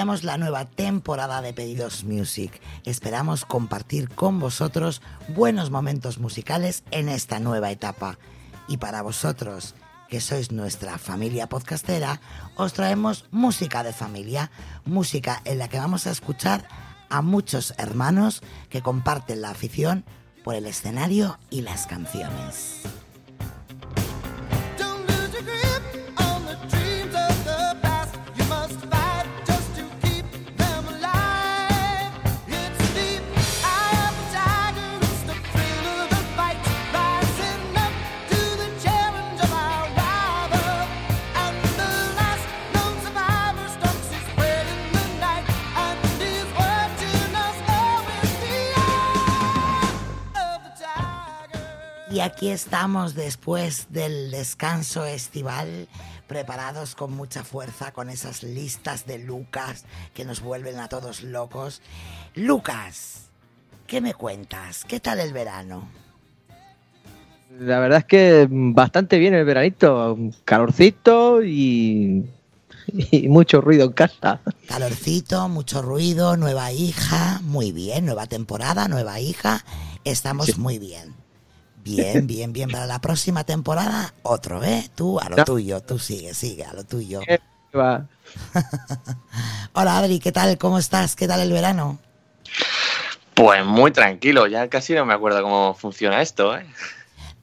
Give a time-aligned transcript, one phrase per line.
[0.00, 2.58] iniciamos la nueva temporada de Pedidos Music.
[2.86, 8.16] Esperamos compartir con vosotros buenos momentos musicales en esta nueva etapa.
[8.66, 9.74] Y para vosotros,
[10.08, 12.22] que sois nuestra familia podcastera,
[12.56, 14.50] os traemos música de familia,
[14.86, 16.66] música en la que vamos a escuchar
[17.10, 18.40] a muchos hermanos
[18.70, 20.06] que comparten la afición
[20.44, 22.99] por el escenario y las canciones.
[52.20, 55.88] Y aquí estamos después del descanso estival,
[56.26, 61.80] preparados con mucha fuerza con esas listas de Lucas que nos vuelven a todos locos.
[62.34, 63.30] Lucas,
[63.86, 64.84] ¿qué me cuentas?
[64.84, 65.88] ¿Qué tal el verano?
[67.58, 72.26] La verdad es que bastante bien el veranito, calorcito y,
[73.30, 74.42] mucho ruido en casa.
[74.68, 79.64] Calorcito, mucho ruido, nueva hija, muy bien, nueva temporada, nueva hija,
[80.04, 81.19] estamos muy bien.
[81.82, 82.70] Bien, bien, bien.
[82.70, 84.90] Para la próxima temporada, otro, ¿eh?
[84.94, 87.20] Tú a lo tuyo, tú sigue, sigue, a lo tuyo.
[89.72, 90.58] Hola Adri, ¿qué tal?
[90.58, 91.14] ¿Cómo estás?
[91.16, 91.98] ¿Qué tal el verano?
[93.34, 96.66] Pues muy tranquilo, ya casi no me acuerdo cómo funciona esto, ¿eh?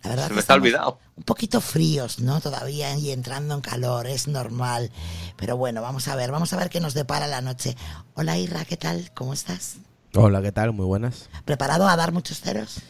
[0.03, 0.99] La verdad Se me está olvidado.
[1.15, 2.39] Un poquito fríos, ¿no?
[2.39, 4.91] Todavía y entrando en calor, es normal.
[5.37, 7.75] Pero bueno, vamos a ver, vamos a ver qué nos depara la noche.
[8.13, 9.11] Hola Irra, ¿qué tal?
[9.13, 9.77] ¿Cómo estás?
[10.13, 10.73] Hola, ¿qué tal?
[10.73, 11.29] Muy buenas.
[11.45, 12.81] ¿Preparado a dar muchos ceros?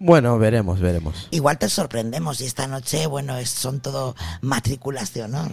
[0.00, 1.28] Bueno, veremos, veremos.
[1.30, 5.52] Igual te sorprendemos y esta noche, bueno, son todo matrículas de honor.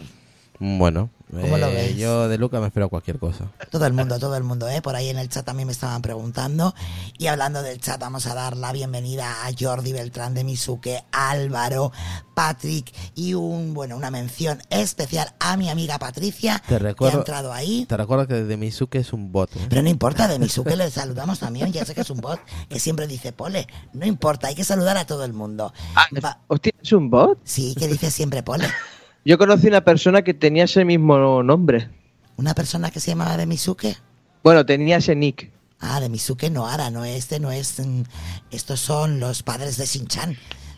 [0.60, 1.98] Bueno, ¿Cómo lo eh, ves?
[1.98, 3.46] yo de Luca me espero cualquier cosa.
[3.70, 4.82] Todo el mundo, todo el mundo, ¿eh?
[4.82, 6.74] Por ahí en el chat también me estaban preguntando.
[7.20, 11.92] Y hablando del chat, vamos a dar la bienvenida a Jordi Beltrán de Misuque, Álvaro,
[12.34, 17.20] Patrick y un, bueno, una mención especial a mi amiga Patricia, Te que ha recuerdo,
[17.20, 17.86] entrado ahí.
[17.88, 19.56] te recuerdo que de Misuke es un bot.
[19.58, 19.66] ¿eh?
[19.70, 22.40] Pero no importa, de Misuke le saludamos también, ya sé que es un bot
[22.70, 23.68] que siempre dice pole.
[23.94, 25.72] No importa, hay que saludar a todo el mundo.
[25.96, 27.38] Ah, Va- Hostia, ¿es un bot?
[27.44, 28.68] sí, que dice siempre pole.
[29.28, 31.90] Yo conocí una persona que tenía ese mismo nombre.
[32.38, 33.98] Una persona que se llamaba de Misuke.
[34.42, 35.52] Bueno, tenía ese nick.
[35.82, 37.78] Ah, de Misuke no Ara, no este, no es.
[37.78, 38.04] mm,
[38.52, 40.38] Estos son los padres de Shin-Chan,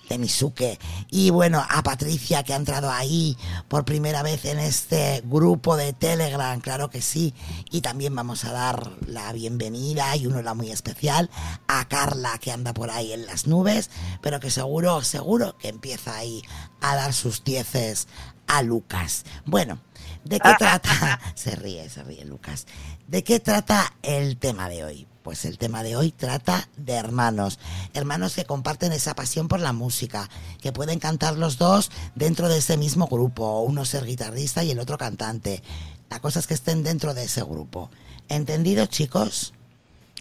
[0.10, 0.80] de Misuke.
[1.12, 3.38] Y bueno, a Patricia que ha entrado ahí
[3.68, 7.36] por primera vez en este grupo de Telegram, claro que sí.
[7.70, 11.30] Y también vamos a dar la bienvenida y una muy especial
[11.68, 13.92] a Carla que anda por ahí en las nubes,
[14.24, 16.42] pero que seguro, seguro que empieza ahí
[16.82, 18.08] a dar sus dieces
[18.50, 19.24] a Lucas.
[19.46, 19.80] Bueno,
[20.26, 21.22] ¿de qué trata?
[21.36, 22.66] Se ríe, se ríe Lucas.
[23.08, 25.08] ¿De qué trata el tema de hoy?
[25.24, 27.60] Pues el tema de hoy trata de hermanos,
[27.94, 30.28] hermanos que comparten esa pasión por la música,
[30.60, 34.80] que pueden cantar los dos dentro de ese mismo grupo, uno ser guitarrista y el
[34.80, 35.62] otro cantante.
[36.10, 37.92] La cosa es que estén dentro de ese grupo.
[38.30, 39.54] ¿Entendido, chicos?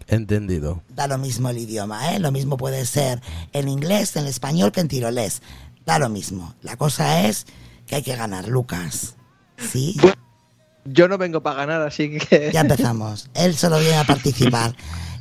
[0.06, 0.82] Entendido.
[0.90, 2.18] Da lo mismo el idioma, ¿eh?
[2.18, 3.22] Lo mismo puede ser
[3.52, 5.40] en inglés, en español que en tirolés.
[5.86, 6.54] Da lo mismo.
[6.62, 7.46] La cosa es
[7.88, 9.16] que hay que ganar, Lucas.
[9.56, 9.96] ¿Sí?
[10.84, 12.50] Yo no vengo para ganar, así que.
[12.52, 13.28] Ya empezamos.
[13.34, 14.74] Él solo viene a participar.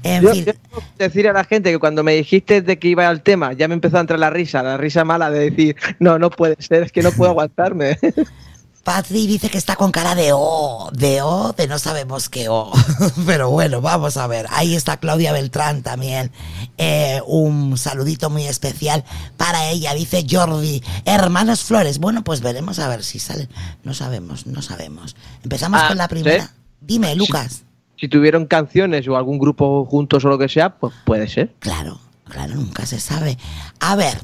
[0.03, 2.77] En Yo, fin, yo tengo que decir a la gente que cuando me dijiste de
[2.77, 5.49] que iba al tema, ya me empezó a entrar la risa, la risa mala de
[5.49, 7.97] decir, no, no puede ser, es que no puedo aguantarme.
[8.87, 12.71] Patri dice que está con cara de O, de O, de no sabemos qué O.
[13.25, 14.45] Pero bueno, vamos a ver.
[14.49, 16.31] Ahí está Claudia Beltrán también.
[16.77, 19.03] Eh, un saludito muy especial
[19.35, 19.93] para ella.
[19.93, 21.99] Dice Jordi, hermanos Flores.
[21.99, 23.49] Bueno, pues veremos a ver si sale.
[23.83, 25.17] No sabemos, no sabemos.
[25.43, 26.45] Empezamos Ah, con la primera.
[26.45, 26.49] ¿sí?
[26.79, 27.63] Dime, Lucas.
[27.99, 31.53] si tuvieron canciones o algún grupo juntos o lo que sea, pues puede ser.
[31.59, 33.37] Claro, claro, nunca se sabe.
[33.81, 34.17] A ver,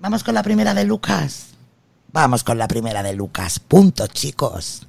[0.00, 1.46] vamos con la primera de Lucas.
[2.12, 3.58] Vamos con la primera de Lucas.
[3.58, 4.86] Punto, chicos.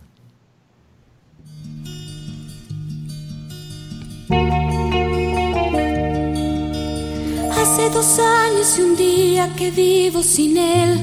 [7.50, 11.02] Hace dos años y un día que vivo sin él.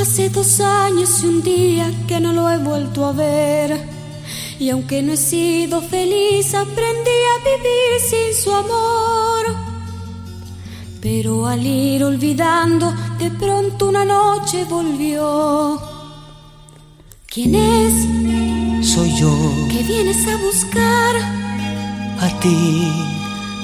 [0.00, 3.88] Hace dos años y un día que no lo he vuelto a ver.
[4.60, 9.65] Y aunque no he sido feliz, aprendí a vivir sin su amor.
[11.08, 15.80] Pero al ir olvidando, de pronto una noche volvió.
[17.32, 18.88] ¿Quién es?
[18.92, 19.30] Soy yo
[19.70, 21.14] ¿Qué vienes a buscar?
[22.26, 22.92] a ti.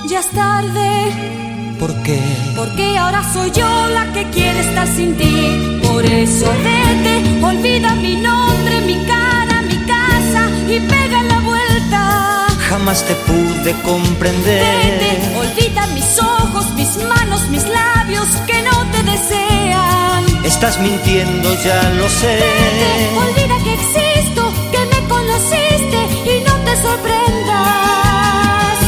[0.08, 1.76] Ya es tarde.
[1.80, 2.20] ¿Por qué?
[2.54, 5.80] Porque ahora soy yo la que quiere estar sin ti.
[5.82, 12.46] Por eso vete, olvida mi nombre, mi cara, mi casa y pega la vuelta.
[12.68, 14.62] Jamás te pude comprender.
[14.62, 20.24] Vete, olvida mis ojos, mis manos, mis labios que no te desean.
[20.44, 22.34] Estás mintiendo, ya lo sé.
[22.36, 22.92] Vete,
[23.24, 25.98] olvida que existo, que me conociste
[26.32, 28.78] y no te sorprendas.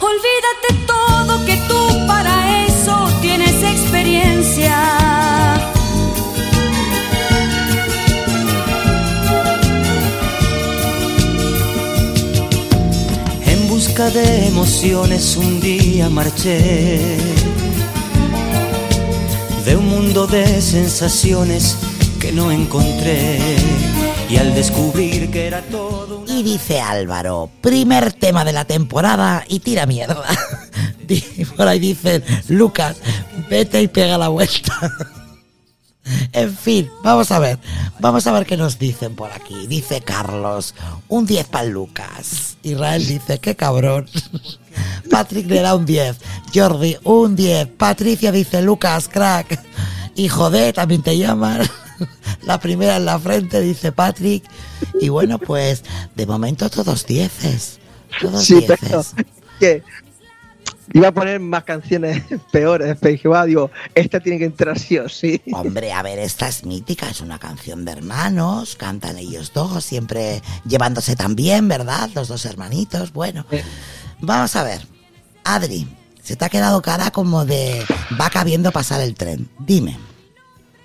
[0.00, 5.03] Olvídate todo que tú para eso tienes experiencia.
[13.94, 17.16] De emociones un día marché.
[19.64, 21.76] De un mundo de sensaciones
[22.18, 23.38] que no encontré.
[24.28, 26.32] Y al descubrir que era todo una...
[26.32, 30.24] Y dice Álvaro, primer tema de la temporada y tira mierda.
[31.56, 32.96] Por ahí dicen, Lucas,
[33.48, 34.74] vete y pega la vuelta.
[36.32, 37.58] En fin, vamos a ver,
[38.00, 39.66] vamos a ver qué nos dicen por aquí.
[39.66, 40.74] Dice Carlos,
[41.08, 42.56] un 10 para Lucas.
[42.62, 44.08] Israel dice, qué cabrón.
[45.10, 46.16] Patrick le da un 10.
[46.54, 47.68] Jordi, un 10.
[47.78, 49.60] Patricia dice, Lucas, crack.
[50.14, 51.62] Y joder, también te llaman.
[52.42, 54.44] La primera en la frente, dice Patrick.
[55.00, 55.82] Y bueno, pues
[56.14, 57.78] de momento todos dieces.
[58.20, 58.78] Todos Sí, dieces.
[58.80, 59.02] pero
[59.60, 59.82] que
[60.92, 62.22] iba a poner más canciones
[62.52, 65.40] peores, pero dije, va, digo, esta tiene que entrar sí o sí.
[65.52, 70.42] Hombre, a ver, esta es mítica, es una canción de hermanos, cantan ellos dos, siempre
[70.66, 72.10] llevándose tan bien, ¿verdad?
[72.14, 73.44] Los dos hermanitos, bueno.
[74.20, 74.80] Vamos a ver,
[75.44, 75.86] Adri,
[76.22, 79.48] se te ha quedado cara como de vaca viendo pasar el tren.
[79.58, 79.98] Dime,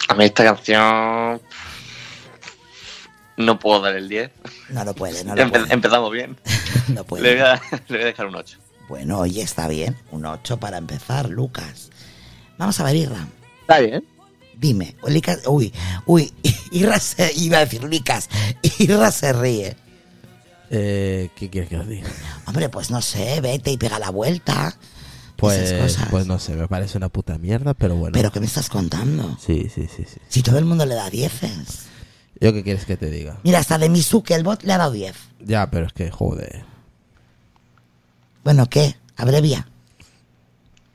[0.09, 1.41] A mí esta canción.
[3.37, 4.31] No puedo dar el 10.
[4.71, 5.73] no lo puede, no lo Empe- puede.
[5.73, 6.37] empezamos bien.
[6.89, 7.31] No Le puede.
[7.35, 8.57] voy, a, le voy a dejar un 8.
[8.89, 11.91] Bueno, oye, está bien, un 8 para empezar, Lucas.
[12.57, 13.27] Vamos a ver, Irra.
[13.61, 14.03] Está bien.
[14.57, 15.71] Dime, Licas, uy,
[16.05, 16.33] uy,
[16.71, 18.27] Irra se, iba a decir Licas,
[18.79, 19.77] Irra se ríe.
[20.71, 22.09] Eh, ¿Qué quieres que os diga?
[22.45, 24.75] Hombre, pues no sé, vete y pega la vuelta.
[25.35, 26.09] Pues, Esas cosas.
[26.09, 28.13] pues no sé, me parece una puta mierda, pero bueno.
[28.13, 29.37] Pero ¿qué me estás contando?
[29.39, 30.19] Sí, sí, sí, sí.
[30.27, 31.85] Si todo el mundo le da dieces.
[32.41, 33.39] ¿Yo qué quieres que te diga?
[33.43, 35.15] Mira, hasta de Misuke el bot le ha dado 10.
[35.45, 36.68] Ya, pero es que, joder.
[38.43, 38.95] Bueno, ¿qué?
[39.17, 39.67] Abrevia.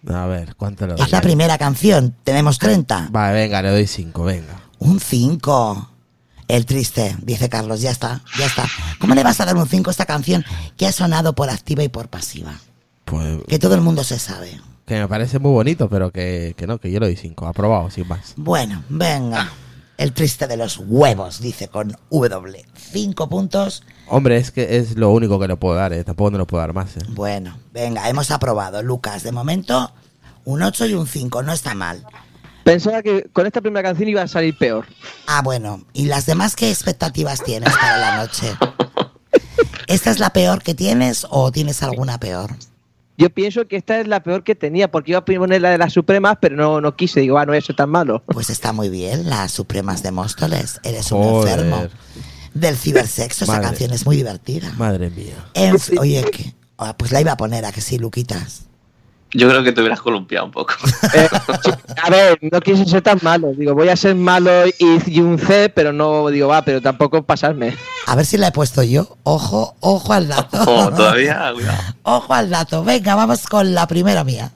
[0.08, 1.02] A ver, ¿cuánto le doy?
[1.02, 3.08] Es la primera canción, tenemos 30.
[3.11, 4.61] Vale, venga, le doy 5, venga.
[4.79, 5.91] Un 5.
[6.46, 8.67] El triste, dice Carlos, ya está, ya está.
[8.99, 10.44] ¿Cómo le vas a dar un 5 a esta canción
[10.76, 12.52] que ha sonado por activa y por pasiva?
[13.06, 14.61] Pues Que todo el mundo se sabe.
[14.85, 17.46] que me parece muy bonito, pero que, que no, que yo le doy 5.
[17.46, 18.35] Aprobado, sin más.
[18.37, 19.51] Bueno, venga.
[19.96, 22.65] El triste de los huevos, dice con W.
[22.74, 23.84] 5 puntos.
[24.08, 26.03] Hombre, es que es lo único que le puedo dar, ¿eh?
[26.03, 27.01] Tampoco no le puedo dar más, ¿eh?
[27.10, 29.22] Bueno, venga, hemos aprobado, Lucas.
[29.22, 29.93] De momento,
[30.44, 32.05] un 8 y un 5, no está mal.
[32.65, 34.86] Pensaba que con esta primera canción iba a salir peor.
[35.27, 38.56] Ah, bueno, ¿y las demás qué expectativas tienes para la noche?
[39.86, 42.51] ¿Esta es la peor que tienes o tienes alguna peor?
[43.17, 45.79] Yo pienso que esta es la peor que tenía, porque iba a poner la de
[45.79, 47.21] las Supremas, pero no, no quise.
[47.21, 48.23] Digo, ah, no es tan malo.
[48.35, 50.81] Pues está muy bien, las Supremas de Móstoles.
[50.83, 51.61] Eres un Joder.
[51.61, 51.89] enfermo.
[52.53, 54.73] Del cibersexo, esa canción es muy divertida.
[54.77, 55.44] Madre mía.
[55.55, 58.67] En oye, que, ah, pues la iba a poner a que sí, Luquitas.
[59.34, 60.74] Yo creo que te hubieras columpiado un poco.
[61.14, 61.29] Eh,
[62.03, 63.53] a ver, no quise ser tan malo.
[63.56, 64.74] Digo, voy a ser malo y,
[65.06, 67.76] y un C, pero no digo, va, pero tampoco pasarme.
[68.06, 69.17] A ver si la he puesto yo.
[69.22, 70.58] Ojo, ojo al dato.
[70.67, 71.79] Oh, todavía, cuidado.
[72.03, 72.82] Ojo al dato.
[72.82, 74.50] Venga, vamos con la primera mía.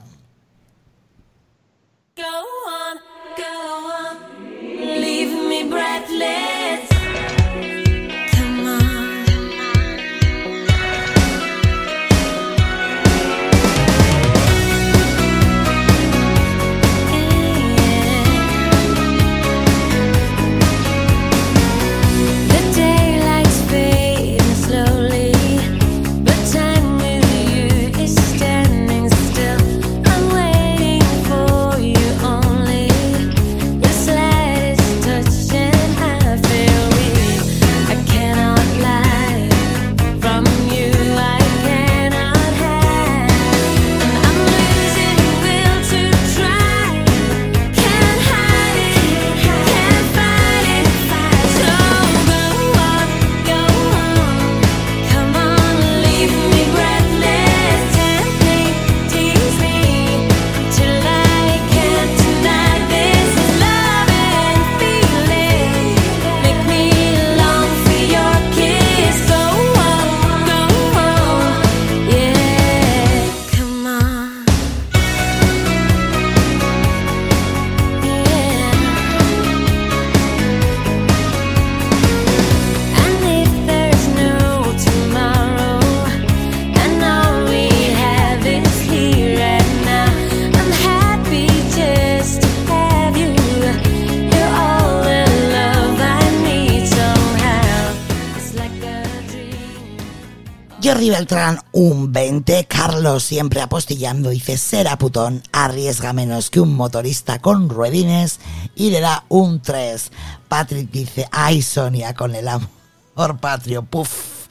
[101.18, 102.66] Beltrán, un 20.
[102.66, 108.38] Carlos, siempre apostillando, dice, será putón, arriesga menos que un motorista con ruedines
[108.76, 110.12] y le da un 3.
[110.46, 114.46] Patrick dice, ay Sonia, con el amor patrio, puff.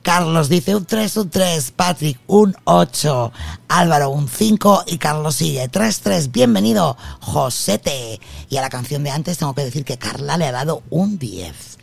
[0.00, 1.70] Carlos dice un 3, un 3.
[1.72, 3.32] Patrick, un 8.
[3.68, 4.84] Álvaro, un 5.
[4.86, 6.32] Y Carlos sigue 3, 3.
[6.32, 8.22] Bienvenido, Josete.
[8.48, 11.18] Y a la canción de antes tengo que decir que Carla le ha dado un
[11.18, 11.76] 10.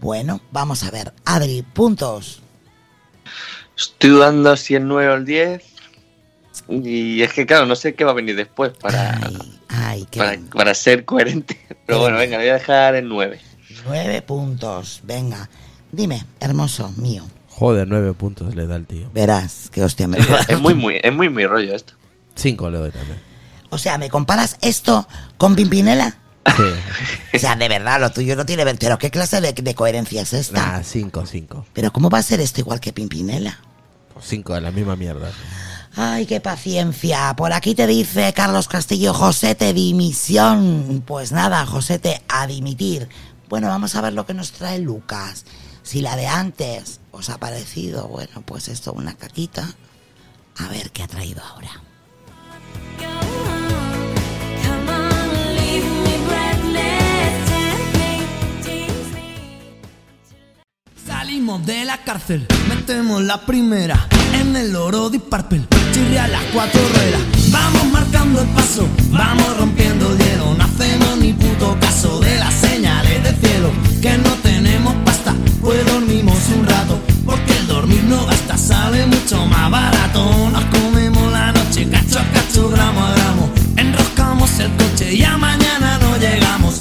[0.00, 1.14] Bueno, vamos a ver.
[1.24, 2.42] Adri, puntos.
[3.78, 5.62] Estoy dudando si el 9 o el 10.
[6.68, 10.18] Y es que, claro, no sé qué va a venir después para, Ay, ay, qué
[10.18, 11.58] para, para ser coherente.
[11.86, 13.40] Pero bueno, venga, voy a dejar el 9.
[13.86, 15.00] 9 puntos.
[15.04, 15.48] Venga.
[15.92, 17.24] Dime, hermoso mío.
[17.48, 19.10] Joder, nueve puntos le da el tío.
[19.12, 20.18] Verás que hostia me
[20.48, 21.94] Es muy, muy, es muy mi rollo esto.
[22.36, 23.18] Cinco le doy también.
[23.70, 25.08] O sea, ¿me comparas esto
[25.38, 26.18] con Pimpinela?
[26.56, 26.62] Sí.
[27.34, 28.64] O sea, de verdad, lo tuyo no tiene...
[28.64, 30.78] ver- Pero ¿qué clase de, de coherencia es esta?
[30.78, 31.66] Nah, cinco, cinco.
[31.72, 33.58] Pero ¿cómo va a ser esto igual que Pimpinela?
[34.22, 35.30] Cinco de la misma mierda.
[35.96, 37.34] Ay, qué paciencia.
[37.36, 41.02] Por aquí te dice Carlos Castillo, Josete, dimisión.
[41.06, 43.08] Pues nada, Josete, a dimitir.
[43.48, 45.44] Bueno, vamos a ver lo que nos trae Lucas.
[45.82, 49.68] Si la de antes os ha parecido, bueno, pues esto, una caquita.
[50.58, 51.70] A ver qué ha traído ahora.
[61.28, 64.08] Salimos de la cárcel, metemos la primera
[64.40, 65.60] en el oro de Purple,
[65.92, 67.20] chirria las cuatro ruedas.
[67.50, 70.54] Vamos marcando el paso, vamos rompiendo el hielo.
[70.54, 73.70] No hacemos ni puto caso de las señales del cielo.
[74.00, 76.98] Que no tenemos pasta, pues dormimos un rato.
[77.26, 80.48] Porque el dormir no gasta, sale mucho más barato.
[80.50, 83.50] Nos comemos la noche, cacho a cacho, gramo a gramo.
[83.76, 86.78] Enroscamos el coche y a mañana no llegamos.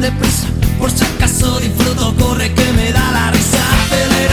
[0.00, 0.46] Deprisa.
[0.78, 3.58] Por si acaso disfruto, corre que me da la risa.
[3.84, 4.29] Acelera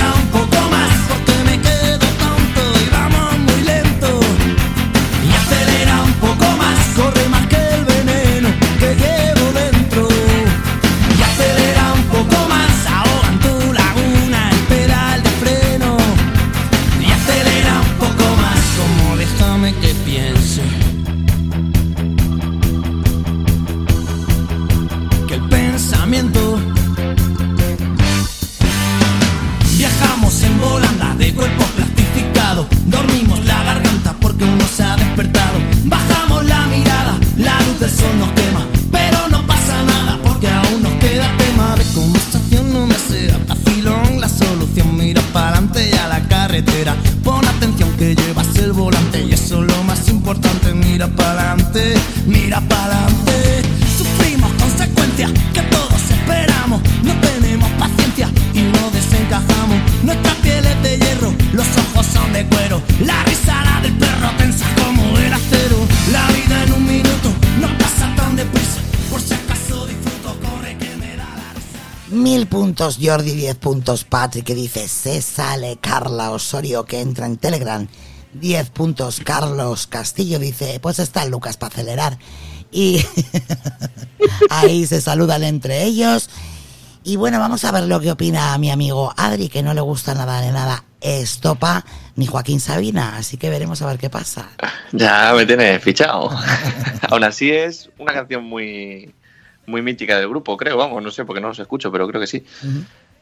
[32.88, 35.58] Dormimos la garganta porque uno se ha despertado.
[35.86, 38.66] Bajamos la mirada, la luz del sol nos quema.
[38.92, 42.74] Pero no pasa nada porque aún nos queda tema de conversación.
[42.74, 44.96] No me sea vacilón la solución.
[44.98, 46.96] Mira para adelante a la carretera.
[47.24, 50.74] Pon atención que llevas el volante y eso es lo más importante.
[50.74, 51.94] Mira para adelante,
[52.26, 53.64] mira para adelante.
[53.98, 56.82] Sufrimos consecuencias que todos esperamos.
[59.40, 60.04] No desencajamos.
[60.04, 62.82] Nuestra piel es de hierro, los ojos son de cuero.
[63.06, 65.78] La risa la del perro tensa como el acero.
[66.12, 68.82] La vida en un minuto no pasa tan deprisa.
[69.10, 72.16] Por si acaso disfruto, corre que me da la risa.
[72.16, 77.38] Mil puntos Jordi, diez puntos Patrick que dice se sale Carla Osorio que entra en
[77.38, 77.88] Telegram.
[78.34, 82.20] Diez puntos Carlos Castillo dice pues está Lucas para acelerar.
[82.72, 83.04] Y
[84.50, 86.30] ahí se saludan entre ellos.
[87.08, 90.14] Y bueno, vamos a ver lo que opina mi amigo Adri, que no le gusta
[90.14, 91.86] nada de nada Estopa
[92.18, 93.16] ni Joaquín Sabina.
[93.16, 94.50] Así que veremos a ver qué pasa.
[94.92, 96.30] Ya me tienes fichado.
[97.10, 99.16] Aún así es una canción muy,
[99.66, 100.76] muy mítica del grupo, creo.
[100.76, 102.44] Vamos, no sé porque no los escucho, pero creo que sí.
[102.62, 102.80] Ujú.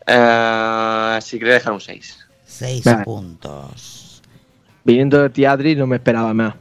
[0.08, 2.28] Eh, así que le voy a dejar un 6.
[2.44, 3.04] Seis Vale.
[3.04, 4.24] puntos.
[4.84, 6.56] Viniendo de ti, Adri, no me esperaba más.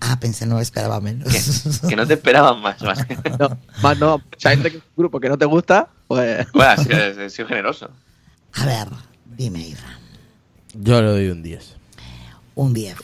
[0.00, 1.28] Ah, pensé, no esperaba menos.
[1.88, 2.82] Que no te esperaban más.
[2.82, 3.06] ¿vale?
[3.38, 6.70] No, más no, mucha gente que es un grupo que no te gusta, pues Bueno,
[6.70, 7.90] ha sido, he sido generoso.
[8.54, 8.88] A ver,
[9.24, 9.98] dime, Ira.
[10.74, 11.76] Yo le doy un 10.
[12.54, 12.96] Un 10.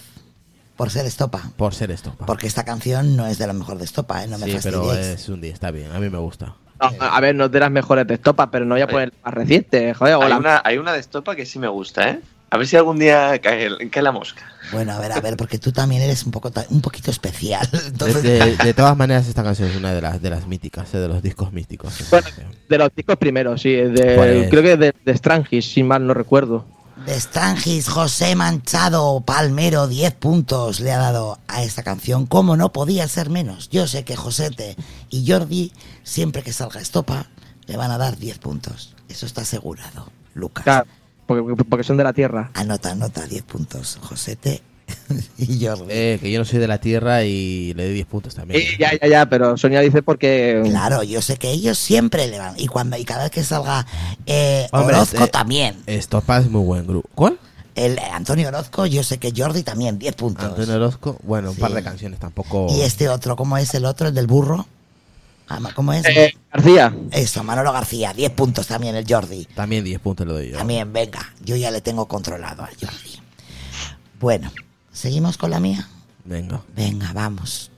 [0.76, 1.42] Por ser estopa.
[1.56, 2.14] Por ser esto.
[2.14, 2.26] pa.
[2.26, 4.28] Porque esta canción no es de lo mejor de estopa, ¿eh?
[4.28, 5.92] No me sí, pero es un 10, está bien.
[5.92, 6.54] A mí me gusta.
[6.80, 9.12] no, a ver, no es de las mejores de estopa, pero no voy a poner
[9.22, 12.20] más reciente, joder, Hay la- una, hay una de estopa que sí me gusta, ¿eh?
[12.50, 14.42] A ver si algún día cae, cae la mosca.
[14.72, 17.68] Bueno, a ver, a ver, porque tú también eres un poco un poquito especial.
[17.72, 20.92] De, Entonces, de- de todas maneras, esta canción es una de las, de las míticas,
[20.94, 21.94] eh, de los discos místicos.
[22.10, 22.26] Bueno,
[22.68, 26.12] de los discos primeros, sí, de, Pues- creo que de, de Strangis, si mal no
[26.14, 26.64] recuerdo.
[27.06, 32.26] de Strangis, José Manchado, Palmero, 10 puntos le ha dado a esta canción.
[32.26, 33.70] Como no podía ser menos.
[33.70, 34.76] Yo sé que Josete
[35.08, 37.26] y Jordi, siempre que salga estopa,
[37.66, 38.94] le van a dar 10 puntos.
[39.08, 40.62] Eso está asegurado, Lucas.
[40.64, 40.86] Claro,
[41.38, 42.50] porque, porque son de la tierra.
[42.54, 43.98] Anota, anota, 10 puntos.
[44.02, 44.62] Josete,
[45.38, 45.84] y Jordi.
[45.88, 48.60] Eh, que yo no soy de la tierra y le doy 10 puntos también.
[48.60, 50.62] Eh, ya, ya, ya, pero Sonia dice porque.
[50.64, 52.54] Claro, yo sé que ellos siempre le van.
[52.58, 53.86] Y cuando y cada vez que salga
[54.26, 55.76] eh, Hombre, Orozco eh, también.
[55.86, 57.08] Estopa es muy buen grupo.
[57.14, 57.38] ¿Cuál?
[57.76, 60.44] El Antonio Orozco, yo sé que Jordi también, 10 puntos.
[60.44, 61.16] Antonio Orozco.
[61.22, 61.60] Bueno, un Sí.
[61.60, 62.66] par de canciones tampoco.
[62.70, 64.08] Y este otro, ¿cómo es el otro?
[64.08, 64.66] El del burro.
[65.52, 66.06] Ah, ¿Cómo es?
[66.06, 66.94] Eh, García.
[67.10, 69.46] Eso, Manolo García, 10 puntos también el Jordi.
[69.46, 70.58] También 10 puntos le doy yo.
[70.58, 73.20] También, venga, yo ya le tengo controlado al Jordi.
[74.20, 74.52] Bueno,
[74.92, 75.88] ¿seguimos con la mía?
[76.24, 76.62] Venga.
[76.76, 77.72] Venga, vamos.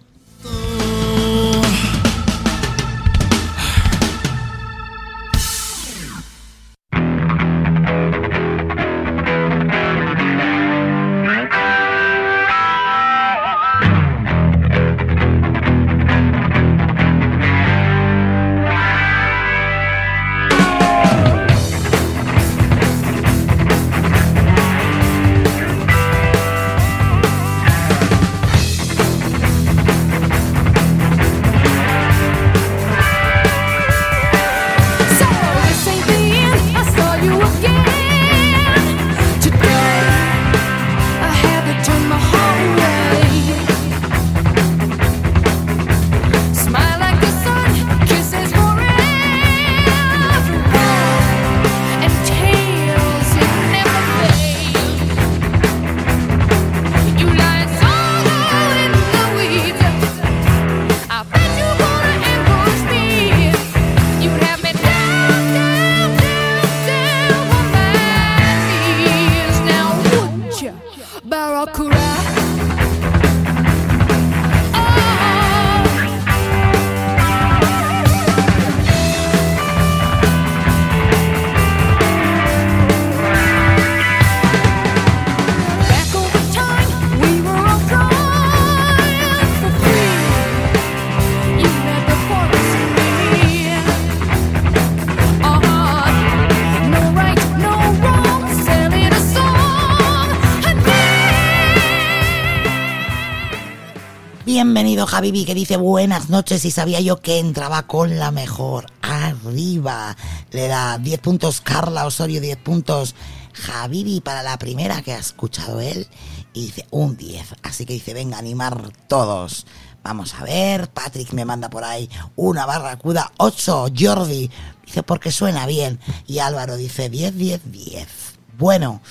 [105.02, 108.86] Bienvenido Javibi que dice buenas noches y sabía yo que entraba con la mejor.
[109.02, 110.16] Arriba.
[110.52, 113.16] Le da 10 puntos Carla Osorio, 10 puntos
[113.52, 116.06] Javibi para la primera que ha escuchado él.
[116.52, 117.56] Y dice un 10.
[117.64, 119.66] Así que dice, venga, animar todos.
[120.04, 124.52] Vamos a ver, Patrick me manda por ahí una barracuda, 8, Jordi,
[124.86, 125.98] dice porque suena bien.
[126.28, 128.08] Y Álvaro dice 10, 10, 10.
[128.56, 129.02] Bueno,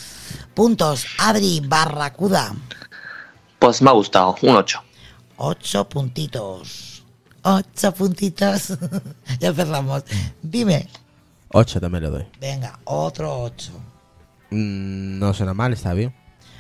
[0.54, 2.56] puntos, Adri Barracuda.
[3.60, 4.84] Pues me ha gustado, un 8.
[5.44, 7.04] Ocho puntitos.
[7.42, 8.78] Ocho puntitos.
[9.40, 10.04] ya empezamos.
[10.40, 10.88] Dime.
[11.50, 12.26] 8 también le doy.
[12.40, 13.72] Venga, otro ocho.
[14.52, 16.14] Mm, no suena mal, está bien.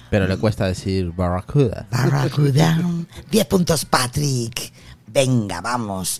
[0.09, 1.87] Pero le cuesta decir Barracuda.
[1.91, 2.81] Barracuda.
[3.29, 4.73] Diez puntos, Patrick.
[5.05, 6.19] Venga, vamos.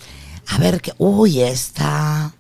[0.50, 0.94] A ver qué.
[1.00, 2.32] Uy, esta.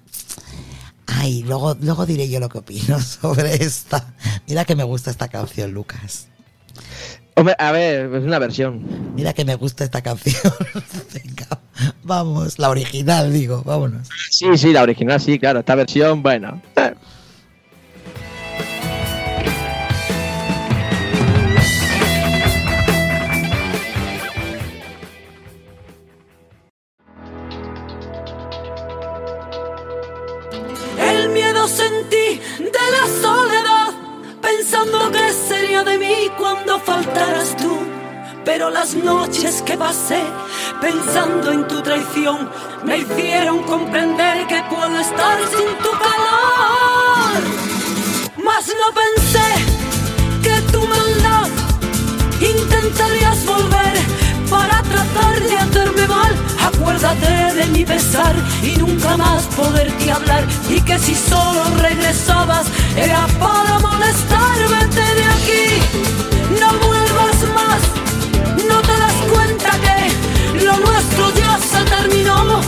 [1.08, 4.14] Ay, luego, luego diré yo lo que opino sobre esta.
[4.48, 6.28] Mira que me gusta esta canción, Lucas.
[7.36, 9.14] Hombre, a ver, es una versión.
[9.16, 10.54] Mira que me gusta esta canción.
[11.14, 11.60] Venga,
[12.04, 14.10] vamos, la original, digo, vámonos.
[14.30, 15.60] Sí, sí, la original sí, claro.
[15.60, 16.62] Esta versión, bueno.
[34.62, 37.80] Pensando que sería de mí cuando faltaras tú.
[38.46, 40.22] Pero las noches que pasé
[40.80, 42.48] pensando en tu traición
[42.84, 47.42] me hicieron comprender que puedo estar sin tu calor.
[48.44, 49.50] Mas no pensé
[50.44, 51.50] que tu maldad
[52.40, 53.71] intentarías volver
[58.62, 60.46] y nunca más poderte hablar.
[60.70, 65.66] Y que si solo regresabas era para molestarme Vete de aquí.
[66.60, 67.82] No vuelvas más.
[68.68, 72.60] No te das cuenta que lo nuestro ya se terminó.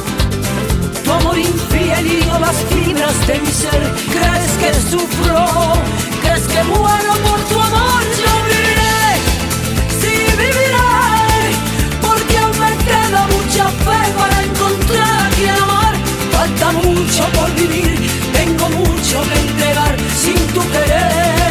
[1.04, 3.82] Tu amor infiel hirió las fibras de mi ser.
[4.14, 5.46] ¿Crees que sufro?
[6.22, 8.03] ¿Crees que muero por tu amor?
[16.64, 18.00] Falta mucho por vivir,
[18.32, 21.43] tengo mucho que entregar sin tu querer.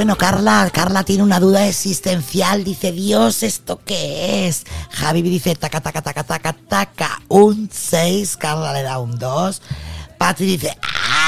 [0.00, 2.64] Bueno, Carla, Carla tiene una duda existencial.
[2.64, 4.64] Dice, Dios, ¿esto qué es?
[4.92, 7.20] Javi dice, taca, taca, taca, taca, taca.
[7.28, 9.60] Un 6, Carla le da un 2.
[10.16, 10.74] Patri dice,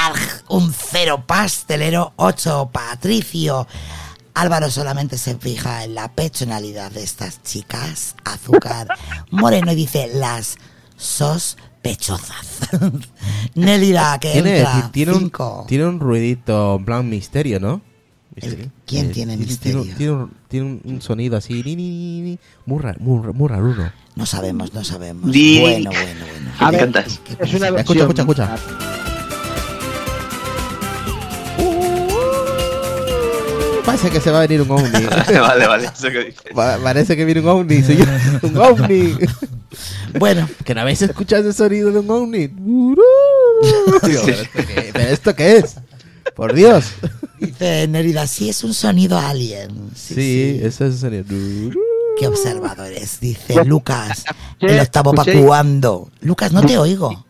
[0.07, 0.17] ¡arg!
[0.49, 3.67] Un 0 pastelero, 8 Patricio.
[4.33, 8.15] Álvaro solamente se fija en la personalidad de estas chicas.
[8.25, 8.87] Azúcar.
[9.29, 10.57] Moreno y dice, las
[10.97, 12.47] sospechosas.
[13.53, 14.89] Nélida, que Tiene, entra.
[14.91, 15.31] tiene, un,
[15.67, 17.92] tiene un ruidito en plan misterio, ¿no?
[18.35, 18.71] Misterio.
[18.87, 19.81] ¿quién Eh, tiene misterio?
[19.83, 23.25] un- tiene un, tiene un- un sonido así, ni, ni, ni, ni, muy, ra- muy,
[23.25, 23.91] ra- muy raruno.
[24.15, 25.31] No sabemos, no sabemos.
[25.31, 26.25] Di- Bueno, bueno,
[26.59, 26.71] bueno.
[26.71, 27.19] Me encantas.
[27.23, 27.67] ¿Qué Es una?
[27.69, 28.55] Escucha, escucha, escucha.
[33.85, 34.89] Parece que se va a venir un ovni.
[35.39, 36.41] vale, vale, eso que dices.
[36.55, 38.07] Pa- Parece que viene un ovni, señor.
[38.41, 39.15] Un ovni.
[40.17, 42.47] Bueno, ¿Que no habéis escuchado ese sonido de un ovni?
[42.47, 42.95] Digo,
[44.01, 45.75] ¿pero, esto qué, ¿Pero esto qué es?
[46.35, 46.93] Por Dios.
[47.39, 49.91] dice Nérida, sí es un sonido alien.
[49.95, 50.59] Sí, Sí, sí.
[50.65, 51.75] ese es el sonido.
[52.19, 54.23] Qué observador eres, dice Lucas.
[54.59, 56.09] El octavo pacuando.
[56.21, 57.25] Lucas, no te oigo.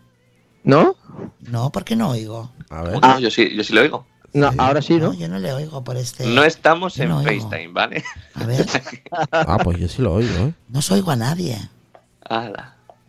[0.63, 0.95] ¿No?
[1.41, 2.51] No, ¿por qué no oigo?
[2.69, 3.01] A ver.
[3.01, 4.06] No, yo sí, yo sí lo oigo.
[4.34, 4.58] No, Sí.
[4.60, 5.13] ahora sí, No, ¿no?
[5.13, 6.25] yo no le oigo por este.
[6.25, 7.47] No estamos en no oigo.
[7.49, 8.03] FaceTime, ¿vale?
[8.34, 8.65] A ver,
[9.32, 10.53] Ah, pues yo sí lo oigo, ¿eh?
[10.69, 11.58] no os oigo a nadie.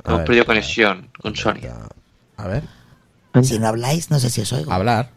[0.04, 1.60] Hemos perdido conexión con Sony.
[2.36, 2.64] A ver.
[3.42, 4.70] Si no habláis, no sé si os oigo.
[4.72, 5.10] Hablar.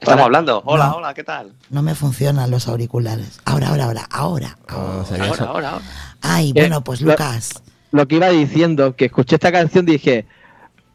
[0.00, 0.62] Estamos hablando.
[0.66, 0.96] Hola, No.
[0.96, 1.52] hola, ¿qué tal?
[1.70, 3.40] No me funcionan los auriculares.
[3.44, 4.58] Ahora, ahora, ahora, ahora.
[4.68, 5.24] Ah, ahora.
[5.24, 5.80] Ahora, ahora, ahora.
[6.20, 7.62] Ay, Eh, bueno, pues Lucas.
[7.90, 10.26] Lo que iba diciendo, que escuché esta canción dije,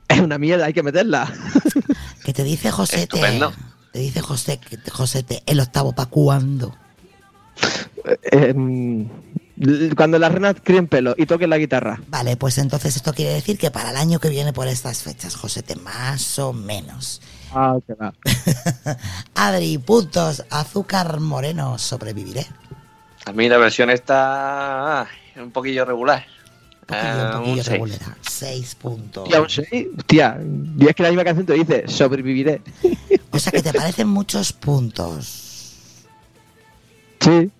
[0.08, 1.32] es una mierda, hay que meterla.
[2.26, 2.70] Que te dice.
[2.70, 3.52] Estupendo.
[3.92, 4.60] Te dice José,
[4.92, 6.76] Josete, el octavo pa' cuándo.
[8.32, 8.54] Eh,
[9.58, 12.00] l- cuando las renas críen pelo y toquen la guitarra.
[12.08, 15.36] Vale, pues entonces esto quiere decir que para el año que viene por estas fechas,
[15.36, 17.22] Josete, más o menos.
[17.54, 18.14] Ah, que va.
[19.36, 22.46] Adri, puntos, azúcar moreno, sobreviviré.
[23.26, 25.08] A mí la versión está ah,
[25.38, 26.26] un poquillo regular.
[26.82, 27.70] Un poquillo, Ah, un poquillo un seis.
[27.70, 28.00] regular.
[28.28, 29.30] Seis puntos.
[29.30, 29.88] Tía, un seis.
[29.98, 30.40] Hostia,
[30.78, 32.62] y es que la misma canción te dice, sobreviviré.
[33.32, 35.76] O sea que te parecen muchos puntos.
[37.20, 37.52] Sí.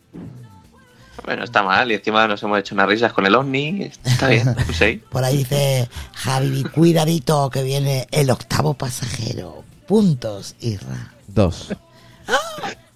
[1.24, 1.92] Bueno, está mal.
[1.92, 3.92] Y encima nos hemos hecho unas risas con el ovni.
[4.04, 5.02] Está bien, un 6.
[5.12, 9.64] Por ahí dice Javi, cuidadito que viene el octavo pasajero.
[9.90, 11.14] Puntos, Irra.
[11.28, 11.74] Dos.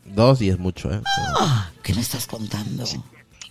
[0.06, 1.02] Dos y es mucho, ¿eh?
[1.40, 2.84] Ah, ¿Qué me estás contando?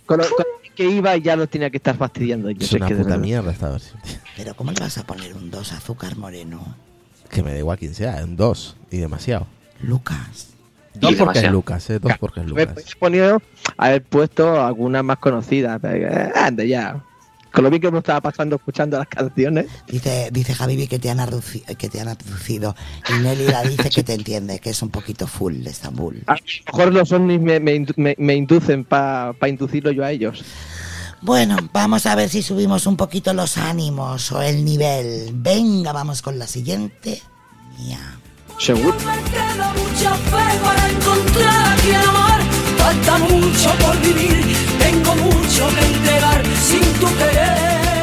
[0.05, 2.49] Con lo, con lo que iba ya nos tenía que estar fastidiando.
[2.51, 3.99] Yo Es sé una que puta mierda esta versión.
[4.37, 6.77] Pero ¿cómo le vas a poner un 2 azúcar moreno?
[7.29, 8.77] Que me da igual quién sea, un dos.
[8.89, 9.45] Y demasiado.
[9.81, 10.47] Lucas.
[10.93, 11.51] Dos porque es.
[11.51, 11.99] Lucas, ¿eh?
[11.99, 12.75] Dos porque es Lucas.
[12.97, 13.41] ponido,
[13.75, 15.79] haber puesto algunas más conocidas.
[15.81, 17.03] pero, eh, Ande ya.
[17.53, 19.67] Con lo bien que me estaba pasando escuchando las canciones.
[19.87, 22.75] Dice, dice Javi que te han aduci- que te han aducido.
[23.09, 26.23] Y Nelly la dice que te entiende, que es un poquito full de Estambul.
[26.25, 30.43] A lo mejor los ovnis me, me, me- me inducen para inducirlo yo a ellos.
[31.21, 35.29] Bueno, vamos a ver si subimos un poquito los ánimos o el nivel.
[35.33, 37.21] Venga, vamos con la siguiente.
[37.79, 38.17] Mía.
[38.59, 38.95] Seguro.
[38.97, 42.41] Me queda mucha fe para encontrar a quien amar.
[42.77, 46.43] Falta mucho por vivir, tengo mucho que entregar.
[46.67, 48.02] Sin tu querer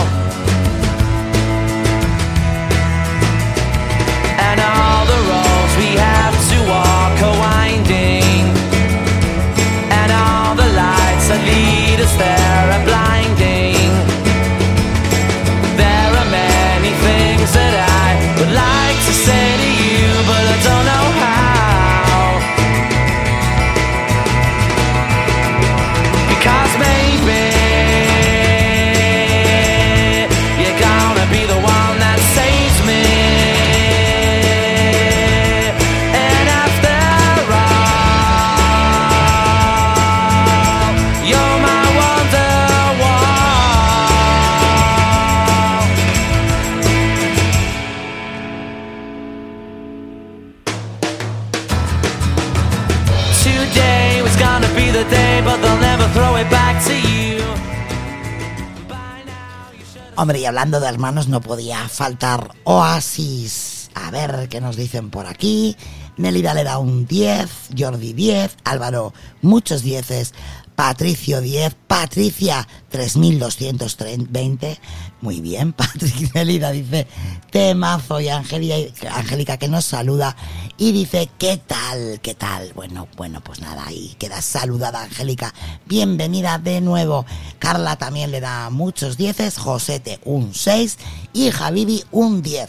[60.17, 63.89] Hombre, y hablando de hermanos, no podía faltar Oasis.
[63.95, 65.77] A ver qué nos dicen por aquí.
[66.17, 70.33] Nelida le da un 10, Jordi 10, Álvaro muchos dieces,
[70.81, 74.79] Patricio 10, Patricia 3220.
[75.21, 77.05] Muy bien, Patrick Nelida dice
[77.51, 80.35] temazo y Angélica, que nos saluda
[80.79, 82.19] y dice ¿qué tal?
[82.23, 82.73] ¿Qué tal?
[82.73, 85.53] Bueno, bueno, pues nada, ahí queda saludada Angélica.
[85.85, 87.27] Bienvenida de nuevo.
[87.59, 90.97] Carla también le da muchos dieces, Josete un 6
[91.33, 92.67] y Javibi un 10.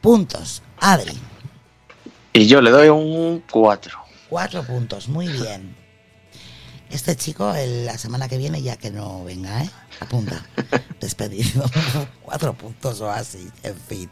[0.00, 0.62] Puntos.
[0.80, 1.16] Adri.
[2.32, 4.00] Y yo le doy un 4.
[4.28, 5.79] Cuatro puntos, muy bien.
[6.90, 9.70] Este chico el- la semana que viene ya que no venga, ¿eh?
[10.00, 10.44] Apunta.
[11.00, 11.64] Despedido.
[12.22, 14.10] Cuatro puntos o así, en fin.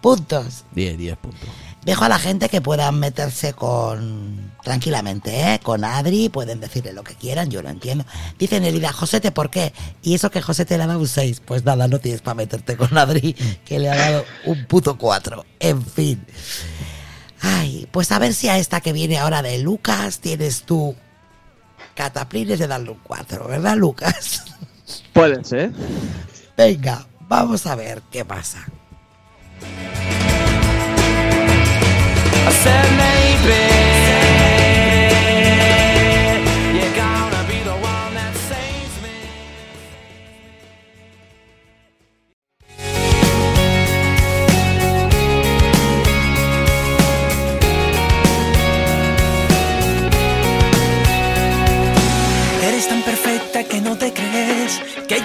[0.00, 0.64] Puntos.
[0.72, 1.48] 10, 10 puntos.
[1.84, 4.52] Dejo a la gente que puedan meterse con...
[4.62, 5.60] Tranquilamente, ¿eh?
[5.62, 8.04] Con Adri, pueden decirle lo que quieran, yo lo entiendo.
[8.38, 9.72] Dice Nelida, Josete, ¿por qué?
[10.02, 11.42] Y eso que Josete le ha dado un 6.
[11.44, 13.32] Pues nada, no tienes para meterte con Adri,
[13.64, 15.44] que le ha dado un puto 4.
[15.58, 16.24] En fin.
[17.40, 20.94] Ay, pues a ver si a esta que viene ahora de Lucas tienes tú
[21.94, 24.44] cataplines de darle un 4, ¿verdad, Lucas?
[25.12, 25.70] Puede ser.
[26.56, 28.66] Venga, vamos a ver qué pasa.
[32.44, 33.91] I said maybe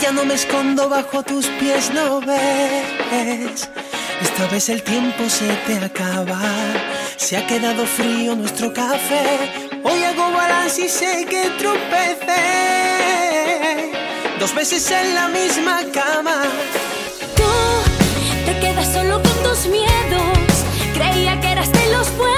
[0.08, 3.70] ya no me escondo bajo tus pies, no ves.
[4.22, 6.40] Esta vez el tiempo se te acaba,
[7.18, 9.26] se ha quedado frío nuestro café.
[9.84, 12.44] Hoy hago balance y sé que tropecé
[14.40, 16.44] dos veces en la misma cama.
[17.36, 17.52] Tú
[18.46, 20.54] te quedas solo con tus miedos.
[20.94, 22.37] Creía que eras de los buenos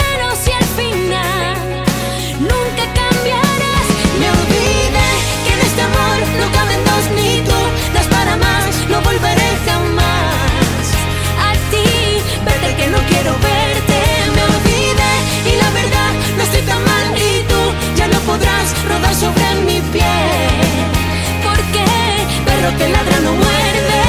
[12.91, 13.99] no quiero verte,
[14.35, 15.13] me olvidé
[15.51, 17.61] y la verdad no estoy tan mal y tú
[17.95, 20.89] ya no podrás rodar sobre mi piel.
[21.43, 21.85] ¿por qué?
[22.45, 24.01] Perro que ladra no muerde.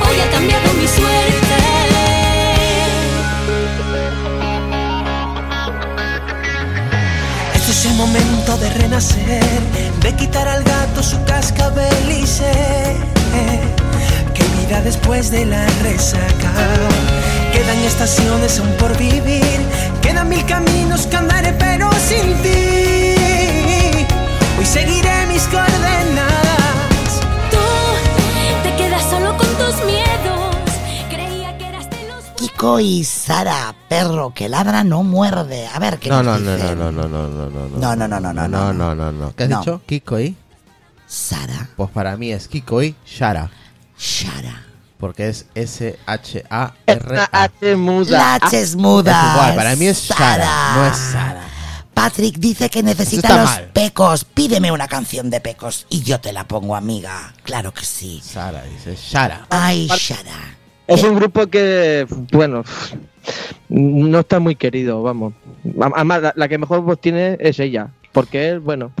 [0.00, 1.58] Oh, hoy ha cambiado mi suerte.
[7.54, 9.52] Este es el momento de renacer,
[10.04, 12.52] de quitar al gato su cascabel y sé
[14.34, 16.52] que vida después de la resaca.
[17.52, 19.58] Quedan estaciones aún por vivir,
[20.02, 23.14] quedan mil caminos que andaré pero sin ti.
[24.58, 26.43] Hoy seguiré mis coordenadas.
[32.64, 35.66] Kiko y Sara, perro que ladra no muerde.
[35.66, 36.78] A ver qué No, nos no, no, dicen.
[36.78, 37.76] no, no, no, no, no, no.
[37.78, 39.36] No, no, no, no, no, no, no, no, no.
[39.36, 39.58] ¿Qué has No.
[39.58, 39.82] dicho?
[39.84, 40.34] Kiko y.
[41.06, 43.50] Sara, Pues para mí es Kiko y Shara.
[43.98, 44.64] Shara.
[44.98, 47.28] Porque es S-H-A-R-A.
[47.32, 48.10] H muda.
[48.18, 49.12] La H es muda.
[49.12, 51.42] Es igual, para mí es Shara, no es Sara.
[51.92, 53.70] Patrick dice que necesita está los mal.
[53.74, 54.24] pecos.
[54.24, 57.34] Pídeme una canción de pecos y yo te la pongo, amiga.
[57.42, 58.22] Claro que sí.
[58.24, 59.46] Sara, dice Shara.
[59.50, 60.56] Ay, Shara.
[60.86, 62.62] Es un grupo que, bueno,
[63.68, 65.32] no está muy querido, vamos.
[65.94, 67.88] Además, la, la que mejor voz tiene es ella.
[68.12, 68.92] Porque él, bueno,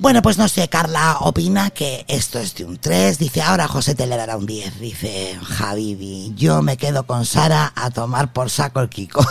[0.00, 3.18] Bueno, pues no sé, Carla opina que esto es de un 3.
[3.18, 4.80] Dice, ahora José te le dará un 10.
[4.80, 9.22] Dice, Javibi, yo me quedo con Sara a tomar por saco el Kiko.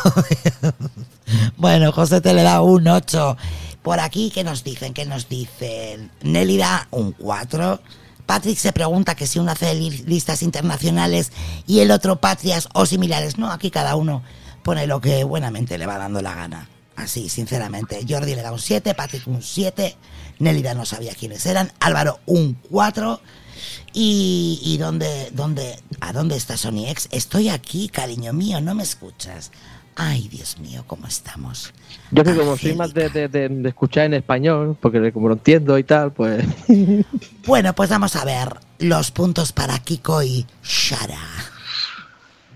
[1.58, 3.36] bueno, José te le da un 8.
[3.82, 4.94] Por aquí, ¿qué nos dicen?
[4.94, 6.12] ¿Qué nos dicen?
[6.22, 7.80] Nelly da un 4.
[8.30, 11.32] Patrick se pregunta que si uno hace li- listas internacionales
[11.66, 13.40] y el otro patrias o similares.
[13.40, 14.22] No, aquí cada uno
[14.62, 16.70] pone lo que buenamente le va dando la gana.
[16.96, 18.06] Así, sinceramente.
[18.08, 19.98] Jordi le da un 7, Patrick un 7,
[20.38, 23.20] Nélida no sabía quiénes eran, Álvaro un 4.
[23.94, 27.08] ¿Y, y dónde, dónde, a dónde está Sony X?
[27.12, 29.50] Estoy aquí, cariño mío, no me escuchas.
[30.02, 31.74] Ay, Dios mío, ¿cómo estamos?
[32.12, 35.34] yo que como soy más de, de- de- de escuchar en español, porque como lo
[35.34, 36.42] entiendo y tal, pues...
[37.46, 38.48] Bueno, pues vamos a ver
[38.80, 41.20] los puntos para Kiko y Shara.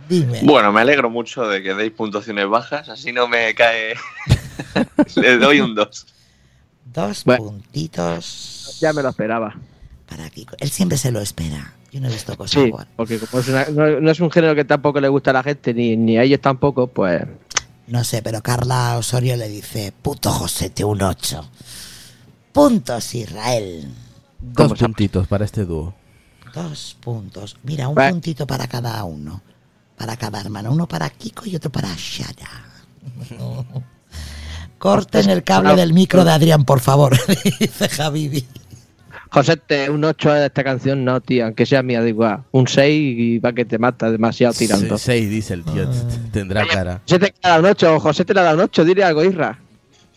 [0.07, 0.39] Dime.
[0.43, 3.95] Bueno, me alegro mucho de que deis puntuaciones bajas, así no me cae.
[5.15, 6.05] Le doy un 2.
[6.93, 7.43] Dos Bueno.
[7.43, 8.77] puntitos.
[8.79, 9.53] Ya me lo esperaba.
[10.15, 10.55] Para Kiko.
[10.59, 11.73] Él siempre se lo espera.
[11.91, 12.87] Yo no he visto cosas Sí, igual.
[12.95, 15.43] porque como es una- no, no es un género que tampoco le gusta a la
[15.43, 17.21] gente, ni, ni a ellos tampoco, pues
[17.87, 21.49] No sé, pero Carla Osorio le dice, puto Josete, un 8.
[22.51, 23.87] Puntos, Israel.
[24.39, 25.93] Dos puntitos para este dúo.
[26.53, 27.57] Dos puntos.
[27.63, 29.41] Mira, un puntito para cada uno.
[29.97, 30.71] Para cada hermano.
[30.71, 32.65] Uno para Kiko y otro para Shara.
[34.77, 37.17] Corten el cable del micro de Adrián, por favor,
[37.59, 38.45] dice Javibi.
[39.33, 42.43] José, te- un 8 de esta canción no, tío, aunque sea mía, da igual.
[42.51, 44.97] Un 6 y va que te mata demasiado tirando.
[44.97, 45.89] Se- Seis, dice el tío.
[45.89, 45.97] t-
[46.31, 47.01] Tendrá cara.
[47.07, 49.23] José te ha dado un 8, José te le ha dado un 8, dile algo,
[49.23, 49.59] Isra.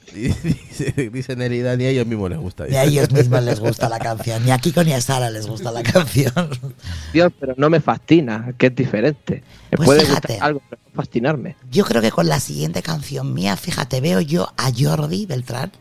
[0.17, 2.65] Dice, dice Nerida, ni a ellos mismos les gusta.
[2.67, 4.43] Ni a ellos mismos les gusta la canción.
[4.45, 6.33] Ni a Kiko ni a Sara les gusta la canción.
[7.13, 9.43] Dios, pero no me fascina, que es diferente.
[9.71, 10.29] Me Pues puede fíjate.
[10.35, 11.57] gustar algo, pero no fascinarme.
[11.71, 15.73] Yo creo que con la siguiente canción mía, fíjate, veo yo a Jordi Beltrán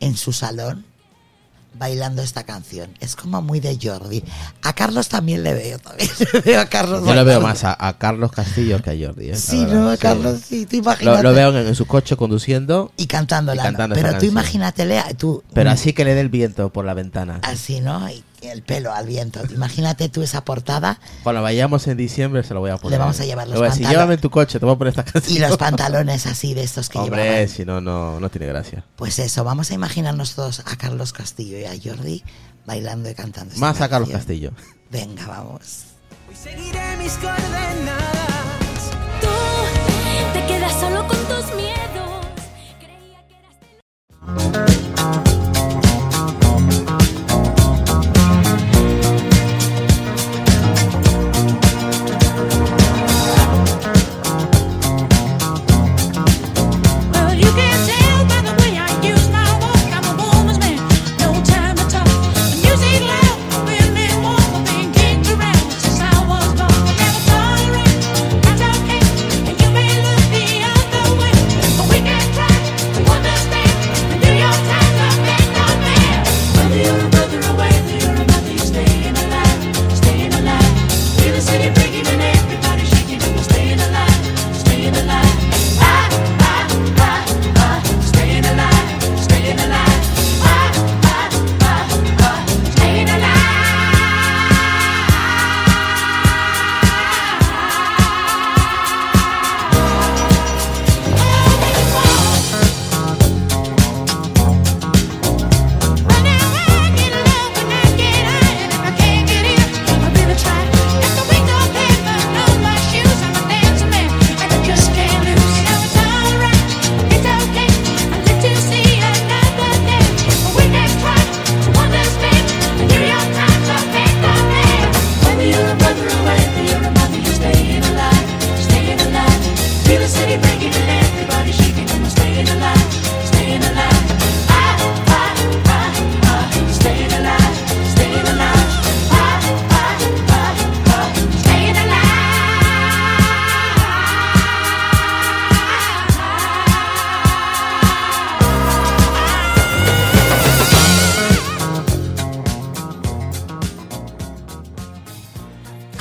[0.00, 0.84] en su salón
[1.78, 2.90] bailando esta canción.
[3.00, 4.22] Es como muy de Jordi.
[4.62, 7.04] A Carlos también le veo, también le veo a Carlos.
[7.06, 9.30] Yo lo veo más a, a Carlos Castillo que a Jordi.
[9.30, 9.36] ¿eh?
[9.36, 9.98] Sí, verdad, no, sí.
[9.98, 11.22] Carlos, sí, tú Lo, imagínate.
[11.22, 13.62] lo veo en, en su coche conduciendo, Y cantándola.
[13.62, 15.42] y cantando Pero tú imagínatele, tú.
[15.54, 17.40] pero así que le dé el viento por la ventana.
[17.42, 18.08] Así, ¿no?
[18.10, 19.40] Y el pelo al viento.
[19.52, 22.92] Imagínate tú esa portada Cuando vayamos en diciembre se lo voy a poner.
[22.92, 23.88] Le vamos a llevar los pantalones.
[23.90, 25.36] llévame en tu coche, te voy a poner esta canción.
[25.36, 27.48] y los pantalones así de estos que Hombre, llevaban.
[27.48, 28.84] si no, no, no tiene gracia.
[28.96, 32.22] Pues eso, vamos a imaginarnos todos a Carlos Castillo y a Jordi
[32.66, 33.54] bailando y cantando.
[33.54, 34.52] esta Más a Carlos canción.
[34.52, 34.52] Castillo.
[34.90, 35.84] Venga, vamos.
[36.40, 38.90] Seguiré mis coordenadas.
[39.20, 39.28] Tú
[40.32, 42.26] te quedas solo con tus miedos.
[42.78, 44.87] Creía que eras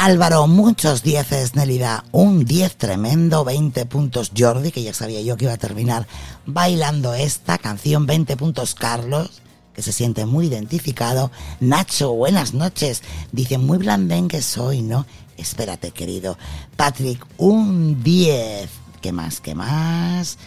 [0.08, 2.06] Álvaro, muchos dieces, Nelida.
[2.14, 6.08] Un 10 tremendo, 20 puntos Jordi, que ya sabía yo que iba a terminar
[6.46, 8.06] bailando esta canción.
[8.06, 9.42] 20 puntos Carlos,
[9.74, 11.30] que se siente muy identificado.
[11.60, 13.04] Nacho, buenas noches.
[13.34, 15.06] Dice, muy blandengue soy, ¿no?
[15.36, 16.38] Espérate, querido.
[16.78, 18.70] Patrick, un 10.
[19.02, 19.42] ¿Qué más?
[19.42, 20.38] ¿Qué más?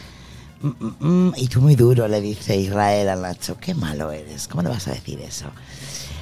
[0.62, 1.34] Mm, mm, mm.
[1.36, 3.58] Y tú muy duro, le dice Israel al Nacho.
[3.60, 4.48] Qué malo eres.
[4.48, 5.50] ¿Cómo le vas a decir eso?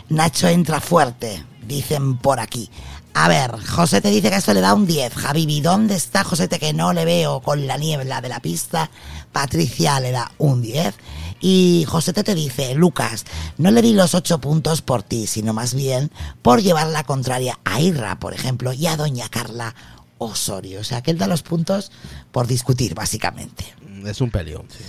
[0.09, 2.69] Nacho entra fuerte, dicen por aquí.
[3.15, 5.13] A ver, José te dice que esto le da un 10.
[5.15, 8.91] Javibi, ¿dónde está Josete que no le veo con la niebla de la pista?
[9.33, 10.95] Patricia le da un 10.
[11.41, 13.25] Y Josete te dice, Lucas,
[13.57, 16.11] no le di los 8 puntos por ti, sino más bien
[16.43, 19.75] por llevar la contraria a Irra, por ejemplo, y a Doña Carla
[20.19, 20.81] Osorio.
[20.81, 21.91] O sea, que él da los puntos
[22.31, 23.65] por discutir, básicamente.
[24.05, 24.85] Es un peleón, sí.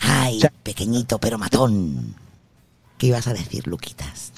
[0.00, 2.14] Ay, pequeñito pero matón.
[2.98, 4.32] ¿Qué ibas a decir, Luquitas?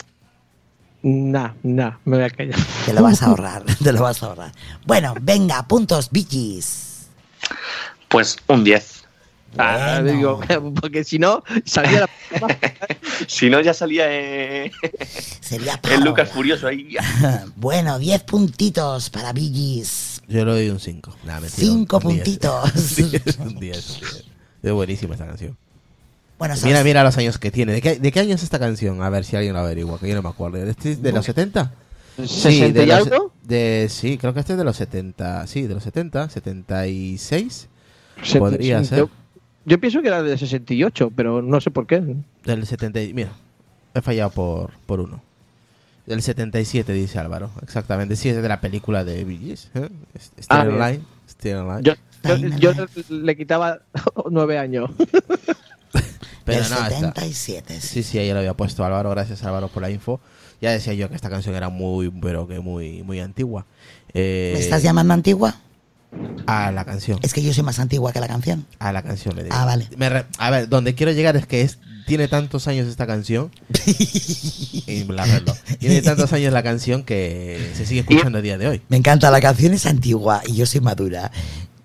[1.03, 2.59] Nah, nah, me voy a callar.
[2.85, 4.53] Te lo vas a ahorrar, te lo vas a ahorrar.
[4.87, 7.07] Bueno, venga, puntos, bichis.
[8.09, 9.05] Pues un 10.
[9.57, 10.13] Ah, Bueno.
[10.13, 10.41] digo,
[10.81, 12.09] porque si no, salía la
[13.27, 14.71] Si no, ya salía eh,
[15.41, 16.03] Sería el.
[16.03, 16.97] Lucas Furioso ahí.
[17.57, 20.21] Bueno, 10 puntitos para Billys.
[20.29, 21.17] Yo le doy un 5.
[21.25, 22.17] Nah, mentira, Cinco un 10.
[22.25, 22.71] puntitos.
[22.73, 23.77] Sí, es un 10.
[23.79, 24.25] Es un 10.
[24.65, 25.57] Es buenísima esta canción.
[26.39, 26.85] Bueno, Mira, ¿sabes?
[26.85, 27.73] mira los años que tiene.
[27.73, 29.03] ¿De qué, de qué año es esta canción?
[29.03, 30.59] A ver si alguien lo averigua, que yo no me acuerdo.
[30.59, 31.73] ¿Este es ¿De los 70?
[32.19, 33.33] ¿60 de y los- algo?
[33.45, 35.47] de- sí, creo que este es de los 70.
[35.47, 37.69] Sí, de los 70, 76.
[38.23, 38.99] Se- Podría se- ser.
[38.99, 39.11] Yo,
[39.65, 42.03] yo pienso que era de 68, pero no sé por qué.
[42.45, 43.03] Del 70.
[43.03, 43.31] y- Mira,
[43.95, 45.21] he fallado por, por uno.
[46.07, 47.51] Del 77, dice Álvaro.
[47.63, 48.17] Exactamente.
[48.17, 49.89] Sí, es de la película de Bee Gees, ¿eh?
[50.19, 51.03] Still Ah, Alive.
[51.83, 51.93] Yo,
[52.59, 53.81] yo, yo le quitaba
[54.31, 54.91] nueve años.
[56.49, 56.89] Pero Del no, está-
[57.23, 57.81] 77.
[57.81, 59.11] Sí, sí, ahí lo había puesto Álvaro.
[59.11, 60.21] Gracias Álvaro por la info.
[60.61, 63.65] Ya decía yo que esta canción era muy, pero que muy, muy antigua.
[64.13, 65.57] Eh, ¿Me estás llamando antigua?
[66.47, 67.19] A la canción.
[67.23, 68.67] Es que yo soy más antigua que la canción.
[68.79, 69.55] A la canción le digo.
[69.57, 69.87] Ah, vale.
[69.97, 73.51] Me re- a ver, donde quiero llegar es que es, tiene tantos años esta canción.
[74.87, 75.43] y la.
[75.79, 78.83] Tiene tantos años la canción que se sigue escuchando a día de hoy.
[78.89, 81.31] Me encanta, la canción es antigua y yo soy madura.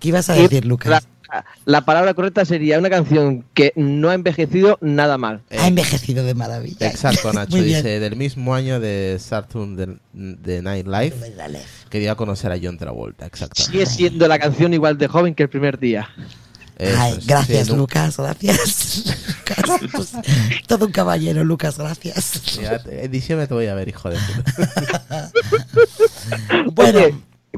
[0.00, 1.06] ¿Qué ibas a decir, Lucas?
[1.34, 5.42] La, la palabra correcta sería una canción que no ha envejecido nada mal.
[5.50, 6.86] Ha envejecido de maravilla.
[6.86, 7.56] Exacto, Nacho.
[7.56, 11.14] Dice, del mismo año de Saturn de, de Night Live,
[11.90, 13.26] que dio a conocer a John Travolta.
[13.26, 13.72] Exactamente.
[13.72, 16.08] Sigue siendo la canción igual de joven que el primer día.
[16.76, 19.04] Eso Ay, es, gracias, sí, no- Lucas, gracias.
[19.38, 20.12] Lucas, pues,
[20.66, 22.40] todo un caballero, Lucas, gracias.
[22.88, 25.30] En diciembre te voy a ver, hijo de puta.
[26.72, 27.00] Bueno.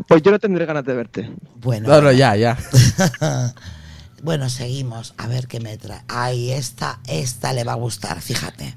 [0.07, 1.31] Pues yo no tendré ganas de verte.
[1.57, 1.89] Bueno.
[1.89, 2.57] No, no, ya, ya.
[4.23, 5.15] bueno, seguimos.
[5.17, 6.03] A ver qué me trae.
[6.09, 8.75] Ay, esta, esta le va a gustar, fíjate.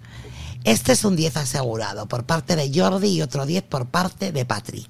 [0.63, 4.45] Este es un 10 asegurado por parte de Jordi y otro 10 por parte de
[4.45, 4.89] Patrick.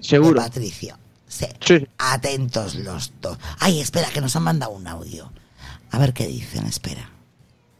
[0.00, 0.40] Seguro.
[0.40, 0.98] De Patricio.
[1.28, 1.46] Sí.
[1.60, 1.86] Sí.
[1.98, 3.38] Atentos los dos.
[3.58, 5.32] Ay, espera, que nos han mandado un audio.
[5.90, 7.10] A ver qué dicen, espera.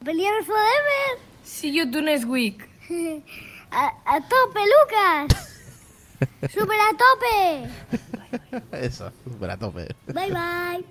[0.05, 1.21] Pelear forever.
[1.45, 2.69] See you next week.
[3.71, 5.49] A, a tope, Lucas.
[6.53, 8.87] Super a tope.
[8.87, 9.89] Eso, súper a tope.
[10.07, 10.85] Bye bye.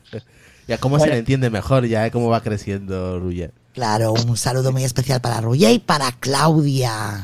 [0.66, 3.52] Ya cómo se le entiende mejor, ya eh, cómo va creciendo Ruyer.
[3.74, 7.22] Claro, un saludo muy especial para Ruye y para Claudia.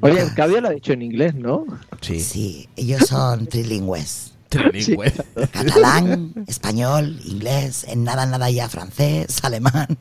[0.00, 1.66] Oye, Claudia lo ha dicho en inglés, ¿no?
[2.00, 2.20] Sí.
[2.20, 4.34] Sí, ellos son trilingües.
[4.48, 5.12] Trilingüe.
[5.52, 9.98] Catalán, español, inglés, en nada, nada ya francés, alemán.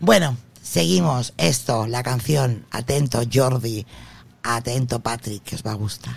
[0.00, 2.66] Bueno, seguimos esto, la canción.
[2.70, 3.86] Atento Jordi,
[4.42, 6.14] atento Patrick, que os va a gustar.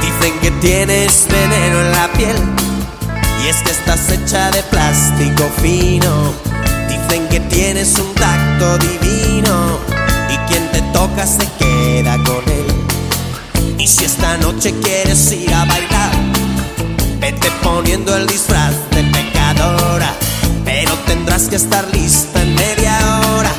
[0.00, 2.67] Dicen que tienes veneno en la piel
[3.88, 6.34] estás hecha de plástico fino.
[6.88, 9.78] Dicen que tienes un tacto divino
[10.28, 13.78] y quien te toca se queda con él.
[13.78, 16.12] Y si esta noche quieres ir a bailar,
[17.18, 20.12] vete poniendo el disfraz de pecadora,
[20.66, 23.52] pero tendrás que estar lista en media hora,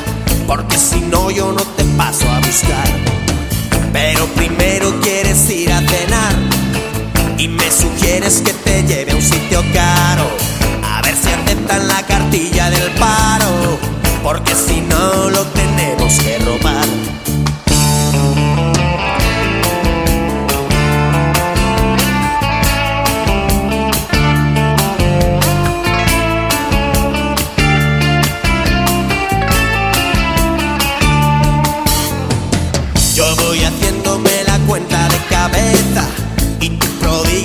[0.46, 2.88] porque si no yo no te paso a buscar.
[3.92, 6.34] Pero primero quieres ir a cenar
[7.36, 7.68] y me
[8.10, 10.24] sugieres que te lleve a un sitio caro.
[10.82, 13.78] A ver si aceptan la cartilla del paro,
[14.24, 16.89] porque si no lo tenemos que robar.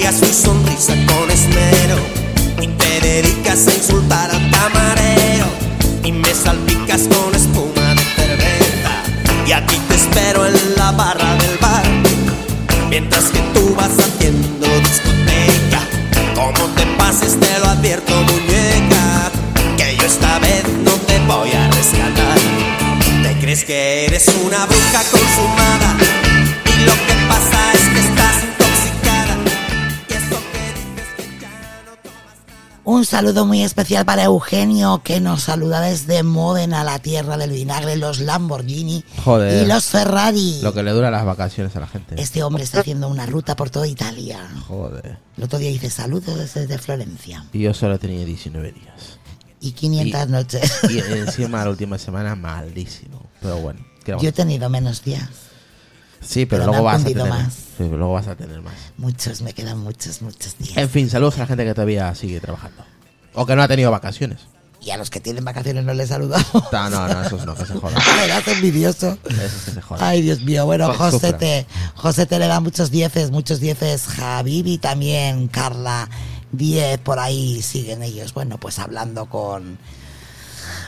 [0.06, 1.98] Prodigas tu sonrisa con esmero
[2.62, 5.48] y te dedicas a insultar al camarero
[6.04, 8.92] y me salpicas con espuma de cerveza.
[9.48, 11.84] Y aquí te espero en la barra del bar
[12.90, 15.82] mientras que tú vas haciendo discoteca.
[16.36, 19.32] Como te pases te lo advierto muñeca
[19.78, 22.40] que yo esta vez no te voy a rescatar.
[23.24, 26.25] Te crees que eres una bruja consumada
[32.88, 37.96] Un saludo muy especial para Eugenio, que nos saluda desde Módena, la tierra del vinagre,
[37.98, 39.64] los Lamborghini Joder.
[39.64, 40.60] y los Ferrari.
[40.62, 42.22] Lo que le dura las vacaciones a la gente.
[42.22, 44.48] Este hombre está haciendo una ruta por toda Italia.
[44.68, 45.18] Joder.
[45.36, 47.44] El otro día hice saludos desde Florencia.
[47.54, 49.18] Y yo solo tenía 19 días.
[49.62, 50.72] Y 500 Y- noches.
[50.92, 53.20] Y encima la última semana malísimo.
[53.42, 53.80] Pero bueno.
[54.04, 55.28] ¿qué vamos Yo he tenido menos días.
[56.22, 57.54] Sí, pero, luego vas a tener más.
[57.54, 58.74] Sí, pero luego vas a tener más.
[58.98, 60.78] Muchos, me quedan muchos, muchos días.
[60.78, 62.84] En fin, saludos a la gente que todavía sigue trabajando.
[63.34, 64.40] O que no ha tenido vacaciones.
[64.82, 66.48] Y a los que tienen vacaciones no les saludamos.
[66.72, 67.96] No, no, no, esos no, que se jodan.
[68.22, 69.18] Me das envidioso.
[69.26, 70.04] Esos que se jodan.
[70.04, 70.66] Ay, Dios mío.
[70.66, 74.06] Bueno, Pues José te, José te le da muchos dieces, muchos dieces.
[74.06, 76.08] Javibi también, Carla,
[76.52, 78.34] 10 por ahí siguen ellos.
[78.34, 79.80] Bueno, pues hablando con,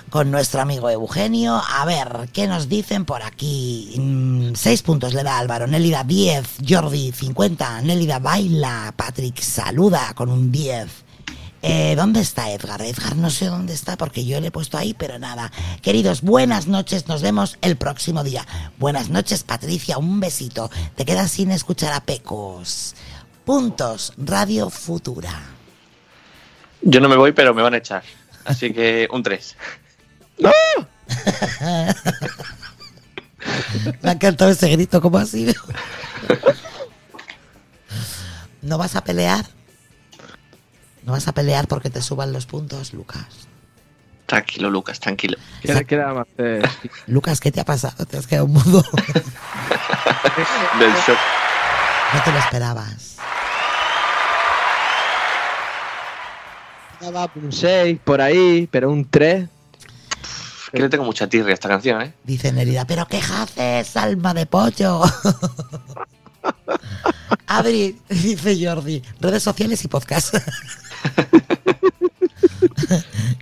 [0.09, 1.61] con nuestro amigo Eugenio.
[1.67, 3.93] A ver, ¿qué nos dicen por aquí?
[3.97, 10.29] Mm, Seis puntos le da Álvaro, Nélida 10, Jordi 50, Nélida baila, Patrick saluda con
[10.29, 11.07] un 10.
[11.61, 12.81] Eh, ¿Dónde está Edgar?
[12.81, 15.51] Edgar no sé dónde está porque yo le he puesto ahí, pero nada.
[15.81, 18.45] Queridos, buenas noches, nos vemos el próximo día.
[18.77, 20.69] Buenas noches, Patricia, un besito.
[20.95, 22.95] Te quedas sin escuchar a Pecos.
[23.43, 25.41] Puntos, Radio Futura.
[26.81, 28.03] Yo no me voy, pero me van a echar.
[28.47, 29.55] Así que un 3.
[34.01, 35.53] Me ha encantado ese grito, ¿cómo ha sido?
[38.61, 39.45] ¿No vas a pelear?
[41.03, 43.25] ¿No vas a pelear porque te suban los puntos, Lucas?
[44.25, 45.37] Tranquilo, Lucas, tranquilo.
[45.61, 46.69] ¿Qué, qué le vamos a hacer?
[47.07, 48.05] Lucas, ¿qué te ha pasado?
[48.05, 48.83] Te has quedado mudo.
[50.79, 51.17] Del shock.
[52.13, 53.17] No te lo esperabas.
[57.01, 59.47] Daba un 6 por ahí, pero un 3.
[60.71, 62.13] Que le tengo mucha tirria a esta canción, ¿eh?
[62.23, 65.01] Dice Nerida, ¿pero qué haces, alma de pollo?
[67.47, 70.35] Adri, dice Jordi, redes sociales y podcast.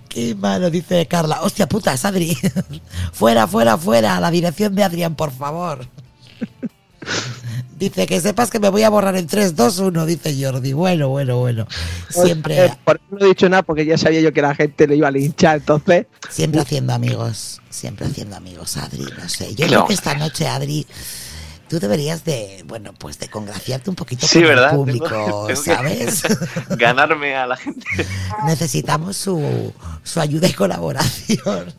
[0.08, 1.42] Qué malo, dice Carla.
[1.42, 2.36] Hostia putas, Adri.
[3.12, 4.16] fuera, fuera, fuera.
[4.16, 5.86] a La dirección de Adrián, por favor.
[7.78, 10.72] Dice que sepas que me voy a borrar en 3, 2, 1, dice Jordi.
[10.72, 11.66] Bueno, bueno, bueno.
[12.08, 14.86] Siempre, Eh, por eso no he dicho nada porque ya sabía yo que la gente
[14.86, 16.06] le iba a linchar, entonces.
[16.30, 17.60] siempre haciendo amigos.
[17.68, 19.04] Siempre haciendo amigos, Adri.
[19.18, 19.50] No sé.
[19.50, 20.86] Yo ¿Qué creo que esta noche, Adri,
[21.68, 24.70] tú deberías de, bueno, pues de congraciarte un poquito Sí, con ¿verdad?
[24.70, 26.22] el público, Tengo- tengo que ¿sabes?
[26.78, 27.84] Ganarme a la gente.
[28.46, 29.72] Necesitamos su,
[30.02, 31.74] su ayuda y colaboración.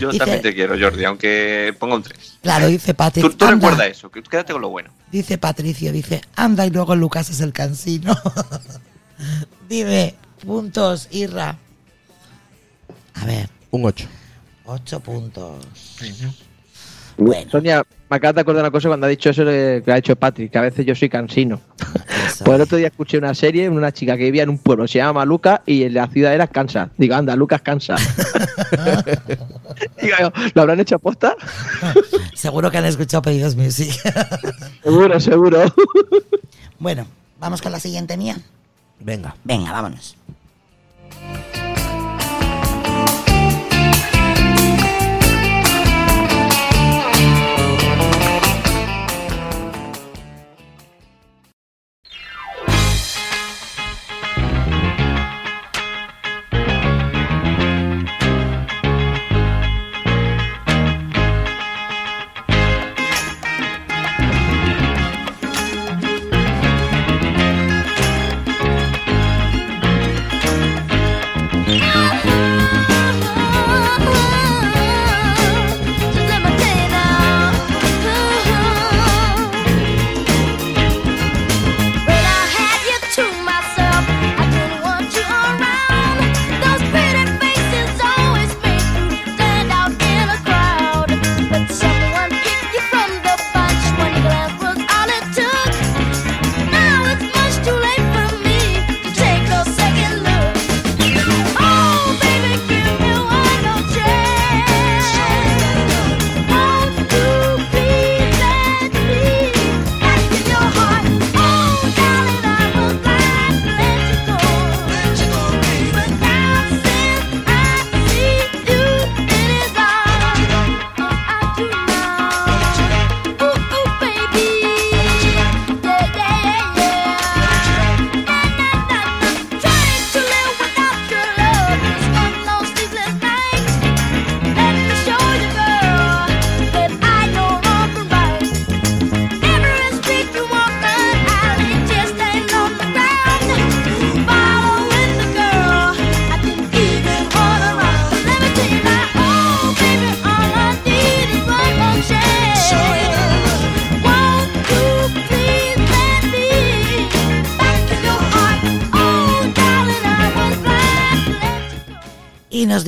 [0.00, 2.38] Yo Dice- también te quiero, Jordi, aunque ponga un 3.
[2.42, 3.24] Claro, dice Patrick.
[3.26, 4.90] Tú, tú anda, recuerda eso, que quédate con lo bueno.
[5.10, 8.16] Dice Patricio, dice, anda y luego Lucas es el cansino.
[9.68, 10.14] Dime,
[10.44, 11.56] puntos, Irra.
[13.14, 14.06] A ver, Un 8.
[14.66, 15.64] ocho puntos.
[17.50, 20.52] Sonia, me acabas de acordar una cosa cuando ha dicho eso que ha dicho Patrick,
[20.52, 21.60] que a veces yo soy cansino.
[22.44, 24.86] Pues el otro día escuché una serie de una chica que vivía en un pueblo,
[24.86, 26.90] se llama Lucas y en la ciudad era Kansas.
[26.96, 28.00] Digo, anda, Lucas Kansas.
[30.02, 31.36] Digo, yo, ¿lo habrán hecho aposta?
[32.34, 33.92] Seguro que han escuchado pedidos music.
[34.82, 35.64] Seguro, seguro.
[36.78, 37.06] bueno,
[37.38, 38.36] vamos con la siguiente mía.
[39.00, 39.34] Venga.
[39.44, 40.16] Venga, vámonos.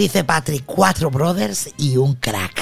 [0.00, 2.58] Dice Patrick, cuatro brothers y un crack.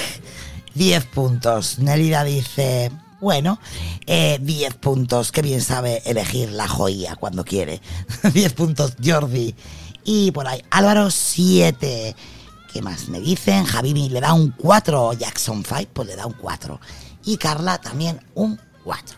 [0.75, 1.79] Diez puntos.
[1.79, 3.61] Nelida dice, bueno,
[4.07, 5.31] eh, diez puntos.
[5.31, 7.81] Qué bien sabe elegir la joya cuando quiere.
[8.33, 9.55] Diez puntos Jordi.
[10.03, 12.13] Y por ahí, Álvaro 7.
[12.73, 13.63] ¿Qué más me dicen?
[13.63, 15.13] Javi le da un 4.
[15.13, 16.77] Jackson 5, pues le da un 4.
[17.23, 19.17] Y Carla también un 4.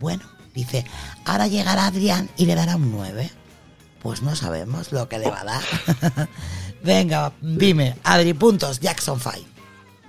[0.00, 0.86] Bueno, dice,
[1.26, 3.30] ahora llegará Adrián y le dará un 9.
[4.00, 6.28] Pues no sabemos lo que le va a dar.
[6.82, 9.36] Venga, dime, Adri, puntos, Jackson 5.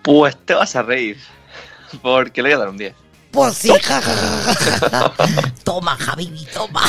[0.04, 1.18] Pues te vas a reír.
[2.02, 2.96] Porque le voy a dar un 10.
[3.32, 4.12] Pues sí, ja, ja,
[4.90, 5.14] ja.
[5.64, 6.82] Toma, Javi, toma.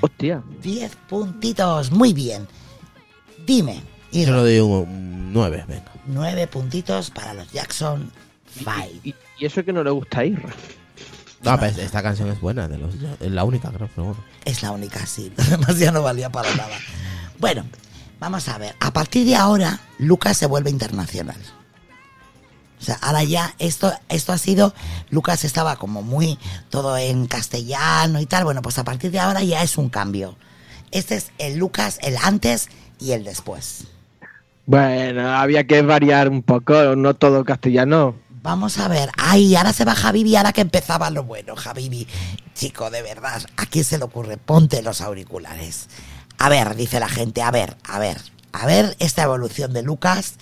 [0.00, 0.42] Hostia.
[0.62, 2.46] 10 puntitos, muy bien.
[3.46, 3.82] Dime,
[4.12, 5.92] Yo le doy un 9, venga.
[6.06, 8.10] 9 puntitos para los Jackson
[8.58, 8.70] 5.
[9.04, 10.52] Y, y eso que no le gusta a Irra.
[11.42, 14.24] No, pero esta canción es buena, de los, es la única, creo, pero bueno.
[14.44, 15.32] Es la única, sí.
[15.38, 16.76] Además ya no valía para nada.
[17.38, 17.64] Bueno,
[18.22, 18.76] vamos a ver.
[18.78, 21.36] A partir de ahora, Lucas se vuelve internacional.
[22.80, 24.74] O sea, ahora ya esto, esto ha sido,
[25.10, 26.38] Lucas estaba como muy
[26.70, 28.44] todo en castellano y tal.
[28.44, 30.36] Bueno, pues a partir de ahora ya es un cambio.
[30.92, 32.68] Este es el Lucas, el antes
[33.00, 33.88] y el después.
[34.66, 38.14] Bueno, había que variar un poco, no todo castellano.
[38.40, 39.10] Vamos a ver.
[39.16, 42.06] Ay, ahora se va Javibi, ahora que empezaba lo bueno, Javibi.
[42.54, 44.36] Chico, de verdad, ¿a quién se le ocurre?
[44.36, 45.88] Ponte los auriculares.
[46.42, 48.20] A ver, dice la gente, a ver, a ver,
[48.50, 50.34] a ver esta evolución de Lucas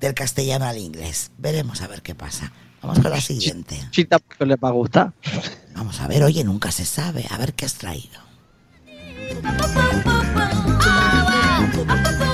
[0.00, 1.30] del castellano al inglés.
[1.38, 2.50] Veremos a ver qué pasa.
[2.82, 3.80] Vamos con la siguiente.
[3.92, 5.12] Sí, tampoco le va a gustar.
[5.72, 7.26] Vamos a ver, oye, nunca se sabe.
[7.30, 8.18] A ver qué has traído.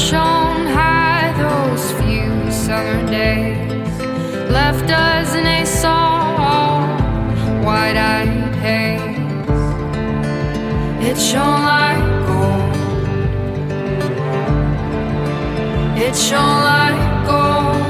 [0.00, 4.00] shone high those few summer days,
[4.50, 7.02] left us in a soft,
[7.66, 8.98] wide-eyed haze.
[11.06, 12.76] It shone like gold.
[16.06, 17.84] It shone like gold,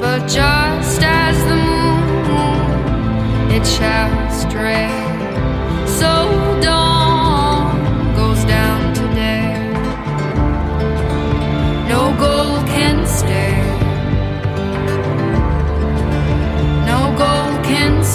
[0.00, 4.88] but just as the moon, it shall stray.
[5.86, 6.37] So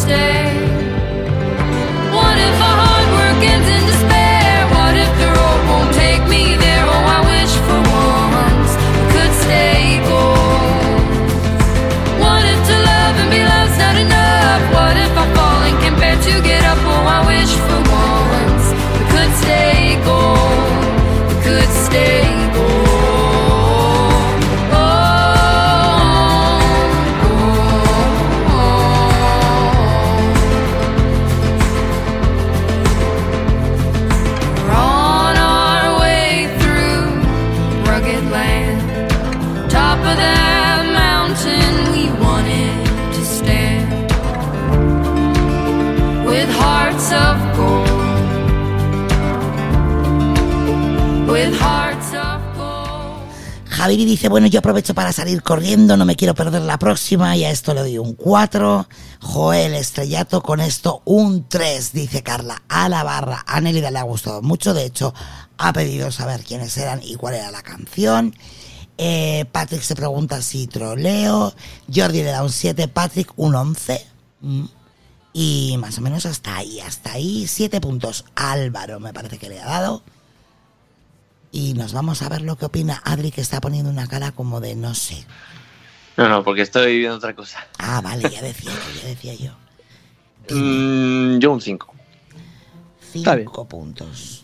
[0.04, 0.43] stay.
[53.84, 57.44] Javiri dice, bueno, yo aprovecho para salir corriendo, no me quiero perder la próxima y
[57.44, 58.88] a esto le doy un 4.
[59.20, 62.64] Joel Estrellato con esto un 3, dice Carla.
[62.70, 65.14] A la barra, a Nelida le ha gustado mucho, de hecho
[65.58, 68.34] ha pedido saber quiénes eran y cuál era la canción.
[68.98, 71.54] Eh, Patrick se pregunta si troleo.
[71.94, 74.08] Jordi le da un 7, Patrick un 11.
[74.40, 74.66] Mm.
[75.34, 78.24] Y más o menos hasta ahí, hasta ahí, 7 puntos.
[78.34, 80.04] Álvaro me parece que le ha dado.
[81.54, 84.60] Y nos vamos a ver lo que opina Adri, que está poniendo una cara como
[84.60, 85.24] de no sé.
[86.18, 87.60] No, no, porque estoy viendo otra cosa.
[87.78, 89.52] Ah, vale, ya decía yo, ya decía yo.
[90.50, 91.94] Mm, yo un 5.
[93.14, 93.48] Está bien.
[93.48, 94.44] Cinco puntos.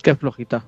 [0.00, 0.64] Qué flojita.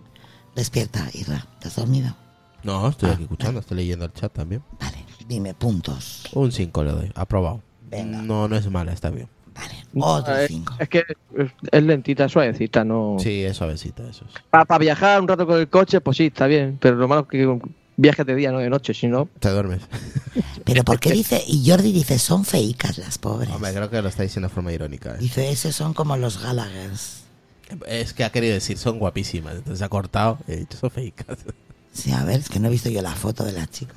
[0.56, 1.46] Despierta, Isra.
[1.60, 2.16] ¿Te has dormido?
[2.64, 4.64] No, estoy aquí escuchando, estoy leyendo el chat también.
[4.80, 6.24] Vale, dime puntos.
[6.32, 7.62] Un 5 le doy, aprobado.
[7.88, 8.20] Venga.
[8.22, 9.28] No, no es mala, está bien.
[9.94, 10.74] Otro Eh, 5.
[10.78, 10.98] Es que
[11.36, 13.16] es- es lentita, es suavecita, no.
[13.18, 14.34] Sí, es suavecita, eso es.
[14.50, 16.78] Para viajar un rato con el coche, pues sí, está bien.
[16.80, 17.58] Pero lo malo es que
[17.96, 19.28] viajes de día, no de noche, si no.
[19.40, 19.82] Te duermes.
[20.64, 21.42] Pero ¿por qué dice?
[21.46, 23.50] Y Jordi dice, son feicas las pobres.
[23.50, 25.14] Hombre, creo que lo está diciendo de forma irónica.
[25.14, 25.18] ¿eh?
[25.18, 27.24] Dice, esos son como los Gallaghers.
[27.86, 29.56] Es que ha querido decir, son guapísimas.
[29.56, 31.38] Entonces ha cortado y ha dicho, son feicas.
[31.92, 33.96] Sí, a ver, es que no he visto yo la foto de las chicas.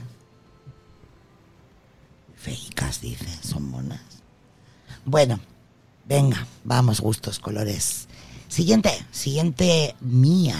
[2.36, 4.02] Feicas, dice, son monas.
[5.06, 5.40] Bueno,
[6.06, 8.08] venga, vamos, gustos, colores.
[8.48, 10.56] Siguiente, siguiente mía.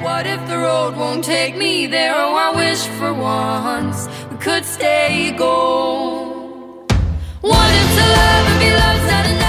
[0.00, 2.12] What if the road won't take me there?
[2.16, 6.90] Oh, I wish for once we could stay gold.
[7.40, 9.41] What if to love and be loved's not enough?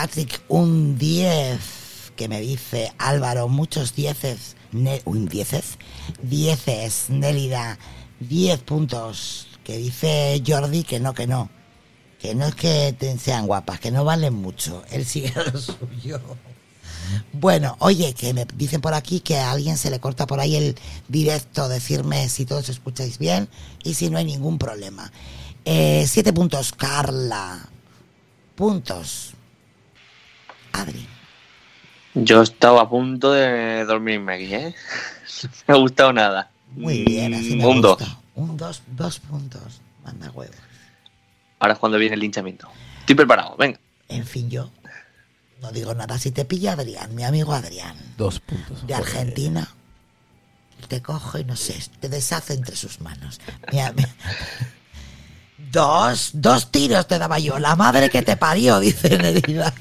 [0.00, 2.12] Patrick, un 10.
[2.16, 4.56] Que me dice Álvaro, muchos dieces.
[4.72, 5.76] Ne un dieces.
[6.22, 7.78] Dieces, Nélida,
[8.20, 9.48] 10 puntos.
[9.62, 11.50] Que dice Jordi que no, que no.
[12.18, 14.82] Que no es que sean guapas, que no valen mucho.
[14.90, 16.18] Él sigue lo suyo.
[17.34, 20.56] Bueno, oye, que me dicen por aquí que a alguien se le corta por ahí
[20.56, 20.76] el
[21.08, 23.50] directo, decirme si todos escucháis bien
[23.84, 25.12] y si no hay ningún problema.
[25.66, 27.68] Eh, siete puntos, Carla.
[28.54, 29.34] Puntos.
[30.72, 31.06] Adri.
[32.14, 34.74] Yo estaba a punto de dormirme aquí, ¿eh?
[35.42, 36.50] No me ha gustado nada.
[36.72, 37.98] Muy bien, así me Un 2.
[37.98, 38.18] gusta.
[38.34, 39.80] Un dos, dos puntos.
[40.04, 40.56] Manda huevos.
[41.58, 42.68] Ahora es cuando viene el linchamiento.
[43.00, 43.78] Estoy preparado, venga.
[44.08, 44.70] En fin, yo
[45.60, 46.18] no digo nada.
[46.18, 48.86] Si te pilla Adrián, mi amigo Adrián, Dos puntos.
[48.86, 49.06] de Joder.
[49.08, 49.68] Argentina,
[50.88, 53.40] te cojo y no sé, te deshace entre sus manos.
[53.72, 53.78] Mi
[55.70, 57.58] Dos, dos tiros te daba yo.
[57.58, 59.72] La madre que te parió, dice Nerida.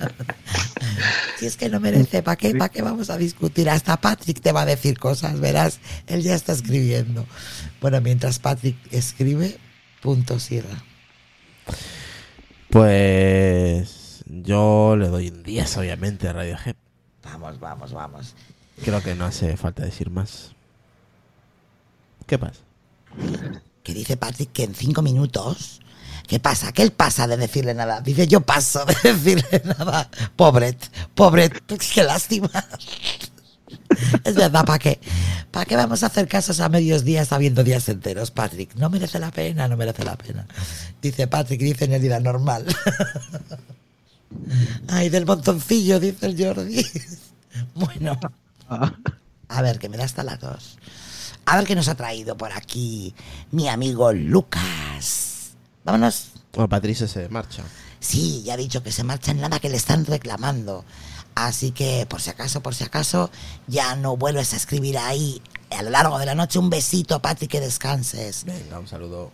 [1.38, 3.70] Si es que no merece, ¿para qué, ¿para qué vamos a discutir?
[3.70, 5.80] Hasta Patrick te va a decir cosas, verás.
[6.08, 7.26] Él ya está escribiendo.
[7.82, 9.58] Bueno, mientras Patrick escribe,
[10.02, 10.84] punto sierra.
[12.70, 16.76] Pues yo le doy un 10, obviamente, a Radiohead.
[17.24, 18.36] Vamos, vamos, vamos.
[18.84, 20.52] Creo que no hace falta decir más.
[22.28, 22.60] ¿Qué pasa?
[23.84, 25.82] Que dice Patrick que en cinco minutos.
[26.28, 26.72] ¿Qué pasa?
[26.72, 28.02] Que él pasa de decirle nada.
[28.02, 30.10] Dice yo paso de decirle nada.
[30.36, 31.64] Pobret, pobret,
[31.94, 32.50] qué lástima.
[34.24, 35.00] Es verdad, ¿para qué?
[35.52, 38.76] ¿Para qué vamos a hacer casos a medios días habiendo días enteros, Patrick?
[38.76, 40.48] No merece la pena, no merece la pena.
[41.02, 42.66] Dice Patrick, dice Nerida, normal.
[44.88, 46.86] Ay, del montoncillo, dice el Jordi.
[47.74, 48.20] Bueno.
[49.48, 50.78] A ver, que me da hasta las dos.
[51.50, 53.16] A ver qué nos ha traído por aquí
[53.50, 55.54] mi amigo Lucas.
[55.84, 56.30] Vámonos.
[56.54, 57.64] Bueno, Patricia se marcha.
[58.00, 60.86] Sí, ya ha dicho que se marcha en nada que le están reclamando.
[61.34, 63.32] Así que, por si acaso, por si acaso,
[63.66, 65.42] ya no vuelves a escribir ahí
[65.72, 66.60] a lo largo de la noche.
[66.60, 68.44] Un besito, Pati, que descanses.
[68.44, 69.32] Venga, un saludo.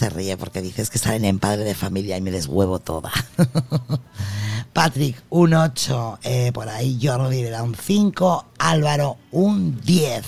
[0.00, 3.12] Se ríe porque dices que salen en padre de familia y me deshuevo toda.
[4.72, 6.20] Patrick, un 8.
[6.22, 8.46] eh, por ahí Jordi le da un 5.
[8.58, 10.24] Álvaro, un 10.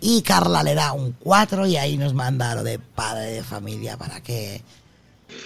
[0.00, 3.98] Y Carla le da un 4 y ahí nos manda lo de padre de familia
[3.98, 4.62] para que,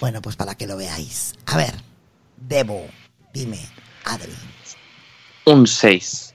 [0.01, 1.35] bueno, pues para que lo veáis.
[1.47, 1.75] A ver,
[2.37, 2.87] Debo,
[3.35, 3.59] dime,
[4.05, 4.35] Adri.
[5.47, 6.35] Un 6.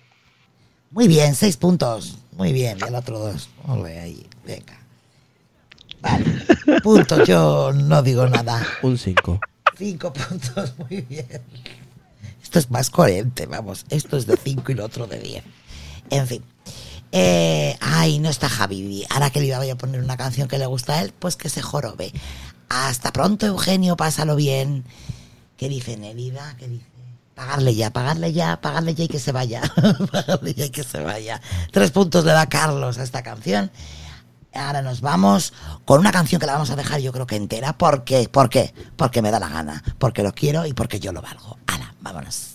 [0.92, 2.18] Muy bien, 6 puntos.
[2.34, 3.50] Muy bien, y el otro 2.
[3.68, 4.83] Ole, ahí, venga.
[6.04, 6.26] Vale,
[6.84, 8.62] puntos, yo no digo nada.
[8.82, 9.40] Un 5.
[9.78, 11.42] 5 puntos, muy bien.
[12.44, 13.86] Esto es más coherente, vamos.
[13.90, 15.44] Esto es de 5 y lo otro de 10.
[16.10, 16.44] En fin.
[17.14, 19.06] Eh, ay, no está Javi.
[19.10, 21.48] Ahora que le iba a poner una canción que le gusta a él, pues que
[21.48, 22.12] se jorobe.
[22.68, 24.84] Hasta pronto, Eugenio, pásalo bien.
[25.58, 26.56] ¿Qué dice Nelida?
[26.60, 26.86] ¿Qué dice?
[27.34, 29.62] Pagarle ya, pagarle ya, pagarle ya y que se vaya.
[30.12, 31.42] pagarle ya y que se vaya.
[31.72, 33.72] Tres puntos le da Carlos a esta canción.
[34.54, 35.54] Ahora nos vamos
[35.86, 37.74] con una canción que la vamos a dejar yo creo que entera.
[37.74, 38.30] ¿Por qué?
[38.30, 38.74] ¿Por qué?
[38.96, 39.84] Porque me da la gana.
[39.98, 41.58] Porque lo quiero y porque yo lo valgo.
[41.68, 42.54] Hala, vámonos.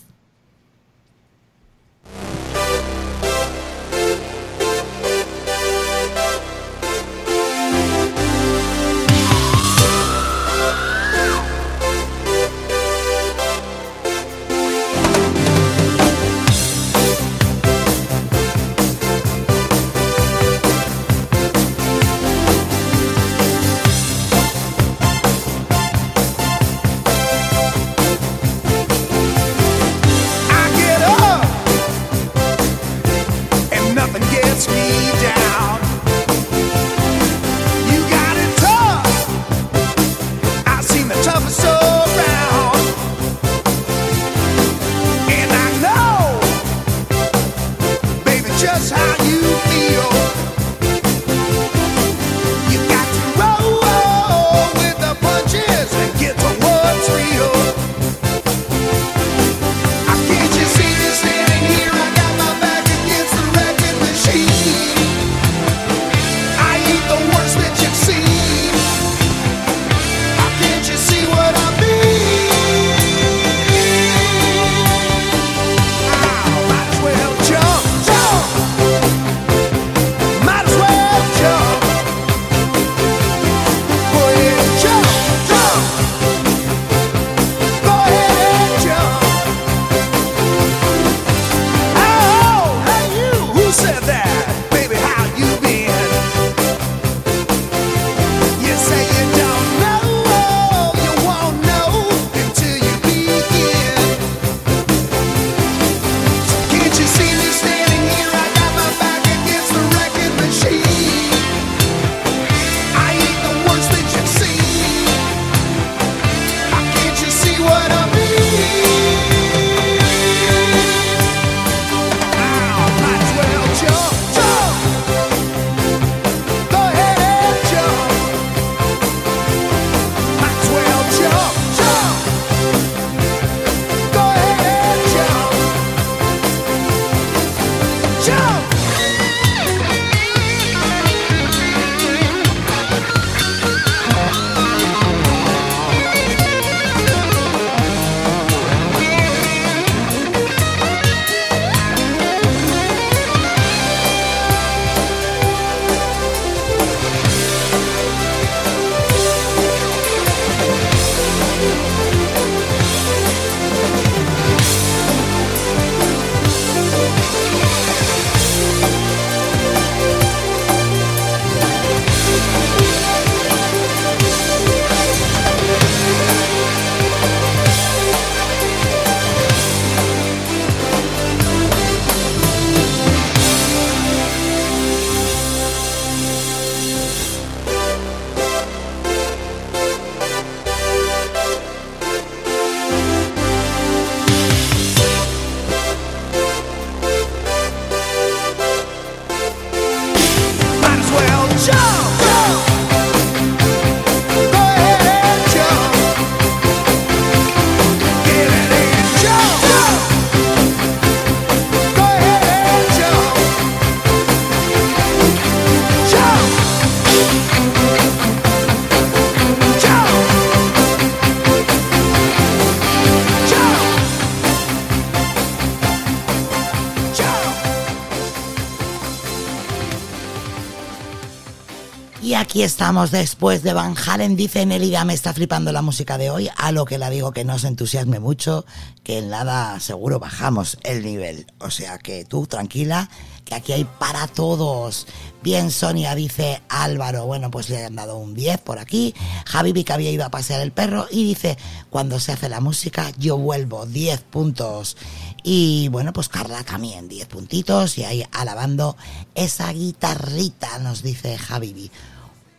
[232.63, 234.35] Estamos después de Van Halen.
[234.35, 236.49] Dice Nelida, me está flipando la música de hoy.
[236.57, 238.65] A lo que la digo que no se entusiasme mucho,
[239.05, 241.47] que en nada seguro bajamos el nivel.
[241.59, 243.11] O sea que tú tranquila,
[243.45, 245.07] que aquí hay para todos.
[245.43, 247.27] Bien, Sonia, dice Álvaro.
[247.27, 249.15] Bueno, pues le han dado un 10 por aquí.
[249.47, 251.59] Javi vi que había ido a pasear el perro y dice,
[251.91, 254.97] cuando se hace la música, yo vuelvo 10 puntos.
[255.43, 258.97] Y bueno, pues Carla también 10 puntitos y ahí alabando
[259.35, 261.91] esa guitarrita, nos dice Javi.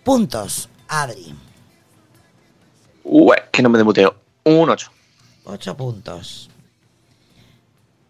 [0.10, 1.36] Puntos, Adri.
[3.03, 4.16] Ué, que no me demuteo.
[4.43, 4.91] Un 8.
[5.43, 6.49] 8 puntos.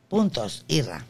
[0.08, 1.04] Puntos, Irra.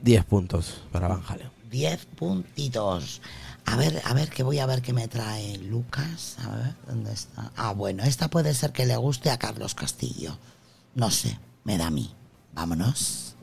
[0.00, 1.48] 10 puntos para Van Halen.
[1.70, 3.22] 10 puntitos.
[3.66, 6.36] A ver, a ver, que voy a ver qué me trae Lucas.
[6.40, 7.52] A ver, ¿dónde está?
[7.54, 10.36] Ah, bueno, esta puede ser que le guste a Carlos Castillo.
[10.96, 12.12] No sé, me da a mí.
[12.52, 13.36] Vámonos.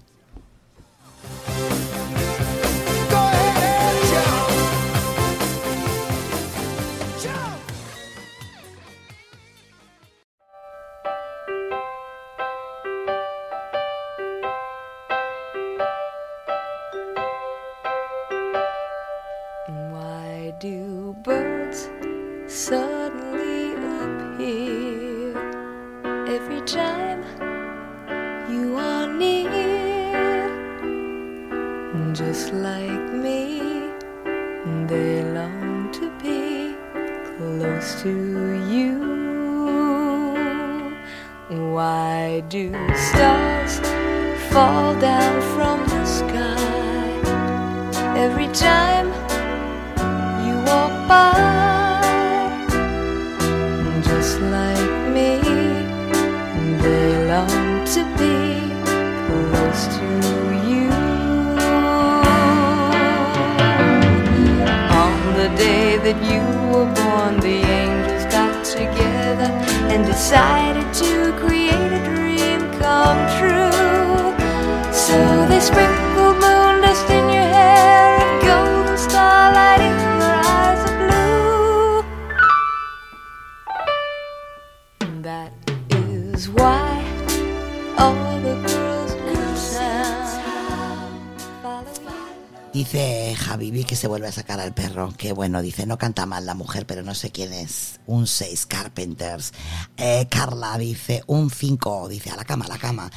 [95.24, 98.02] Que bueno, dice, no canta mal la mujer, pero no sé quién es.
[98.08, 99.54] Un 6 Carpenters.
[99.96, 102.10] Eh, Carla dice, un 5.
[102.10, 103.10] Dice, a la cama, a la cama.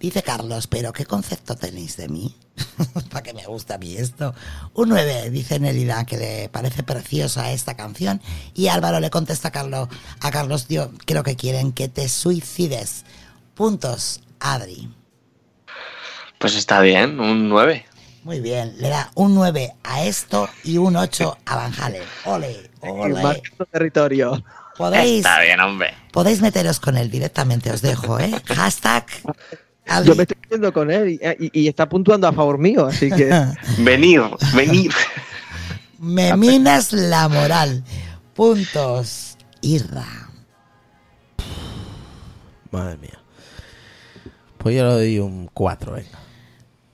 [0.00, 2.34] Dice Carlos, pero ¿qué concepto tenéis de mí?
[3.10, 4.34] ¿Para qué me gusta a mí esto?
[4.74, 8.20] Un 9, dice Nelida, que le parece preciosa esta canción.
[8.54, 9.88] Y Álvaro le contesta a Carlos,
[10.18, 13.04] a Carlos, yo creo que quieren que te suicides.
[13.54, 14.92] Puntos, Adri.
[16.40, 17.86] Pues está bien, un 9.
[18.24, 22.02] Muy bien, le da un 9 a esto y un 8 a Van Halen.
[22.24, 23.42] Ole, ole.
[23.70, 24.42] Territorio.
[24.76, 25.92] Podéis, Está bien, hombre.
[26.12, 28.30] podéis meteros con él directamente, os dejo, ¿eh?
[28.46, 29.06] Hashtag.
[29.86, 30.08] Adri.
[30.08, 33.10] Yo me estoy yendo con él y, y- y está puntuando a favor mío, así
[33.10, 33.28] que.
[33.78, 34.22] Venir,
[34.54, 34.92] venir.
[35.98, 37.84] Me minas la moral.
[38.34, 39.36] Puntos.
[39.60, 40.04] Irra.
[42.72, 43.18] Madre mía.
[44.58, 46.18] Pues yo le doy un 4, venga.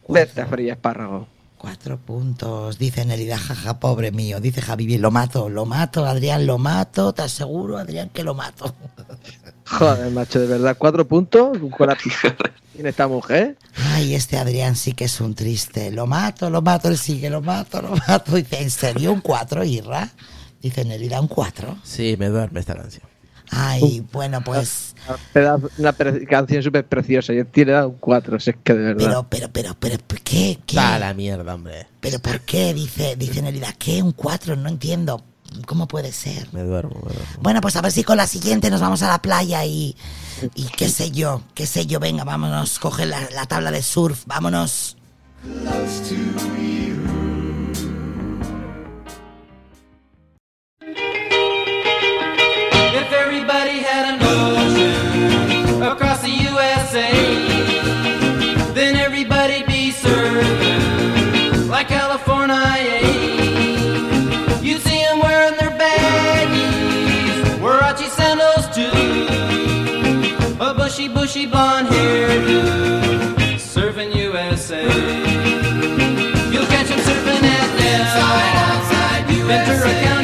[0.08, 1.28] Vete a freír espárrago.
[1.58, 2.78] Cuatro puntos.
[2.78, 4.40] Dice Nelida, jaja, pobre mío.
[4.40, 7.12] Dice Javi, lo mato, lo mato, Adrián, lo mato.
[7.12, 8.74] ¿Te aseguro, Adrián, que lo mato?
[9.66, 11.96] Joder, macho, de verdad, cuatro puntos con la
[12.78, 13.58] tiene esta mujer.
[13.92, 15.90] Ay, este Adrián sí que es un triste.
[15.90, 18.36] Lo mato, lo mato, él sigue, lo mato, lo mato.
[18.36, 20.08] Dice, ¿en serio un 4, Irra?
[20.62, 21.78] Dice Nelida, un 4.
[21.82, 23.07] Sí, me duerme esta canción.
[23.50, 24.94] Ay, bueno, pues.
[25.78, 28.98] Una pre- canción súper preciosa y tiene dado un cuatro, si es que de verdad.
[29.06, 30.58] Pero, pero, pero, pero, ¿por ¿qué?
[30.66, 30.76] ¿Qué?
[30.76, 31.86] Está la mierda, hombre.
[32.00, 32.74] ¿Pero por qué?
[32.74, 34.02] Dice, dice Nelida, ¿qué?
[34.02, 34.56] ¿Un 4?
[34.56, 35.22] No entiendo.
[35.64, 36.46] ¿Cómo puede ser?
[36.52, 37.24] Me duermo, me duermo.
[37.40, 39.96] Bueno, pues a ver si con la siguiente nos vamos a la playa y,
[40.54, 44.24] y qué sé yo, qué sé yo, venga, vámonos, coge la, la tabla de surf,
[44.26, 44.98] vámonos.
[45.42, 46.98] If
[71.18, 72.60] bushy, blonde hairdo,
[73.58, 74.82] surfing USA.
[76.52, 78.04] You'll catch 'em surfing at Del,
[79.48, 80.17] Ventura County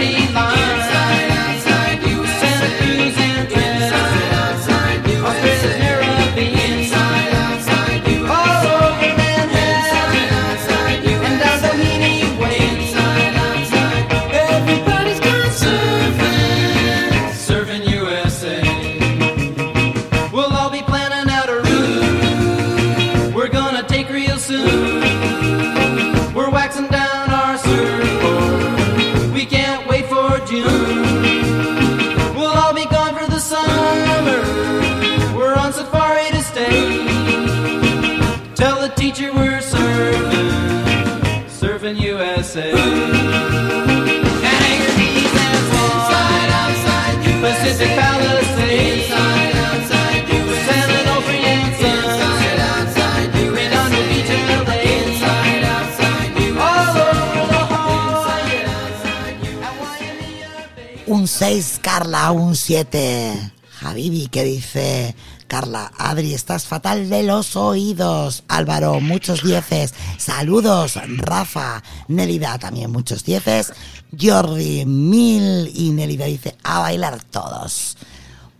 [61.07, 63.53] Un 6, Carla, un 7.
[63.83, 65.17] Habibi, que dice
[65.47, 68.45] Carla, Adri, estás fatal de los oídos.
[68.49, 69.95] Álvaro, muchos dieces.
[70.19, 71.83] Saludos, Rafa.
[72.09, 73.73] Nelida, también muchos dieces.
[74.19, 75.71] Jordi, mil.
[75.75, 77.97] Y Nelida dice, a bailar todos.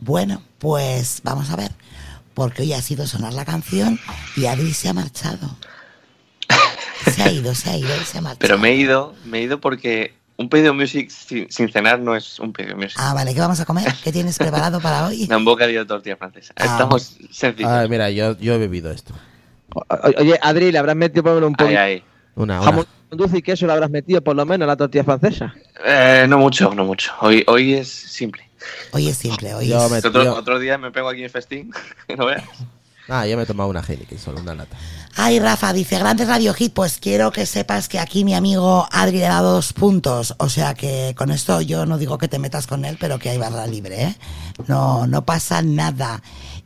[0.01, 1.73] Bueno, pues vamos a ver.
[2.35, 3.99] Porque hoy ha sido sonar la canción
[4.37, 5.57] y Adri se ha marchado.
[7.05, 8.39] Se ha ido, se ha ido, se ha marchado.
[8.41, 12.15] Pero me he ido, me he ido porque un pedido music sin, sin cenar no
[12.17, 12.97] es un pedido music.
[12.99, 13.93] Ah, vale, ¿qué vamos a comer?
[14.03, 15.25] ¿Qué tienes preparado para hoy?
[15.25, 16.53] Una bocadillo de tortilla francesa.
[16.57, 16.65] Ah.
[16.65, 17.71] Estamos sencillos.
[17.71, 19.15] Ah, mira, yo, yo he bebido esto.
[19.75, 19.85] O-
[20.19, 22.05] Oye, Adri, ¿le habrás metido por lo menos un poco Ahí, ahí.
[22.37, 22.65] Una, una.
[22.71, 23.67] jamón dulce y queso?
[23.67, 25.55] ¿Le habrás metido por lo menos a la tortilla francesa?
[25.85, 27.13] Eh, no mucho, no mucho.
[27.21, 28.49] Hoy, hoy es simple.
[28.93, 29.91] Hoy es simple, hoy Yo es...
[29.93, 31.71] me, Otro, yo- otro día me pego aquí en festín.
[32.17, 32.43] no veas.
[33.09, 34.77] Ah, yo me he tomado una Heineken, solo una lata.
[35.17, 39.19] Ay, Rafa, dice, grandes Radio Hit, pues quiero que sepas que aquí mi amigo Adri
[39.19, 40.35] le ha dado dos puntos.
[40.39, 43.31] O sea que con esto yo no digo que te metas con él, pero que
[43.31, 44.17] hay barra libre, ¿eh?
[44.67, 46.21] No, no pasa nada.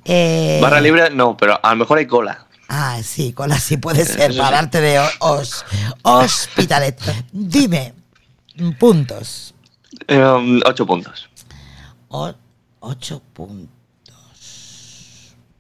[0.05, 2.47] Eh, Barra libre, no, pero a lo mejor hay cola.
[2.71, 5.65] Ah, sí, cola sí puede ser, para darte de os,
[6.03, 6.99] hospitalet.
[7.33, 7.95] Dime,
[8.79, 9.55] puntos.
[10.09, 11.29] Um, ocho puntos.
[12.09, 12.33] O-
[12.81, 13.75] ocho puntos.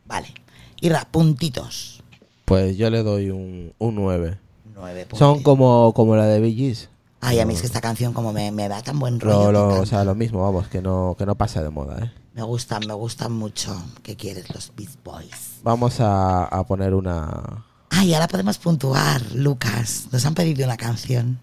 [0.06, 0.32] Vale.
[0.80, 2.02] Irra, puntitos.
[2.44, 4.38] Pues yo le doy un, un 9.
[4.74, 5.18] Nueve puntos.
[5.18, 6.88] Son como, como la de Bee Gees.
[7.20, 9.52] Ay, a mí es que esta canción como me, me da tan buen Lo- rollo.
[9.52, 12.12] lo- me o sea, lo mismo, vamos, que no, que no pasa de moda, ¿eh?
[12.34, 13.76] Me gustan, me gustan mucho.
[14.04, 15.58] ¿Qué quieres, los Beast Boys?
[15.64, 17.64] Vamos a, a poner una...
[17.90, 20.06] Ay, ahora podemos puntuar, Lucas.
[20.12, 21.40] Nos han pedido una canción.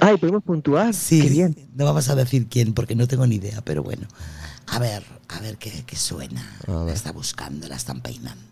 [0.00, 0.94] Ay, podemos puntuar.
[0.94, 1.68] Sí, Qué bien.
[1.74, 4.06] no vamos a decir quién porque no tengo ni idea, pero bueno.
[4.68, 6.56] A ver, a ver qué, qué suena.
[6.66, 8.51] A La está buscando, la están peinando.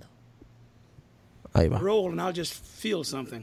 [1.52, 1.78] Ahí va.
[1.78, 3.42] Roll and I'll just feel something.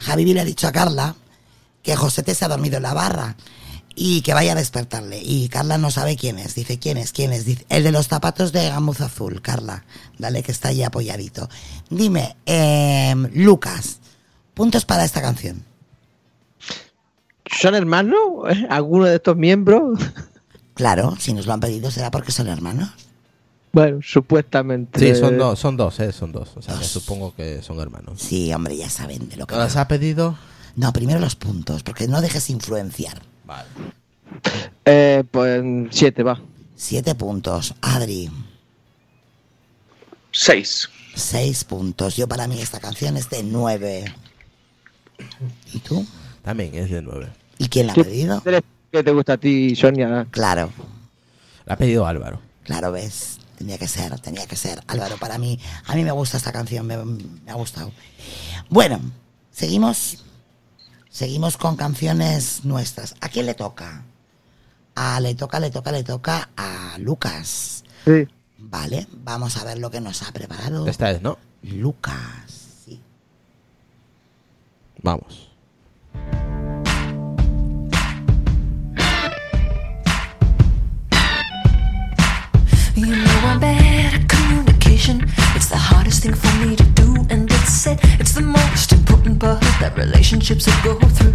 [0.00, 1.16] Javi le ha dicho a Carla
[1.82, 3.36] que Josete se ha dormido en la barra
[3.94, 5.20] y que vaya a despertarle.
[5.22, 6.54] Y Carla no sabe quién es.
[6.54, 7.12] Dice, ¿quién es?
[7.12, 7.44] ¿Quién es?
[7.44, 9.84] Dice, el de los zapatos de gamuza azul, Carla.
[10.18, 11.48] Dale, que está ahí apoyadito.
[11.90, 13.98] Dime, em, Lucas,
[14.54, 15.64] puntos para esta canción.
[17.46, 18.18] ¿Son hermanos?
[18.70, 19.98] ¿Alguno de estos miembros?
[20.74, 22.90] Claro, si nos lo han pedido será porque son hermanos.
[23.72, 24.98] Bueno, supuestamente.
[24.98, 26.12] Sí, son dos, son dos, ¿eh?
[26.12, 26.50] Son dos.
[26.56, 28.20] O sea, que supongo que son hermanos.
[28.20, 29.56] Sí, hombre, ya saben de lo que...
[29.56, 30.36] ¿Las ha pedido?
[30.76, 33.22] No, primero los puntos, porque no dejes influenciar.
[33.44, 33.68] Vale.
[34.84, 36.40] Eh, pues siete, va.
[36.76, 37.74] Siete puntos.
[37.80, 38.30] Adri,
[40.30, 40.88] Seis.
[41.14, 42.16] seis puntos.
[42.16, 44.04] Yo para mí esta canción es de nueve.
[45.72, 46.04] ¿Y tú?
[46.42, 47.28] También es de nueve.
[47.58, 48.40] ¿Y quién la ha pedido?
[48.42, 50.26] Tres, que te gusta a ti, Sonia.
[50.30, 50.70] Claro,
[51.66, 52.40] La ha pedido Álvaro.
[52.64, 53.38] claro, ves.
[53.62, 54.82] Tenía que ser, tenía que ser.
[54.88, 55.56] Álvaro, para mí,
[55.86, 57.92] a mí me gusta esta canción, me, me ha gustado.
[58.68, 59.00] Bueno,
[59.52, 60.24] seguimos.
[61.08, 63.14] Seguimos con canciones nuestras.
[63.20, 64.02] ¿A quién le toca?
[64.96, 67.84] Ah, le toca, le toca, le toca a Lucas.
[68.04, 68.26] Sí.
[68.58, 71.38] Vale, vamos a ver lo que nos ha preparado Esta es, ¿no?
[71.62, 72.88] Lucas.
[75.04, 75.52] Vamos.
[83.02, 85.20] You know Bad at communication.
[85.56, 89.40] It's the hardest thing for me to do, and it's said it's the most important
[89.40, 91.34] part that relationships will go through.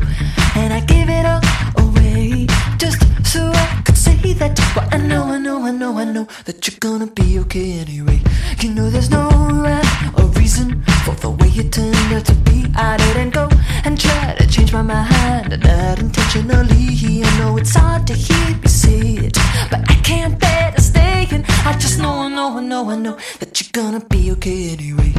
[0.55, 1.41] And I give it all
[1.84, 2.47] away
[2.77, 4.60] just so I could say that.
[4.91, 8.22] I know, I know, I know, I know that you're gonna be okay anyway.
[8.60, 12.65] You know there's no rhyme or reason for the way you turned out to be.
[12.76, 13.49] I didn't go
[13.84, 17.23] and try to change my mind, not intentionally.
[17.23, 19.38] I know it's hard to hear me say it,
[19.72, 21.27] but I can't bear to stay.
[21.31, 24.69] And I just know, I know, I know, I know that you're gonna be okay
[24.72, 25.14] anyway.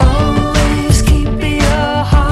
[0.00, 2.27] Always keep your heart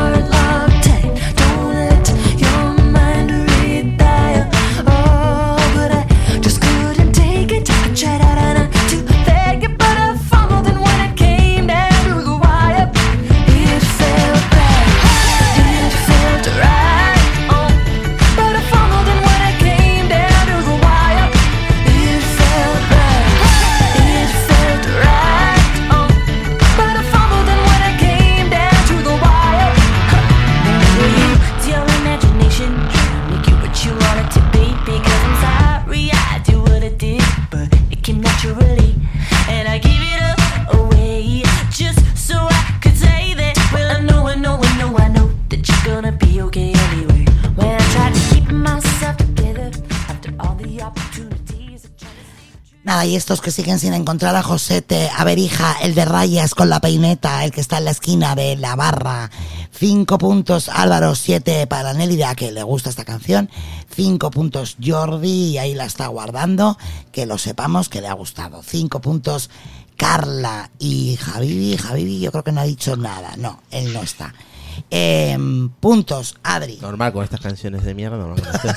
[52.87, 56.55] Nada, y estos que siguen sin encontrar a Josete, a ver hija, el de rayas
[56.55, 59.29] con la peineta, el que está en la esquina de la barra.
[59.73, 63.51] Cinco puntos Álvaro, siete para Nélida, que le gusta esta canción.
[63.93, 66.79] Cinco puntos Jordi, y ahí la está guardando,
[67.11, 68.63] que lo sepamos que le ha gustado.
[68.63, 69.51] Cinco puntos
[69.97, 71.77] Carla y Javivi.
[71.77, 74.33] Javivi yo creo que no ha dicho nada, no, él no está.
[74.91, 76.79] Em, puntos, Adri.
[76.81, 78.77] Normal, con estas canciones de mierda no lo conoces.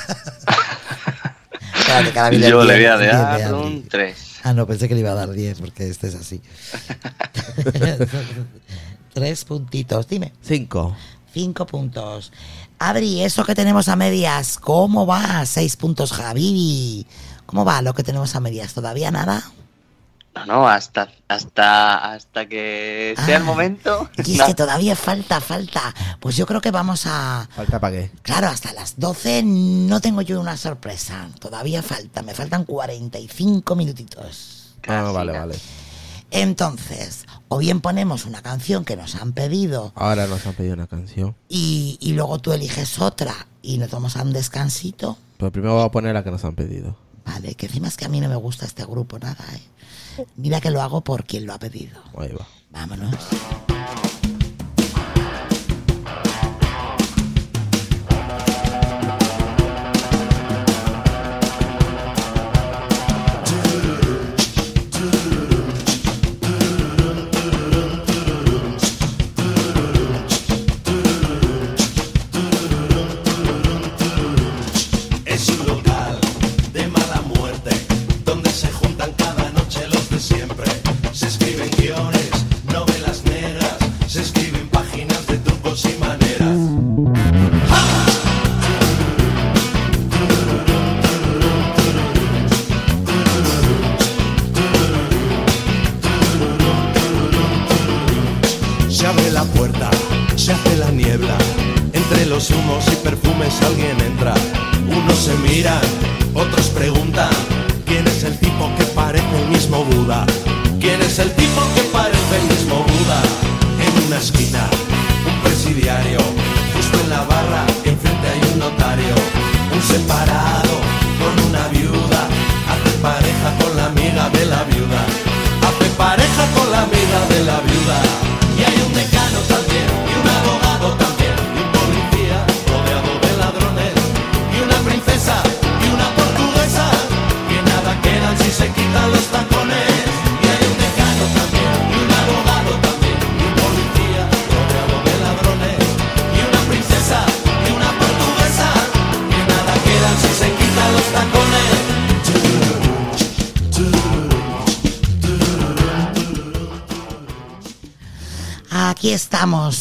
[1.74, 4.40] Espérate, que ahora viene Yo le voy a 10 de dar un 3.
[4.44, 6.40] Ah, no, pensé que le iba a dar 10 porque este es así.
[9.14, 10.32] Tres puntitos, dime.
[10.40, 10.96] Cinco.
[11.32, 12.32] Cinco puntos.
[12.78, 15.44] Adri, eso que tenemos a medias, ¿cómo va?
[15.46, 17.06] Seis puntos, Javi.
[17.46, 18.72] ¿Cómo va lo que tenemos a medias?
[18.72, 19.42] ¿Todavía nada?
[20.34, 24.08] No, no, hasta, hasta, hasta que sea el Ah, momento.
[24.24, 24.46] Y es no.
[24.46, 25.92] que todavía falta, falta.
[26.20, 27.48] Pues yo creo que vamos a...
[27.54, 28.10] ¿Falta para qué?
[28.22, 31.28] Claro, hasta las 12 no tengo yo una sorpresa.
[31.40, 34.76] Todavía falta, me faltan 45 minutitos.
[34.86, 35.56] Ah, vale, vale.
[36.30, 40.86] Entonces, o bien ponemos una canción que nos han pedido Ahora nos han pedido una
[40.86, 41.34] canción.
[41.48, 45.18] y, y luego tú eliges otra y nos vamos a un descansito.
[45.38, 46.96] Pero primero voy a poner la que nos han pedido.
[47.24, 49.60] Vale, que encima es que a mí no me gusta este grupo nada, ¿eh?
[50.36, 52.00] Mira que lo hago por quien lo ha pedido.
[52.16, 52.46] Ahí va.
[52.70, 53.14] Vámonos.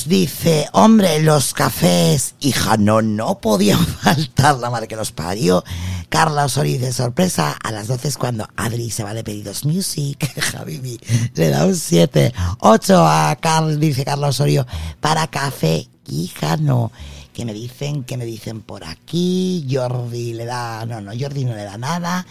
[0.10, 5.64] Dice, hombre, los cafés, hija, no, no podían faltar la madre que los parió.
[6.10, 10.34] Carla Osorio dice, sorpresa, a las 12 es cuando Adri se va de pedidos music,
[10.42, 11.00] Javibi,
[11.36, 12.34] le da un 7.
[12.60, 14.66] 8 a Carl, dice Carla Osorio,
[15.00, 16.92] para café, hija, no.
[17.32, 21.56] Que me dicen, que me dicen por aquí, Jordi le da, no, no, Jordi no
[21.56, 22.26] le da nada.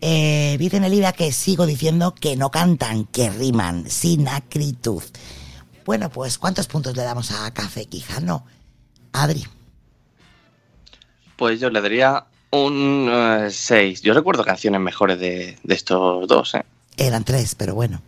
[0.00, 5.02] Eh, dice Nelida que sigo diciendo que no cantan, que riman, sin acritud.
[5.88, 8.44] Bueno, pues ¿cuántos puntos le damos a Café Quijano?
[9.14, 9.46] Adri.
[11.34, 13.10] Pues yo le daría un
[13.48, 14.02] 6.
[14.02, 16.66] yo recuerdo canciones mejores de, de estos dos, ¿eh?
[16.98, 18.02] Eran tres, pero bueno.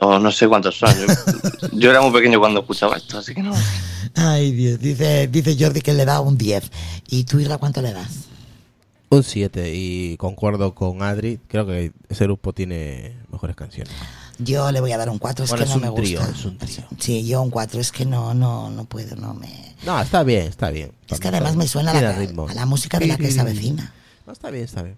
[0.00, 0.88] O no sé cuántos son.
[0.98, 3.52] Yo, yo era muy pequeño cuando escuchaba esto, así que no.
[4.14, 6.70] Ay, Dios, dice, dice Jordi que le da un 10.
[7.10, 8.28] ¿Y tú, Irra, cuánto le das?
[9.10, 11.38] Un 7 y concuerdo con Adri.
[11.48, 13.92] Creo que ese grupo tiene mejores canciones.
[14.38, 16.34] Yo le voy a dar un 4, es Bueno, que es no me trío, gusta.
[16.34, 16.84] es un trío.
[16.98, 19.74] Sí, yo un 4, es que no, no, no puedo, no me...
[19.84, 20.92] No, está bien, está bien.
[21.08, 22.10] Es que además me suena la,
[22.50, 23.92] a la música de la que se avecina.
[24.26, 24.96] No, está bien, está bien.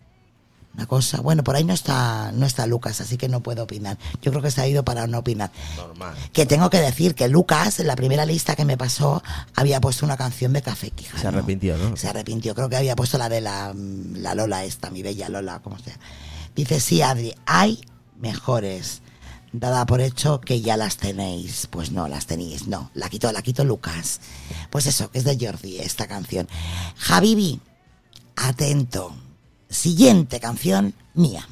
[0.74, 3.98] Una cosa, bueno, por ahí no está, no está Lucas, así que no puedo opinar.
[4.22, 5.50] Yo creo que se ha ido para no opinar.
[5.76, 6.14] Normal.
[6.32, 9.22] Que tengo que decir que Lucas, en la primera lista que me pasó,
[9.56, 11.20] había puesto una canción de Café Quijano.
[11.20, 11.96] Se arrepintió, ¿no?
[11.96, 15.58] Se arrepintió, creo que había puesto la de la, la Lola esta, mi bella Lola,
[15.60, 15.96] como sea.
[16.54, 17.80] Dice, sí, Adri, hay
[18.20, 19.02] mejores.
[19.52, 21.66] Dada por hecho que ya las tenéis.
[21.70, 22.90] Pues no, las tenéis, no.
[22.94, 24.20] La quito, la quito Lucas.
[24.70, 26.48] Pues eso, que es de Jordi esta canción.
[26.96, 27.60] Javibi,
[28.36, 29.14] atento.
[29.68, 31.46] Siguiente canción mía.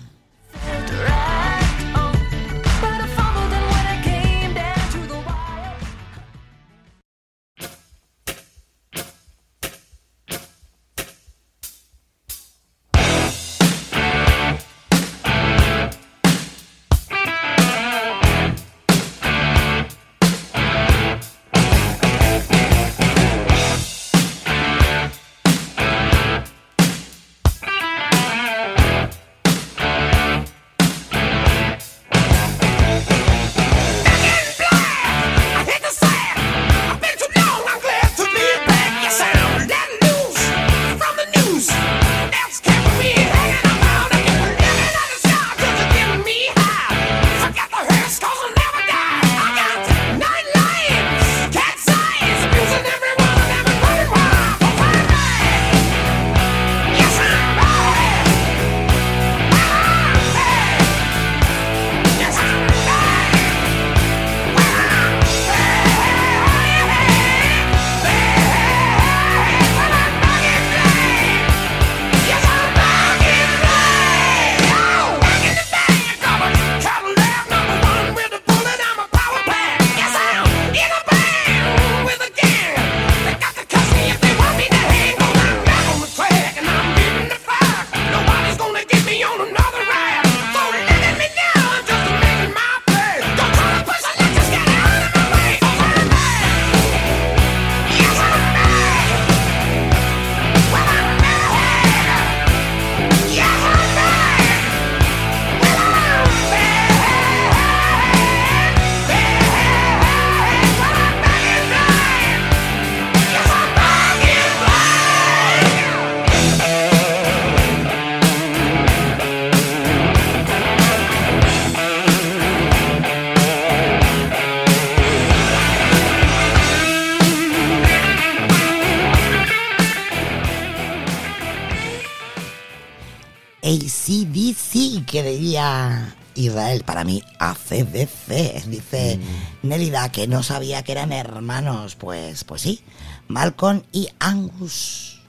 [136.77, 138.65] Israel, para mí ACDC.
[138.67, 139.19] Dice
[139.63, 141.97] Nélida que no sabía que eran hermanos.
[141.97, 142.83] Pues, pues sí,
[143.29, 145.21] Malcolm y Angus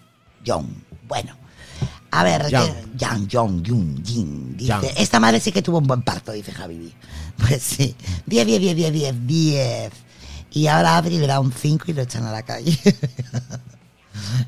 [0.43, 0.67] Young.
[1.07, 1.35] Bueno,
[2.11, 4.57] a ver, Young, Young, Young, Jin.
[4.57, 4.85] Dice, Young.
[4.97, 6.93] esta madre sí que tuvo un buen parto, dice Javi.
[7.37, 7.95] Pues sí,
[8.25, 9.91] 10, 10, 10, 10, 10, 10.
[10.53, 12.75] Y ahora Adri le da un 5 y lo echan a la calle.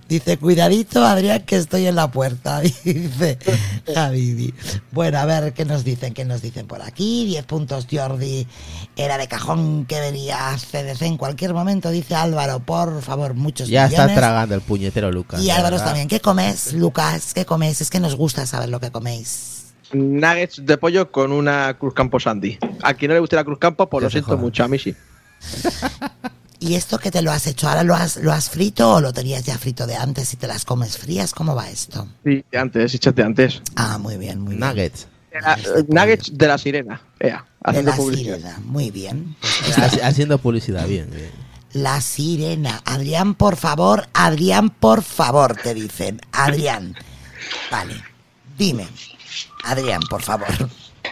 [0.10, 2.62] Dice, cuidadito, Adrián, que estoy en la puerta.
[2.84, 3.38] Dice
[3.94, 4.52] Javi.
[4.92, 7.26] Bueno, a ver qué nos dicen, qué nos dicen por aquí.
[7.28, 8.48] 10 puntos, Jordi.
[8.96, 12.60] Era de cajón que venía CDC en cualquier momento, dice Álvaro.
[12.60, 14.18] Por favor, muchos Ya está millones.
[14.18, 15.40] tragando el puñetero Lucas.
[15.42, 16.08] Y Álvaro también.
[16.08, 17.36] ¿Qué comes, Lucas?
[17.36, 17.80] ¿Qué comes?
[17.80, 19.66] Es que nos gusta saber lo que coméis.
[19.94, 22.58] Nuggets de pollo con una Cruz Campo Sandy.
[22.82, 24.96] A quien no le guste la Cruz Campo, pues lo siento mucho, a mí sí.
[26.60, 27.70] ¿Y esto que te lo has hecho?
[27.70, 30.48] ¿Ahora lo has, lo has frito o lo tenías ya frito de antes y te
[30.48, 31.34] las comes frías?
[31.34, 32.08] ¿Cómo va esto?
[32.26, 33.62] Sí, de antes, échate antes.
[33.76, 34.68] Ah, muy bien, muy bien.
[34.68, 35.08] Nuggets.
[35.32, 37.02] Eh, nuggets de la sirena.
[37.20, 38.36] Ea, De haciendo la publicidad.
[38.38, 38.60] sirena.
[38.66, 39.36] Muy bien.
[39.42, 41.32] Haci- Haciendo publicidad, bien, bien.
[41.72, 42.82] La sirena.
[42.84, 46.20] Adrián, por favor, Adrián, por favor, te dicen.
[46.32, 46.96] Adrián.
[47.72, 48.04] Vale.
[48.58, 48.88] Dime.
[49.64, 50.48] Adrián, por favor.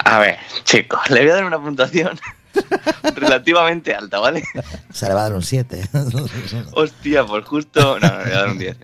[0.03, 2.19] A ver, chicos, le voy a dar una puntuación
[3.15, 4.43] relativamente alta, ¿vale?
[4.91, 5.89] Se le va a dar un 7.
[6.73, 7.99] Hostia, por justo.
[7.99, 8.77] No, no, le voy a dar un 10.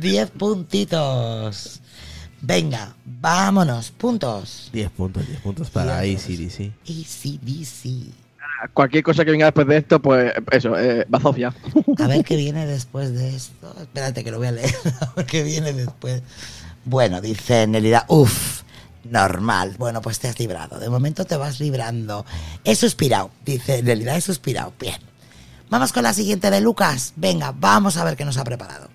[0.00, 1.80] 10 puntitos.
[2.40, 3.90] Venga, vámonos.
[3.90, 4.70] Puntos.
[4.72, 6.72] 10 puntos, 10 puntos para ACDC.
[6.86, 8.12] Easy, easy.
[8.72, 11.54] Cualquier cosa que venga después de esto, pues eso, eh, bazofia.
[11.98, 13.74] A ver qué viene después de esto.
[13.80, 14.74] Espérate que lo voy a leer.
[15.00, 16.22] A ver qué viene después.
[16.84, 18.62] Bueno, dice Nelida, uff,
[19.04, 19.74] normal.
[19.78, 20.78] Bueno, pues te has librado.
[20.78, 22.24] De momento te vas librando.
[22.64, 24.72] He suspirado, dice Nelida, he suspirado.
[24.78, 25.00] Bien.
[25.70, 27.14] Vamos con la siguiente de Lucas.
[27.16, 28.93] Venga, vamos a ver qué nos ha preparado.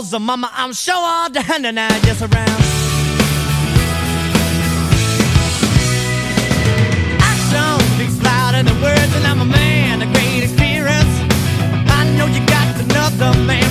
[0.00, 2.60] Cause the mama, I'm sure all the hand and I just around.
[7.30, 11.14] action speaks louder than words, and I'm a man of great experience.
[11.98, 13.69] I know you got another man,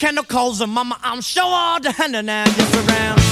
[0.00, 2.74] me light your candle, cause the mama, I'm sure all the hand and I just
[2.74, 3.27] around.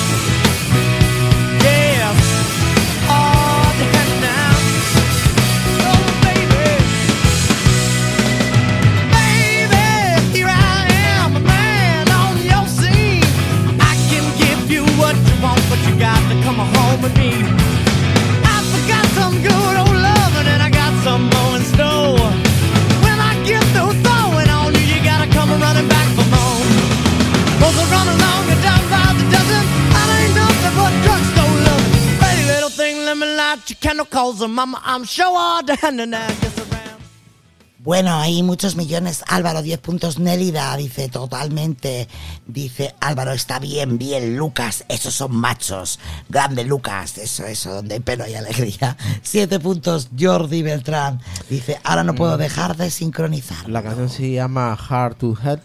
[37.87, 39.23] Bueno, hay muchos millones.
[39.29, 40.19] Álvaro, 10 puntos.
[40.19, 42.09] Nélida dice totalmente.
[42.45, 44.37] Dice Álvaro, está bien, bien.
[44.37, 46.01] Lucas, esos son machos.
[46.29, 48.97] Grande Lucas, eso, eso, donde hay pelo y alegría.
[49.23, 50.09] 7 puntos.
[50.19, 53.69] Jordi Beltrán dice, ahora no puedo dejar de sincronizar.
[53.69, 55.61] La canción se llama Hard to Head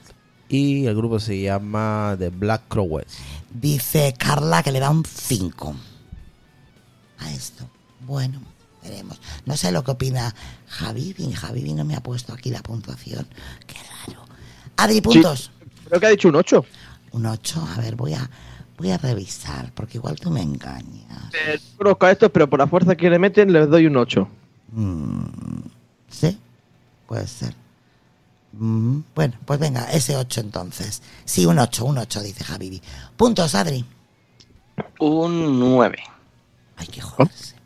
[0.48, 3.18] y el grupo se llama The Black Crowes.
[3.50, 5.76] Dice Carla que le da un 5
[7.18, 7.68] a esto.
[8.12, 8.42] Bueno,
[8.84, 9.22] veremos.
[9.46, 10.36] No sé lo que opina
[10.68, 11.32] Javivi.
[11.32, 13.26] Javivi no me ha puesto aquí la puntuación.
[13.66, 13.76] Qué
[14.06, 14.26] raro.
[14.76, 15.50] Adri, puntos.
[15.88, 16.66] Creo que ha dicho un 8.
[17.14, 17.68] Un 8.
[17.74, 18.30] A ver, voy a,
[18.78, 21.34] voy a revisar, porque igual tú me engañas.
[21.34, 23.96] Eh, no conozco a estos, pero por la fuerza que le meten les doy un
[23.96, 24.28] 8.
[24.74, 25.24] Mm,
[26.10, 26.38] ¿Sí?
[27.08, 27.56] Puede ser.
[28.52, 31.02] Mm, bueno, pues venga, ese 8 entonces.
[31.24, 32.82] Sí, un 8, un 8, dice Javivi.
[33.16, 33.86] Puntos, Adri.
[35.00, 35.98] Un 9.
[36.76, 37.61] Hay que joderse.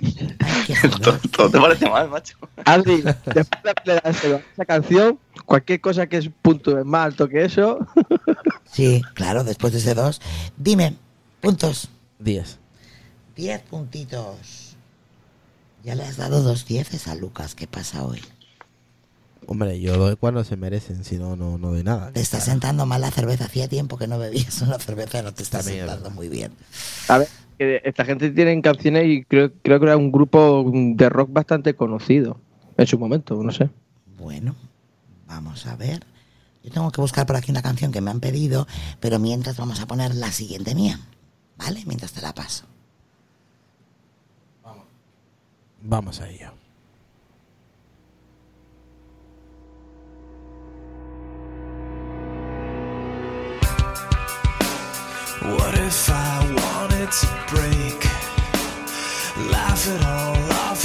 [1.02, 2.36] Todo, todo te parece mal, macho.
[2.64, 7.78] Adri, después de esa canción, cualquier cosa que es un punto más alto que eso.
[8.70, 10.20] Sí, claro, después de ese 2.
[10.58, 10.94] Dime,
[11.40, 11.88] puntos.
[12.18, 12.58] 10.
[13.34, 14.76] 10 puntitos.
[15.82, 17.54] Ya le has dado dos dieces a Lucas.
[17.54, 18.20] ¿Qué pasa hoy?
[19.46, 22.12] Hombre, yo doy cuando se merecen, si no, no, no doy nada.
[22.12, 23.46] Te está sentando mal la cerveza.
[23.46, 26.52] Hacía tiempo que no bebías una cerveza y no te está También sentando muy bien.
[27.08, 31.32] A ver, esta gente tiene canciones y creo, creo que era un grupo de rock
[31.32, 32.40] bastante conocido
[32.76, 33.68] en su momento, no sé.
[34.16, 34.54] Bueno,
[35.26, 36.04] vamos a ver.
[36.62, 38.66] Yo tengo que buscar por aquí una canción que me han pedido,
[39.00, 41.00] pero mientras vamos a poner la siguiente mía.
[41.56, 41.82] ¿Vale?
[41.86, 42.66] Mientras te la paso.
[45.82, 46.57] Vamos a ello.
[55.40, 58.04] What if I wanted to break?
[59.48, 60.84] Laugh it all off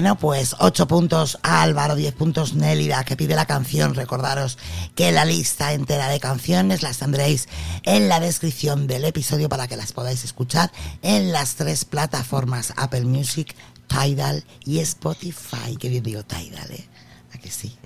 [0.00, 3.94] Bueno, pues 8 puntos a Álvaro, 10 puntos Nélida, que pide la canción.
[3.94, 4.56] Recordaros
[4.94, 7.50] que la lista entera de canciones las tendréis
[7.82, 10.72] en la descripción del episodio para que las podáis escuchar
[11.02, 13.54] en las tres plataformas Apple Music,
[13.88, 15.76] Tidal y Spotify.
[15.78, 16.88] Que bien digo Tidal, ¿eh?
[17.34, 17.76] ¿A que sí?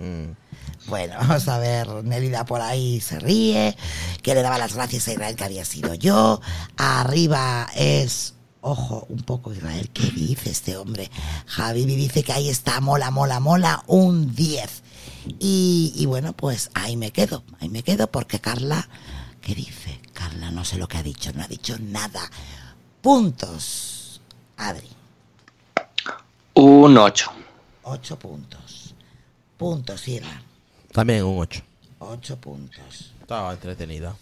[0.86, 3.76] Bueno, vamos a ver, Nélida por ahí se ríe,
[4.22, 6.40] que le daba las gracias a Israel que había sido yo.
[6.76, 8.33] Arriba es,
[8.64, 11.10] ojo, un poco Israel, ¿qué dice este hombre?
[11.46, 14.82] Javibi dice que ahí está, mola, mola, mola, un 10.
[15.38, 18.88] Y, y bueno, pues ahí me quedo, ahí me quedo porque Carla,
[19.42, 20.00] ¿qué dice?
[20.14, 22.30] Carla no sé lo que ha dicho, no ha dicho nada.
[23.02, 24.20] Puntos,
[24.56, 24.88] Adri,
[26.54, 27.30] Un 8.
[27.82, 28.94] 8 puntos.
[29.58, 30.42] Puntos, Ira,
[30.90, 31.62] También un 8.
[31.98, 33.13] 8 puntos.
[33.24, 34.14] Estaba entretenida.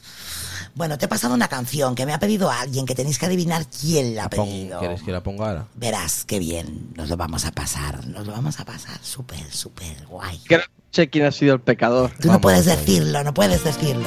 [0.77, 3.67] Bueno, te he pasado una canción que me ha pedido alguien que tenéis que adivinar
[3.67, 4.79] quién la ha pedido.
[4.79, 5.67] ¿Quieres que la ponga ahora?
[5.75, 10.07] Verás qué bien, nos lo vamos a pasar, nos lo vamos a pasar súper, súper
[10.07, 10.39] guay.
[10.49, 10.63] Que no
[10.93, 12.13] sé quién ha sido el pecador.
[12.21, 14.07] Tú no puedes decirlo, no puedes decirlo.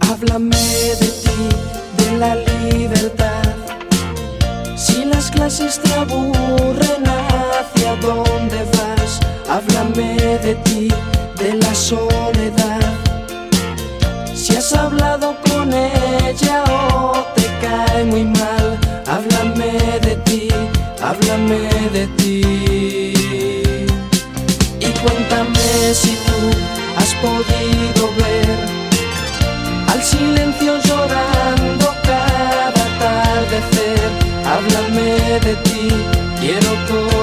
[0.00, 3.43] Háblame de ti, de la libertad.
[5.44, 9.20] Aburren, ¿hacia dónde vas?
[9.46, 10.88] Háblame de ti,
[11.36, 12.80] de la soledad.
[14.34, 16.64] Si has hablado con ella
[16.94, 20.48] o te cae muy mal, háblame de ti,
[21.02, 22.40] háblame de ti.
[24.80, 26.38] Y cuéntame si tú
[26.96, 28.48] has podido ver
[29.92, 30.78] al silencio
[34.54, 35.88] Háblame de ti,
[36.38, 37.13] quiero conocer.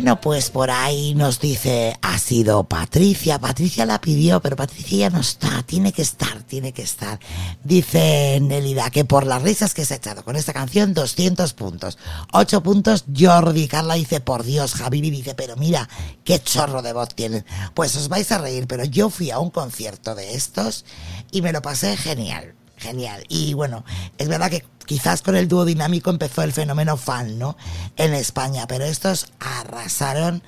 [0.00, 3.38] Bueno, pues por ahí nos dice, ha sido Patricia.
[3.38, 5.62] Patricia la pidió, pero Patricia ya no está.
[5.64, 7.20] Tiene que estar, tiene que estar.
[7.64, 11.98] Dice Nelida que por las risas que se ha echado con esta canción, 200 puntos.
[12.32, 13.68] 8 puntos Jordi.
[13.68, 14.72] Carla dice, por Dios.
[14.72, 15.86] Javibi dice, pero mira,
[16.24, 17.44] qué chorro de voz tienen.
[17.74, 20.86] Pues os vais a reír, pero yo fui a un concierto de estos
[21.30, 22.54] y me lo pasé genial.
[22.80, 23.24] Genial.
[23.28, 23.84] Y bueno,
[24.18, 27.56] es verdad que quizás con el dúo dinámico empezó el fenómeno fan, ¿no?
[27.96, 30.42] En España, pero estos arrasaron,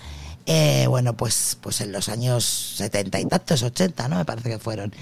[0.46, 4.16] eh, bueno, pues, pues en los años 70 y tantos, 80, ¿no?
[4.16, 4.92] Me parece que fueron.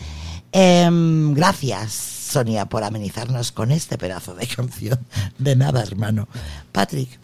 [0.53, 4.99] Em, gracias, Sonia, por amenizarnos con este pedazo de canción.
[5.39, 6.29] De nada, hermano.
[6.73, 7.19] Patrick.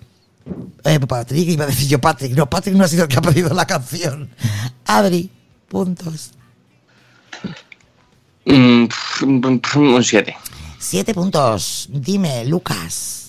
[0.84, 2.32] Eh, Patrick, iba a decir yo Patrick.
[2.36, 4.30] No, Patrick no ha sido el que ha pedido la canción.
[4.86, 5.32] Adri,
[5.68, 6.30] puntos.
[8.46, 10.36] Mm, pf, un 7.
[10.78, 11.86] Siete puntos.
[11.90, 13.26] Dime, Lucas.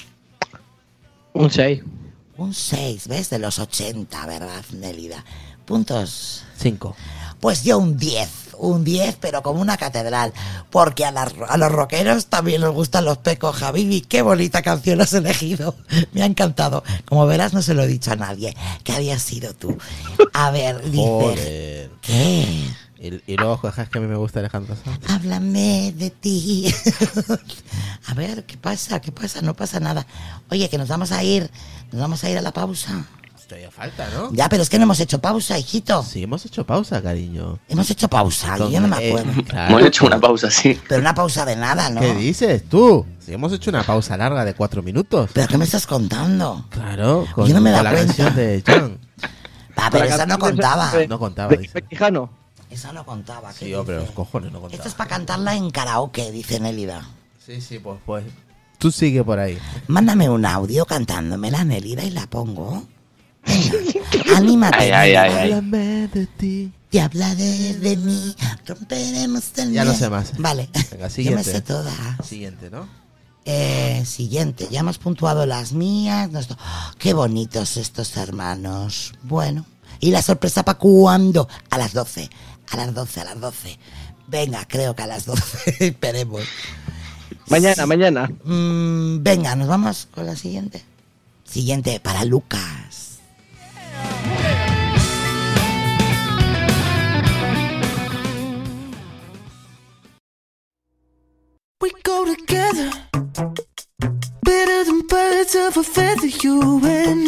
[1.34, 1.81] Un 6.
[2.38, 3.30] Un 6, ¿ves?
[3.31, 5.26] De los 80, ¿verdad, Nélida?
[5.65, 6.44] Puntos.
[6.57, 6.95] 5.
[7.39, 8.30] Pues yo un 10,
[8.60, 10.34] un 10, pero como una catedral,
[10.72, 14.02] porque a, las- a los rockeros también les gustan los pecos, Javibi.
[14.02, 15.76] Qué bonita canción has elegido,
[16.14, 16.84] me ha encantado.
[17.06, 19.77] Como verás, no se lo he dicho a nadie, que había sido tú.
[20.34, 21.89] A ver, dice, Joder.
[22.99, 24.99] Y, luego, es que a mí me gusta Alejandro Sanz.
[25.09, 26.73] Háblame de ti.
[28.07, 28.99] a ver, ¿qué pasa?
[28.99, 29.41] ¿Qué pasa?
[29.41, 30.05] No pasa nada.
[30.49, 31.49] Oye, que nos vamos a ir,
[31.91, 33.05] nos vamos a ir a la pausa.
[33.47, 34.29] Todavía falta, ¿no?
[34.33, 36.03] Ya, pero es que no hemos hecho pausa, hijito.
[36.03, 37.59] Sí, hemos hecho pausa, cariño.
[37.69, 39.41] Hemos hecho pausa, yo no me Eh, acuerdo.
[39.45, 39.69] claro.
[39.77, 40.77] Hemos hecho una pausa, sí.
[40.89, 42.01] Pero una pausa de nada, ¿no?
[42.01, 43.05] ¿Qué dices tú?
[43.25, 45.29] Si hemos hecho una pausa larga de cuatro minutos.
[45.33, 46.65] ¿Pero qué me estás contando?
[46.71, 48.07] Claro, con, Yo no me con dado la cuenta.
[48.15, 48.97] canción de Jan.
[49.77, 50.91] Ah, pero esa no contaba.
[51.07, 51.85] No contaba, dice.
[52.69, 53.53] Esa no contaba.
[53.53, 54.76] ¿qué Sí, hombre, los cojones no contaba.
[54.77, 57.07] Esto es para cantarla en karaoke, dice Nélida.
[57.45, 58.26] Sí, sí, pues, pues.
[58.77, 59.57] Tú sigue por ahí.
[59.88, 62.84] Mándame un audio cantándomela, Nélida, y la pongo.
[64.35, 64.94] Anímate.
[64.94, 65.52] Ay, ay, ay.
[65.52, 66.72] Háblame de ti.
[66.89, 68.35] Te hablaré de mí,
[68.65, 70.38] romperemos el Ya no sé más.
[70.38, 71.44] Vale, Venga, yo me siguiente.
[71.44, 71.94] sé todas.
[72.23, 72.88] Siguiente, ¿no?
[73.44, 76.30] Eh, siguiente, ya hemos puntuado las mías.
[76.31, 76.94] nuestro- ¡Ah!
[76.98, 79.14] Qué bonitos estos hermanos.
[79.23, 79.65] Bueno,
[79.99, 81.48] ¿y la sorpresa para cuándo?
[81.69, 82.30] A las 12.
[82.69, 83.80] A las 12, a las 12.
[84.27, 85.76] Venga, creo que a las 12.
[85.88, 86.44] Esperemos.
[87.49, 88.30] Mañana, mañana.
[88.44, 90.84] Mm, venga, nos vamos con la siguiente.
[91.45, 93.19] Siguiente para Lucas.
[101.80, 102.91] We go together,
[104.44, 107.26] better than birds of a feather, you and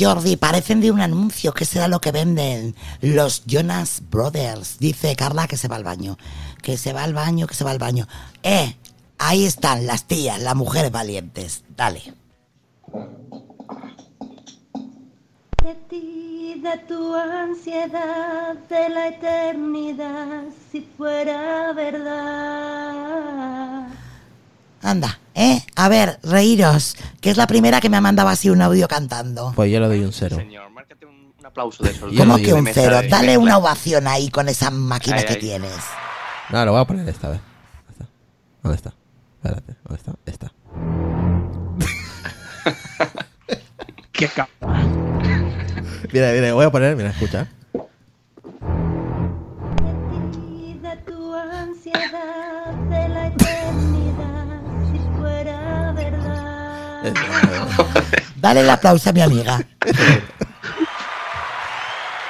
[0.00, 1.52] Jordi, parecen de un anuncio.
[1.52, 2.74] ¿Qué será lo que venden?
[3.02, 4.78] Los Jonas Brothers.
[4.78, 6.16] Dice Carla que se va al baño.
[6.62, 8.08] Que se va al baño, que se va al baño.
[8.42, 8.76] Eh,
[9.18, 11.64] ahí están las tías, las mujeres valientes.
[11.76, 12.14] Dale.
[15.62, 23.20] De ti, de tu ansiedad, de la eternidad, si fuera verdad.
[24.80, 25.62] Anda, eh.
[25.82, 26.94] A ver, reíros.
[27.22, 29.52] Que es la primera que me ha mandado así un audio cantando.
[29.56, 30.36] Pues yo le doy un cero.
[30.36, 32.12] Señor, márcate un, un aplauso de esos.
[32.14, 33.00] ¿Cómo que un cero?
[33.08, 35.72] Dale una ovación ahí con esa máquina que tienes.
[36.50, 37.40] No, lo voy a poner esta vez.
[37.88, 38.06] ¿Dónde está?
[38.62, 38.92] ¿Dónde está?
[39.42, 40.14] Espérate, ¿dónde está?
[40.26, 40.52] Esta.
[44.12, 44.48] Qué ca-
[46.12, 47.48] Mira, mira, voy a poner, mira, escucha.
[58.36, 59.60] Dale el aplauso a mi amiga.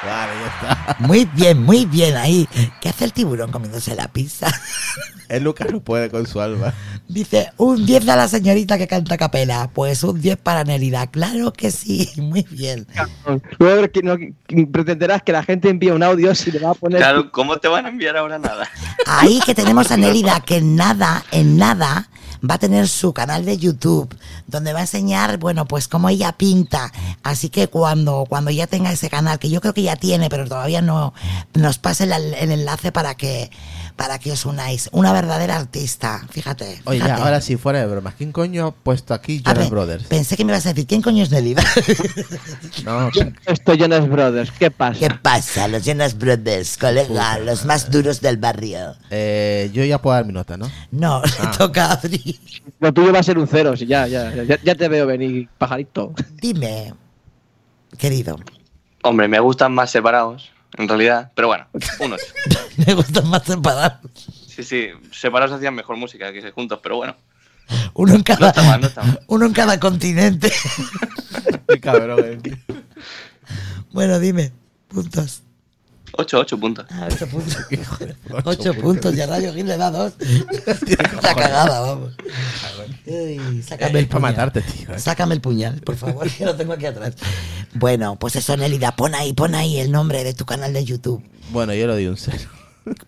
[0.03, 0.97] Vale, ya está.
[1.01, 2.49] Muy bien, muy bien ahí.
[2.81, 4.49] ¿Qué hace el tiburón comiéndose la pizza?
[5.31, 6.75] El Lucas no puede con su alma.
[7.09, 9.71] Dice, un 10 a la señorita que canta capela.
[9.73, 11.07] Pues un 10 para Nerida.
[11.07, 12.87] Claro que sí, muy bien.
[13.59, 16.75] Luego que no, que pretenderás que la gente envíe un audio si le va a
[16.75, 16.99] poner.
[16.99, 18.69] Claro, ¿cómo te van a enviar ahora nada?
[19.07, 22.09] Ahí que tenemos a Nérida que en nada, en nada,
[22.49, 24.15] va a tener su canal de YouTube,
[24.47, 26.93] donde va a enseñar, bueno, pues cómo ella pinta.
[27.23, 30.47] Así que cuando, cuando ya tenga ese canal, que yo creo que ya tiene, pero
[30.49, 31.15] todavía no,
[31.55, 33.51] nos pase el, el enlace para que,
[33.97, 34.89] para que os unáis.
[34.93, 36.81] Una verdadera artista, fíjate.
[36.85, 38.15] Oye, ya, ahora sí, fuera de bromas.
[38.15, 40.05] ¿Quién coño ha puesto aquí Jonas ver, Brothers?
[40.05, 41.63] Pensé que me ibas a decir, ¿quién coño es Nérida?
[42.85, 43.11] No,
[43.47, 44.99] Esto Jonas Brothers, ¿qué pasa?
[44.99, 45.69] ¿Qué pasa?
[45.69, 48.95] Los Jonas Brothers, colega, los más duros del barrio.
[49.11, 50.71] eh, yo ya puedo dar mi nota, ¿no?
[50.91, 51.53] No, le Ah.
[51.57, 52.39] toca a Adri.
[52.79, 55.49] Lo tuyo va a ser un cero, si ya, ya, ya, ya te veo venir,
[55.59, 56.13] pajarito.
[56.41, 56.95] Dime,
[57.99, 58.39] querido.
[59.03, 61.33] Hombre, me gustan más separados, en realidad.
[61.35, 61.67] Pero bueno,
[62.01, 62.21] unos.
[62.87, 64.01] Me gustan más separados.
[64.47, 67.17] Sí, sí, separados hacían mejor música que juntos, pero bueno.
[67.95, 69.21] Uno en cada, No está mal, no está mal.
[69.29, 70.53] uno en cada continente.
[71.69, 72.59] Qué cabrón, eh.
[73.93, 74.53] Bueno, dime,
[74.89, 75.43] puntos.
[76.21, 76.87] Ocho, ocho puntos.
[76.91, 77.57] Ah, ocho puntos.
[78.31, 80.13] Ocho Ocho puntos, y a Radio Gil le da dos.
[81.23, 82.13] La cagada, vamos.
[83.07, 84.95] Ay, sácame Eh, el es para matarte, tío.
[84.95, 84.99] eh.
[84.99, 87.15] Sácame el puñal, por favor, que lo tengo aquí atrás.
[87.75, 91.23] Bueno, pues eso, Nelida, pon ahí, pon ahí el nombre de tu canal de YouTube.
[91.53, 92.49] Bueno, yo le doy un cero.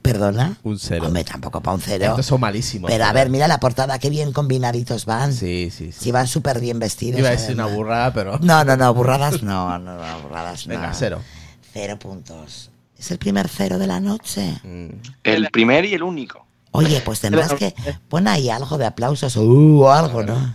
[0.02, 0.56] ¿Perdona?
[0.62, 1.06] Un cero.
[1.06, 2.06] Hombre, tampoco para un cero.
[2.10, 2.90] Estos son malísimos.
[2.90, 5.32] Pero a ver, mira la portada, qué bien combinaditos van.
[5.32, 5.98] Sí, sí, sí.
[5.98, 7.18] Sí, van súper bien vestidos.
[7.20, 8.38] Iba a decir una burrada, pero.
[8.38, 10.74] No, no, no, burradas no, no, no, burradas no.
[10.74, 11.20] Venga, cero.
[11.72, 12.70] Cero puntos.
[13.02, 14.60] Es el primer cero de la noche.
[14.62, 14.90] Mm.
[15.24, 16.46] El primer y el único.
[16.70, 17.74] Oye, pues tendrás que
[18.08, 20.54] pon ahí algo de aplausos uh, o algo, ¿no?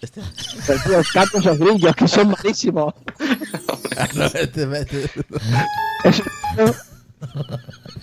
[0.00, 0.22] Este.
[0.86, 2.94] Tío, los cantos los grillos, que son malísimos.
[4.14, 5.10] No, este, este.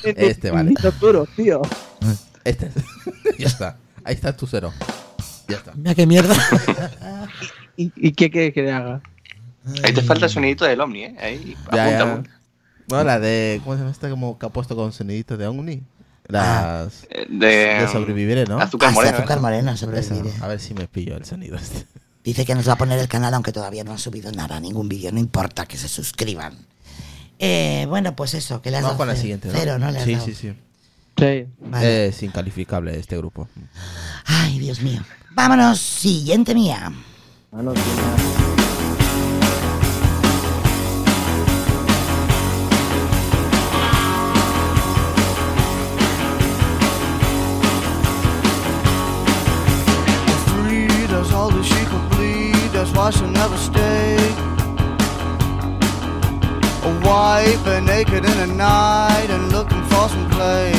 [0.03, 0.73] Este, vale.
[0.99, 1.63] Duros, tío.
[2.43, 2.71] Este.
[3.39, 3.77] ya está.
[4.03, 4.71] Ahí está tu cero.
[5.47, 5.73] Ya está.
[5.73, 6.35] Mira qué mierda.
[7.75, 9.01] ¿Y, y qué quieres que le haga?
[9.83, 11.15] Ahí te falta el sonidito del Omni, ¿eh?
[11.19, 12.01] Ahí, Ya, apunta, ya.
[12.03, 12.40] apunta.
[12.91, 13.59] No, la de.
[13.63, 14.09] ¿Cómo se llama esta?
[14.09, 15.81] Como que ha puesto con soniditos de Omni.
[16.27, 17.05] Las.
[17.09, 18.59] Eh, De, de sobrevivir, ¿no?
[18.59, 19.17] Azúcar Ah, sí, moreno.
[19.17, 20.31] azúcar morena, sobreviviré.
[20.41, 21.85] A ver si me pillo el sonido este.
[22.23, 24.87] Dice que nos va a poner el canal, aunque todavía no ha subido nada, ningún
[24.87, 26.53] vídeo, no importa que se suscriban.
[27.39, 29.55] Eh, bueno, pues eso, que le has Vamos dado con la siguiente, ¿no?
[29.57, 29.89] Cero, ¿no?
[29.89, 30.25] Le has sí, dado.
[30.25, 30.53] sí, sí,
[31.17, 31.45] Sí.
[31.59, 32.07] Vale.
[32.07, 33.47] Es incalificable este grupo.
[34.25, 35.01] Ay, Dios mío.
[35.31, 36.91] Vámonos, siguiente mía.
[37.51, 38.60] free,
[53.01, 54.15] why never stay.
[56.89, 60.71] A wife, but naked in the night and looking for some play.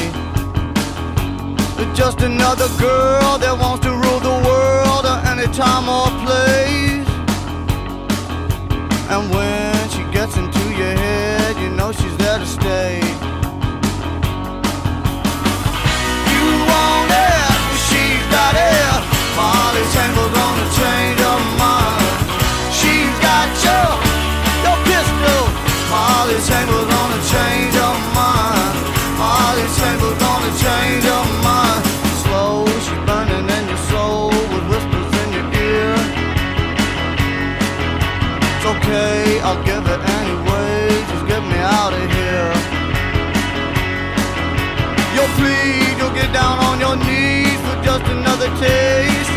[1.77, 7.11] But just another girl that wants to rule the world at any time or place.
[9.13, 13.22] And when she gets into your head, you know she's there to stay.
[39.53, 40.89] I'll give it anyway.
[41.13, 42.53] Just get me out of here.
[45.13, 49.37] You'll plead, you'll get down on your knees for just another taste.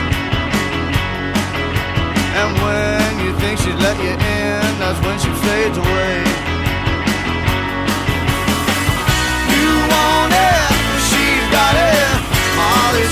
[2.39, 6.23] And when you think she's let you in, that's when she fades away.
[9.51, 10.71] You want it,
[11.11, 12.15] she's got it.
[12.55, 13.03] Molly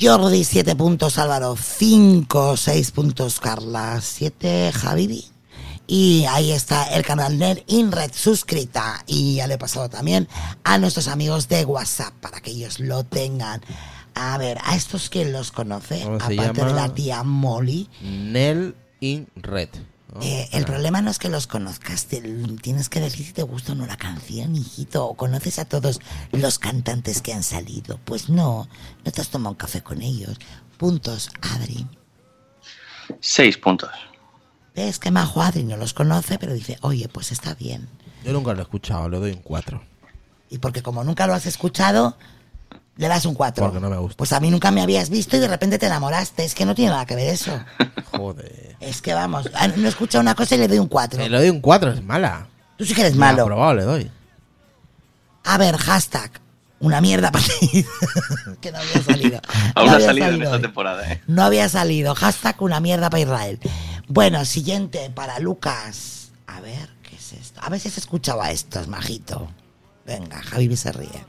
[0.00, 5.26] Jordi, 7 puntos, Álvaro, 5, 6 puntos, Carla, 7, Javibi.
[5.86, 9.04] Y ahí está el canal NER InRed suscrita.
[9.06, 10.26] Y ya le he pasado también
[10.64, 13.60] a nuestros amigos de WhatsApp para que ellos lo tengan.
[14.14, 17.90] A ver, a estos que los conoce, ¿Cómo se aparte de la tía Molly.
[18.00, 19.28] Nel in
[20.14, 20.20] ¿no?
[20.22, 22.20] Eh, el problema no es que los conozcas, te-
[22.62, 26.00] tienes que decir si te gusta o no la canción, hijito, o conoces a todos
[26.32, 27.98] los cantantes que han salido.
[28.04, 28.68] Pues no,
[29.04, 30.36] no te has tomado un café con ellos.
[30.78, 31.86] Puntos, Adri.
[33.20, 33.90] Seis puntos.
[34.74, 37.88] Ves que Majo Adri no los conoce, pero dice, oye, pues está bien.
[38.24, 39.82] Yo nunca lo he escuchado, le doy un 4.
[40.48, 42.16] Y porque como nunca lo has escuchado,
[43.00, 43.64] le das un 4.
[43.64, 44.16] Porque no me gusta.
[44.16, 46.44] Pues a mí nunca me habías visto y de repente te enamoraste.
[46.44, 47.58] Es que no tiene nada que ver eso.
[48.12, 48.76] Joder.
[48.80, 51.22] Es que vamos, ah, no he escuchado una cosa y le doy un 4.
[51.22, 52.46] Eh, le doy un 4, es mala.
[52.76, 53.42] Tú sí que eres malo.
[53.42, 54.10] aprobado le doy.
[55.44, 56.30] A ver, hashtag.
[56.80, 57.84] Una mierda para ti.
[58.60, 59.40] que no había salido.
[59.74, 60.62] Aún No ha había salido en esta hoy.
[60.62, 61.22] temporada, ¿eh?
[61.26, 62.14] No había salido.
[62.14, 63.60] Hashtag una mierda para Israel.
[64.08, 66.30] Bueno, siguiente para Lucas.
[66.46, 67.60] A ver, ¿qué es esto?
[67.62, 69.48] A ver si has escuchado a estos, majito.
[70.06, 71.24] Venga, Javi se ríe.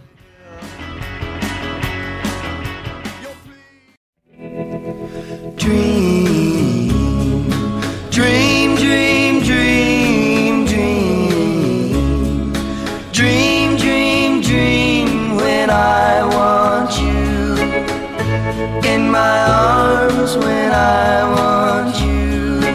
[5.62, 6.88] Dream,
[8.10, 12.52] dream, dream, dream, dream.
[13.12, 17.60] Dream, dream, dream when I want you.
[18.90, 22.66] In my arms when I want you.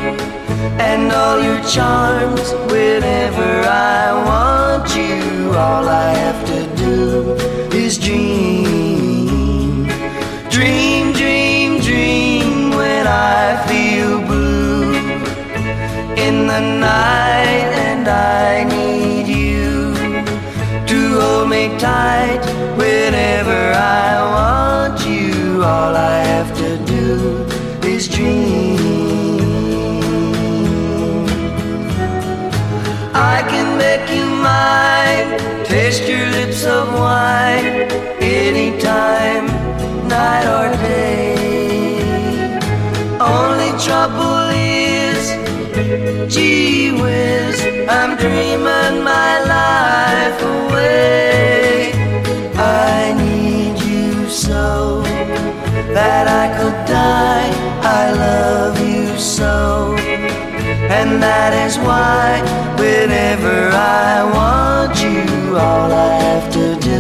[0.79, 5.51] And all your charms whenever I want you.
[5.59, 7.35] All I have to do
[7.77, 8.46] is dream.
[16.87, 19.95] In the night and I need you
[20.87, 22.43] to hold me tight
[22.77, 25.63] whenever I want you.
[25.63, 27.45] All I have to do
[27.87, 28.77] is dream.
[33.15, 37.91] I can make you mine, taste your lips of wine
[38.21, 39.47] anytime,
[40.09, 41.35] night or day.
[43.21, 44.46] Only trouble
[46.29, 51.93] gee whiz, I'm dreaming my life away.
[52.57, 55.03] I need you so
[55.95, 57.51] that I could die.
[57.83, 59.95] I love you so.
[60.99, 62.43] And that is why,
[62.79, 66.97] whenever I want you, all I have to do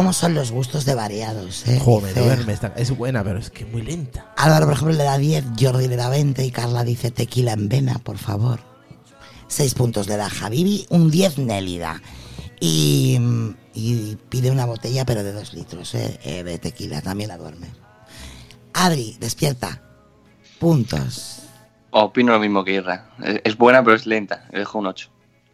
[0.00, 1.68] ¿Cómo son los gustos de variados?
[1.68, 1.78] Eh?
[1.78, 2.54] Joder, Dice- duerme.
[2.54, 4.32] está- Es buena, pero es que muy lenta.
[4.38, 7.68] Álvaro, por ejemplo, le da 10, Jordi le da 20 y Carla dice tequila en
[7.68, 8.60] vena, por favor.
[9.48, 12.00] 6 puntos le da Javibi, un 10 Nélida.
[12.60, 13.18] Y,
[13.74, 17.66] y pide una botella, pero de 2 litros eh, eh, de tequila, también la duerme.
[18.72, 19.82] Adri, despierta.
[20.58, 21.40] Puntos.
[21.90, 23.10] Opino lo mismo que Irra.
[23.22, 24.46] Es, es buena, pero es lenta.
[24.50, 25.10] Le dejo un 8.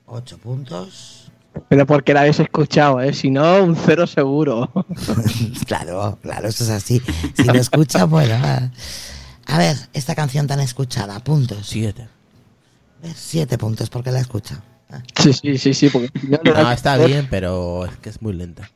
[0.06, 1.25] 8 puntos.
[1.68, 3.12] Pero porque la habéis escuchado, ¿eh?
[3.12, 4.70] Si no, un cero seguro.
[5.66, 7.02] Claro, claro, eso es así.
[7.36, 8.34] Si lo escucha, bueno.
[9.46, 11.66] A, ver, esta canción tan escuchada, puntos.
[11.66, 12.08] Siete.
[13.14, 14.60] 7 puntos porque la escucha.
[15.20, 15.88] Sí, sí, sí, sí.
[15.90, 18.70] Porque si no, está bien, pero es que es muy lenta.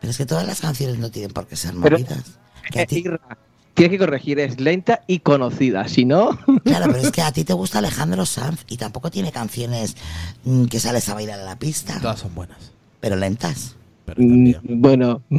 [0.00, 2.22] Pero es que todas las canciones no tienen por qué ser Pero- movidas.
[2.70, 3.20] Que a ti- Irra,
[3.76, 5.86] Tienes que corregir, es lenta y conocida.
[5.86, 6.30] Si no.
[6.64, 9.96] Claro, pero es que a ti te gusta Alejandro Sanz y tampoco tiene canciones
[10.44, 12.00] mm, que sales a bailar a la pista.
[12.00, 12.72] Todas son buenas.
[13.00, 13.76] Pero lentas.
[14.16, 15.22] Mm, Bueno.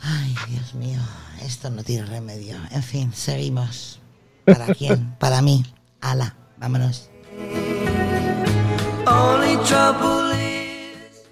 [0.00, 1.00] Ay, Dios mío,
[1.44, 2.56] esto no tiene remedio.
[2.70, 3.98] En fin, seguimos.
[4.44, 5.14] ¿Para quién?
[5.18, 5.64] Para mí.
[6.00, 7.10] Ala, vámonos.
[9.06, 11.24] Only trouble is,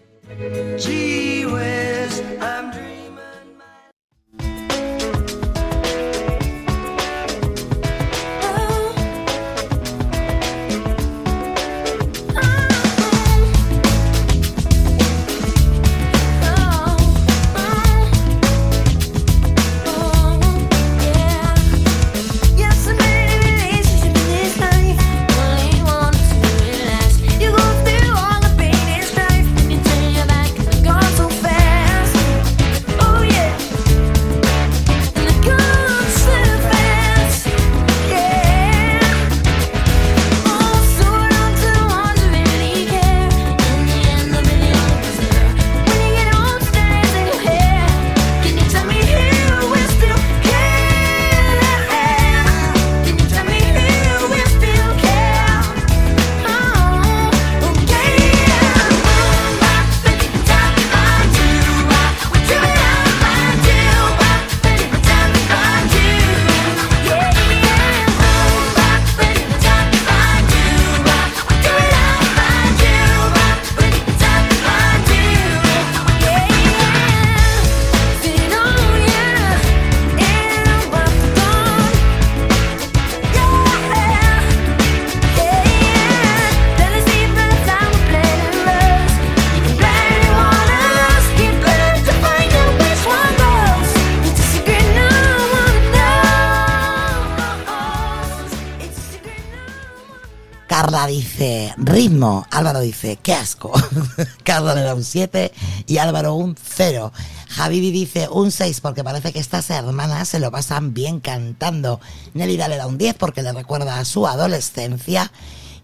[103.06, 103.72] dice qué asco.
[104.44, 105.52] Carla le da un 7
[105.86, 107.12] y Álvaro un 0.
[107.48, 112.00] Javibi dice un 6 porque parece que estas hermanas se lo pasan bien cantando.
[112.34, 115.30] Nelida le da un 10 porque le recuerda a su adolescencia.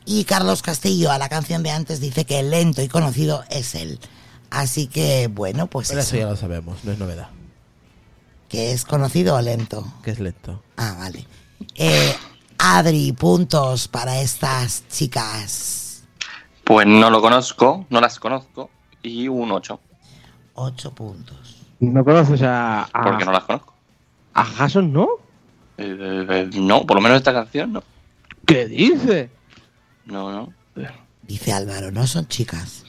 [0.04, 4.00] Y Carlos Castillo a la canción de antes dice que lento y conocido es él.
[4.50, 6.24] Así que bueno, pues Pero eso eso.
[6.24, 7.28] ya lo sabemos, no es novedad.
[8.48, 9.86] Que es conocido o lento.
[10.02, 10.62] Que es lento.
[10.76, 11.26] Ah, vale.
[11.76, 12.14] Eh,
[12.58, 15.81] Adri, puntos para estas chicas.
[16.64, 18.70] Pues no lo conozco, no las conozco.
[19.02, 19.80] Y un 8.
[20.54, 21.62] 8 puntos.
[21.80, 22.84] ¿No conoces a.
[22.84, 23.74] a Porque no las conozco.
[24.34, 25.08] ¿A Jason, no?
[25.76, 27.82] Eh, eh, eh, no, por lo menos esta canción no.
[28.46, 29.30] ¿Qué dice?
[30.06, 30.52] No, no.
[31.22, 32.84] Dice Álvaro, no son chicas.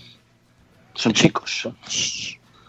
[0.94, 1.70] Son chicos.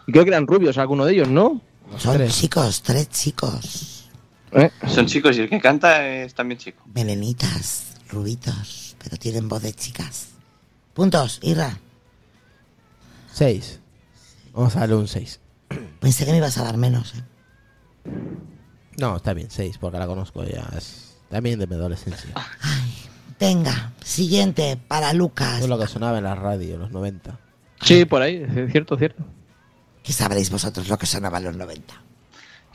[0.06, 1.60] Y creo que eran rubios alguno de ellos, ¿no?
[1.98, 4.10] Son chicos, tres chicos.
[4.52, 4.70] ¿Eh?
[4.86, 6.82] Son chicos y el que canta es también chico.
[6.94, 10.33] Melenitas, rubitos, pero tienen voz de chicas.
[10.94, 11.76] Puntos, Irra.
[13.32, 13.80] 6.
[14.52, 15.40] Vamos a darle un 6.
[16.00, 17.14] Pensé que me ibas a dar menos.
[17.16, 17.24] ¿eh?
[18.98, 20.70] No, está bien, 6, porque la conozco ya.
[20.76, 22.32] Es también de mi adolescencia.
[23.40, 25.60] Venga, siguiente para Lucas.
[25.62, 27.40] Es lo que sonaba en la radio en los 90.
[27.82, 29.24] Sí, por ahí, es cierto, cierto.
[30.04, 32.02] ¿Qué sabréis vosotros lo que sonaba en los 90?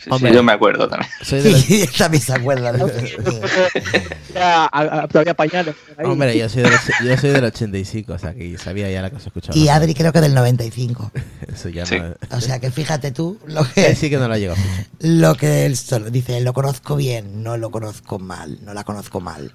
[0.03, 0.29] Sí, Hombre.
[0.31, 1.11] sí, yo me acuerdo también.
[1.21, 2.79] Soy de los- Sí, también se acuerdan.
[4.33, 5.75] Ya, a- a- todavía pañales.
[6.03, 6.71] Hombre, yo soy, del,
[7.05, 9.57] yo soy del 85, o sea que sabía ya la que se escuchaba.
[9.57, 11.11] y Adri creo que del 95.
[11.53, 11.97] Eso ya Sí.
[11.99, 12.13] no.
[12.37, 14.53] O sea que fíjate tú lo que, sí que no la llegó.
[14.99, 19.19] lo que él solo dice, lo conozco bien, no lo conozco mal, no la conozco
[19.19, 19.51] mal.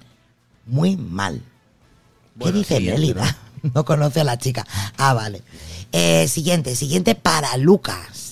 [0.65, 1.41] Muy mal.
[2.39, 3.37] ¿Qué dice siguiente, Nélida?
[3.73, 3.85] ¿no?
[3.85, 4.65] conoce a la chica.
[4.97, 5.41] Ah, vale.
[5.91, 8.24] Eh, siguiente, siguiente para Lucas.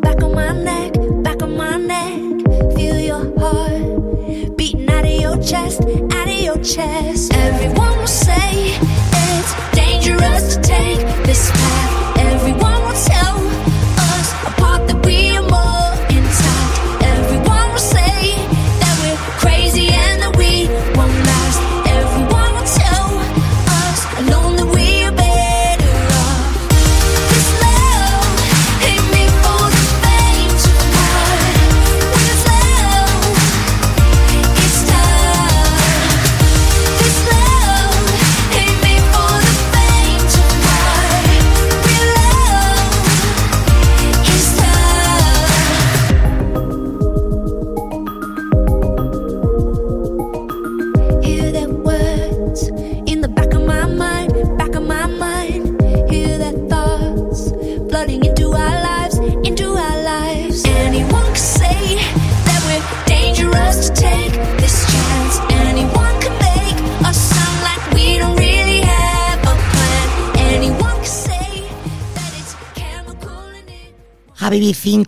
[0.00, 0.92] Back of my neck,
[1.22, 2.20] back of my neck.
[2.74, 7.17] Feel your heart beating out of your chest, out of your chest.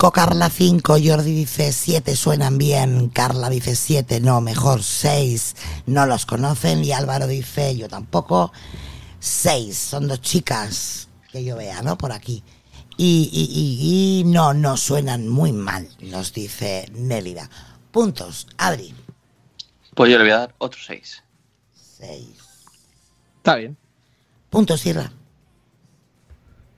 [0.00, 6.06] 5, Carla 5, Jordi dice 7, suenan bien, Carla dice 7, no, mejor 6, no
[6.06, 8.50] los conocen, y Álvaro dice yo tampoco,
[9.18, 11.98] 6, son dos chicas que yo vea, ¿no?
[11.98, 12.42] Por aquí.
[12.96, 17.50] Y, y, y, y no, no suenan muy mal, nos dice Nélida.
[17.90, 18.94] Puntos, Adri.
[19.94, 21.22] Pues yo le voy a dar otro 6.
[21.74, 22.26] 6.
[23.36, 23.76] Está bien.
[24.48, 25.12] Puntos, Irra.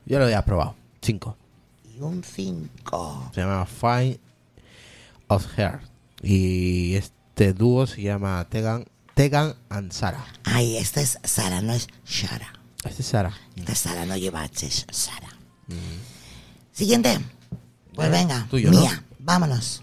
[0.06, 0.74] Yo lo había probado.
[1.02, 1.36] 5.
[1.94, 3.30] Y un 5.
[3.34, 4.18] Se llama Fine
[5.28, 5.80] of Hair.
[6.22, 10.24] Y este dúo se llama Tegan, Tegan and Sara.
[10.44, 12.52] Ay, esta es Sara, no es Shara.
[12.84, 13.32] Este es Sara.
[13.56, 15.28] Esta es Sara, no lleva H, es Sara.
[16.72, 17.18] Siguiente.
[17.94, 18.80] Pues Venga, venga, tuyo, ¿no?
[18.80, 19.82] mía, vámonos.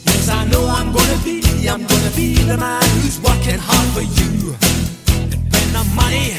[0.04, 4.04] No, I know I'm gonna be I'm gonna be the man who's working hard for
[4.18, 4.52] you.
[5.52, 6.36] When the money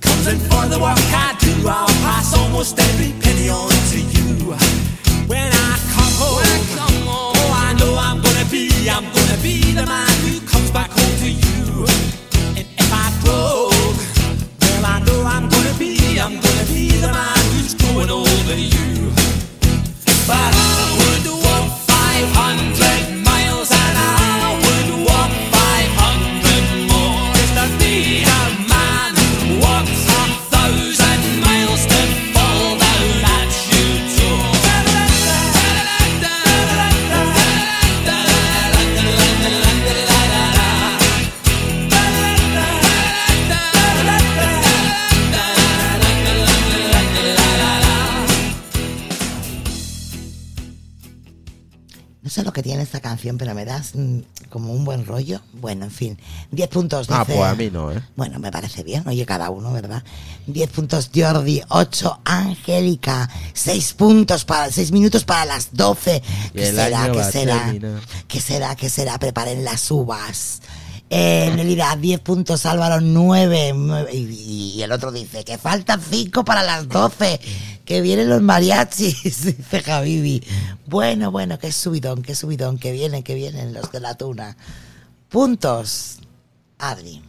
[0.00, 4.95] comes in for the work I do, I'll pass almost every penny on to you.
[6.18, 6.42] Oh,
[7.52, 11.30] I know I'm gonna be, I'm gonna be the man who comes back home to
[11.30, 11.86] you.
[12.56, 13.70] And if I well,
[14.84, 19.12] I know I'm gonna be, I'm gonna be the man who's growing over you.
[20.26, 20.75] But
[52.66, 54.18] tiene esta canción, pero me das mm,
[54.50, 55.40] como un buen rollo.
[55.52, 56.18] Bueno, en fin.
[56.50, 57.06] 10 puntos.
[57.10, 58.02] Ah, dice- pues a mí no, ¿eh?
[58.16, 59.06] Bueno, me parece bien.
[59.06, 60.02] Oye, cada uno, ¿verdad?
[60.48, 66.20] 10 puntos Jordi, 8 Angélica, 6 puntos para 6 minutos para las 12.
[66.54, 67.12] Y ¿Qué será?
[67.12, 67.74] ¿Qué será?
[68.26, 68.74] ¿Qué será?
[68.74, 69.18] ¿Qué será?
[69.20, 70.60] Preparen las uvas.
[71.08, 73.72] Eh, Nelida, 10 puntos, Álvaro, 9.
[74.12, 77.40] Y, y el otro dice que faltan 5 para las 12.
[77.84, 80.42] Que vienen los mariachis, dice Javibi.
[80.86, 84.56] Bueno, bueno, qué subidón, qué subidón, que vienen, que vienen los de la tuna.
[85.28, 86.18] Puntos,
[86.78, 87.22] Adri.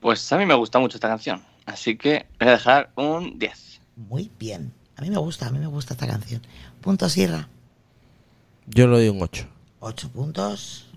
[0.00, 1.42] Pues a mí me gusta mucho esta canción.
[1.66, 3.80] Así que voy a dejar un 10.
[3.96, 4.72] Muy bien.
[4.96, 6.42] A mí me gusta, a mí me gusta esta canción.
[6.80, 7.48] Puntos, Sierra.
[8.66, 9.46] Yo le doy un 8.
[9.80, 10.89] 8 puntos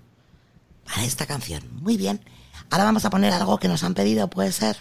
[0.85, 1.63] para esta canción.
[1.81, 2.21] Muy bien.
[2.69, 4.77] Ahora vamos a poner algo que nos han pedido, ¿puede ser?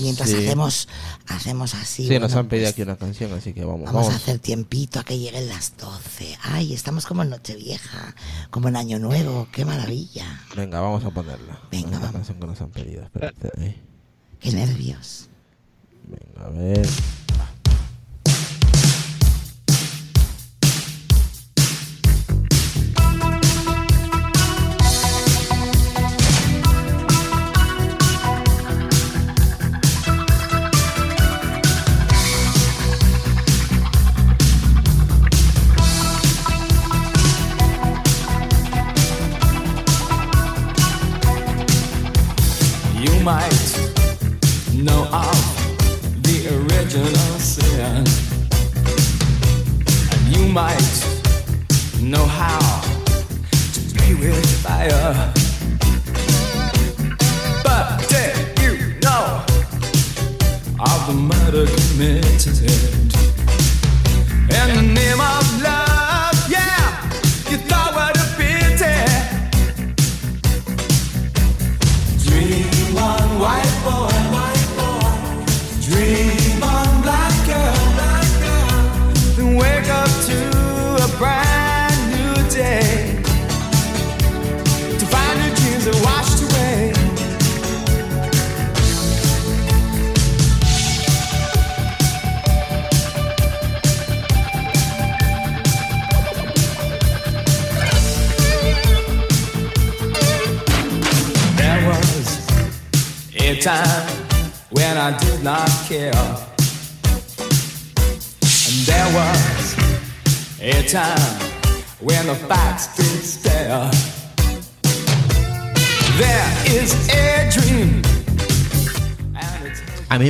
[0.00, 0.36] Mientras Sí.
[0.36, 0.88] hacemos
[1.26, 2.04] hacemos así.
[2.04, 3.86] Sí, bueno, nos han pedido pues, aquí una canción, así que vamos.
[3.86, 6.38] Vamos, Vamos, a hacer tiempito a que lleguen las 12.
[6.42, 8.14] Ay, estamos como en Nochevieja,
[8.50, 9.48] como en Año Nuevo.
[9.50, 10.42] Qué maravilla.
[10.54, 11.60] Venga, vamos a ponerla.
[11.72, 13.02] Venga, Una canción que nos han pedido.
[13.02, 13.50] Espérate.
[13.58, 13.80] eh.
[14.38, 15.28] Qué nervios.
[16.06, 16.88] Venga, a ver.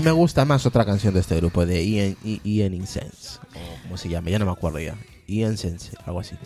[0.04, 3.38] Me gusta más otra canción de este grupo, de Ian, Ian Incense.
[3.54, 4.94] O como se llama, ya no me acuerdo ya.
[5.26, 6.36] Ian Sense, algo así.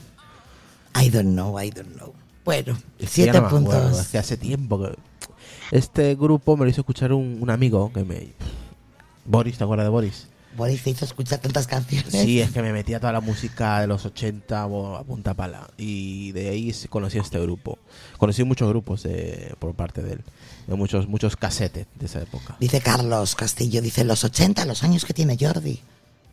[1.00, 2.14] I don't know, I don't know.
[2.44, 4.00] Bueno, Es que no puntos.
[4.00, 4.96] es que hace tiempo que...
[5.70, 8.28] Este grupo me lo hizo escuchar un, un amigo que me...
[9.26, 10.28] Boris, ¿te acuerdas de Boris?
[10.56, 12.10] Boris te hizo escuchar tantas canciones.
[12.12, 15.68] Sí, es que me metía toda la música de los 80 bo- a punta pala.
[15.76, 17.78] Y de ahí se- conocí a este grupo.
[18.16, 20.20] Conocí muchos grupos de- por parte de él.
[20.66, 22.56] De muchos, muchos casetes de esa época.
[22.58, 25.80] Dice Carlos Castillo, dice los 80, los años que tiene Jordi.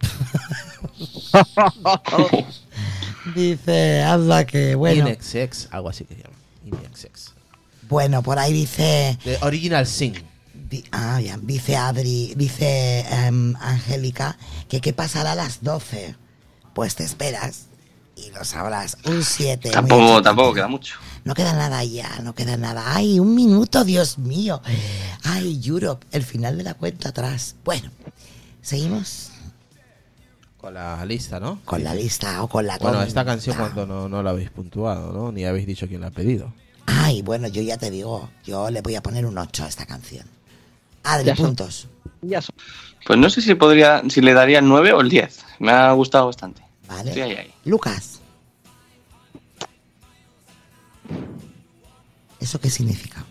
[3.36, 5.08] dice, anda que bueno.
[5.08, 6.36] Inexex, algo así que se llama.
[6.66, 7.34] Inexex.
[7.88, 9.18] Bueno, por ahí dice.
[9.24, 10.16] De Original Sin.
[10.70, 14.38] Di- ah, ya, dice Adri, dice em, Angélica,
[14.70, 16.16] que qué pasará a las 12.
[16.74, 17.68] Pues te esperas
[18.16, 18.98] y lo sabrás.
[19.06, 19.72] Un 7.
[19.72, 20.96] Tampoco, tampoco queda mucho.
[21.24, 22.84] No queda nada ya, no queda nada.
[22.96, 24.62] Ay, un minuto, Dios mío.
[25.24, 27.56] Ay, Europe, el final de la cuenta atrás.
[27.66, 27.90] Bueno,
[28.62, 29.32] seguimos
[30.58, 31.62] Con la lista, ¿no?
[31.66, 34.50] con la lista o con la Bueno, con- esta canción cuando no, no la habéis
[34.50, 35.32] puntuado, ¿no?
[35.32, 36.54] Ni habéis dicho quién la ha pedido.
[36.88, 39.86] Ay, bueno, yo ya te digo, yo le voy a poner un 8 a esta
[39.86, 40.28] canción.
[41.06, 41.46] Adri, Ya son.
[41.48, 41.88] puntos.
[43.06, 45.46] Pues no sé si podría, si le daría el 9 o el 10.
[45.60, 46.62] Me ha gustado bastante.
[46.88, 47.10] Vale.
[47.12, 47.54] Estoy ahí, ahí.
[47.66, 48.20] Lucas.
[52.40, 53.24] ¿Eso qué significa?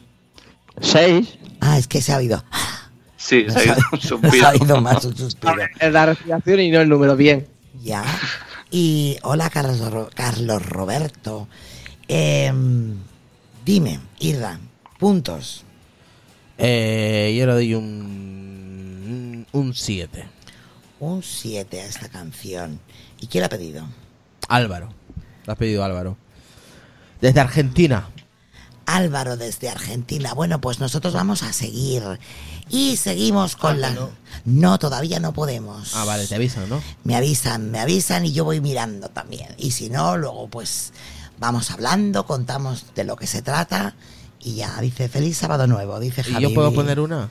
[0.80, 1.38] Seis.
[1.60, 2.42] Ah, es que se ha oído.
[3.16, 4.48] Sí, se ha ido un Se suspiro.
[4.48, 5.54] ha ido más un suspiro.
[5.78, 7.46] Es la respiración y no el número, bien.
[7.82, 8.04] Ya.
[8.70, 11.48] Y hola, Carlos, Carlos Roberto.
[12.08, 12.96] Em,
[13.64, 14.58] dime, Irra,
[14.98, 15.64] puntos.
[16.58, 19.46] Eh, yo le doy un.
[19.52, 20.26] Un 7.
[21.00, 22.80] Un 7 a esta canción.
[23.20, 23.86] ¿Y quién la ha pedido?
[24.48, 24.92] Álvaro.
[25.46, 26.16] Lo has pedido Álvaro.
[27.20, 28.08] Desde Argentina.
[28.86, 30.34] Álvaro desde Argentina.
[30.34, 32.02] Bueno, pues nosotros vamos a seguir.
[32.68, 33.94] Y seguimos con la...
[34.44, 34.78] No.
[34.78, 35.94] todavía no podemos.
[35.94, 36.82] Ah, vale, te avisan, ¿no?
[37.04, 39.48] Me avisan, me avisan y yo voy mirando también.
[39.56, 40.92] Y si no, luego pues
[41.38, 43.94] vamos hablando, contamos de lo que se trata.
[44.44, 46.42] Y ya, dice, feliz sábado nuevo, dice ¿Y Javi.
[46.42, 47.28] yo puedo poner una?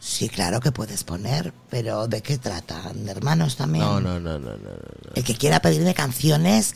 [0.00, 2.92] Sí, claro que puedes poner, pero ¿de qué trata?
[2.94, 3.84] ¿De hermanos también?
[3.84, 4.56] No, no, no, no, no.
[4.56, 5.12] no.
[5.14, 6.74] El que quiera pedirme canciones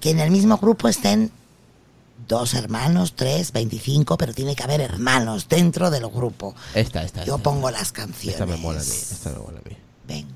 [0.00, 1.30] que en el mismo grupo estén
[2.28, 6.54] dos hermanos, tres, veinticinco, pero tiene que haber hermanos dentro del grupo.
[6.74, 7.24] Esta, esta.
[7.24, 7.42] Yo esta.
[7.42, 8.40] pongo las canciones.
[8.40, 8.90] Esta me mola a mí.
[8.90, 9.76] Esta me mola a mí.
[10.06, 10.33] Venga.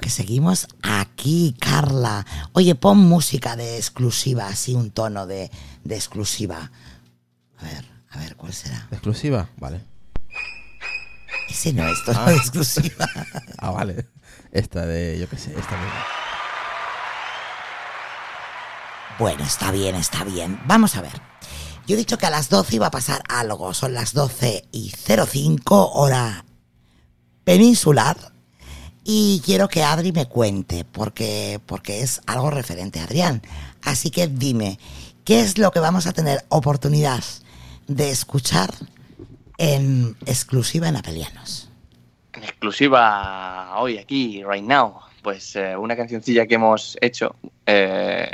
[0.00, 2.24] Que seguimos aquí, Carla.
[2.52, 5.50] Oye, pon música de exclusiva, así un tono de,
[5.84, 6.70] de exclusiva.
[7.58, 8.88] A ver, a ver, ¿cuál será?
[8.90, 9.50] ¿Exclusiva?
[9.58, 9.82] Vale.
[11.50, 12.30] Ese no es tono Ah.
[12.30, 13.06] de exclusiva.
[13.58, 14.06] Ah, vale.
[14.50, 16.04] Esta de, yo qué sé, esta misma.
[19.18, 20.58] Bueno, está bien, está bien.
[20.66, 21.20] Vamos a ver.
[21.86, 23.72] Yo he dicho que a las 12 iba a pasar algo.
[23.74, 26.44] Son las 12 y 05 hora
[27.44, 28.16] peninsular.
[29.08, 33.40] Y quiero que Adri me cuente, porque, porque es algo referente a Adrián.
[33.84, 34.80] Así que dime,
[35.24, 37.22] ¿qué es lo que vamos a tener oportunidad
[37.86, 38.70] de escuchar
[39.58, 41.70] en exclusiva en Apelianos?
[42.32, 48.28] En exclusiva hoy aquí, right now, pues eh, una cancioncilla que hemos hecho eh,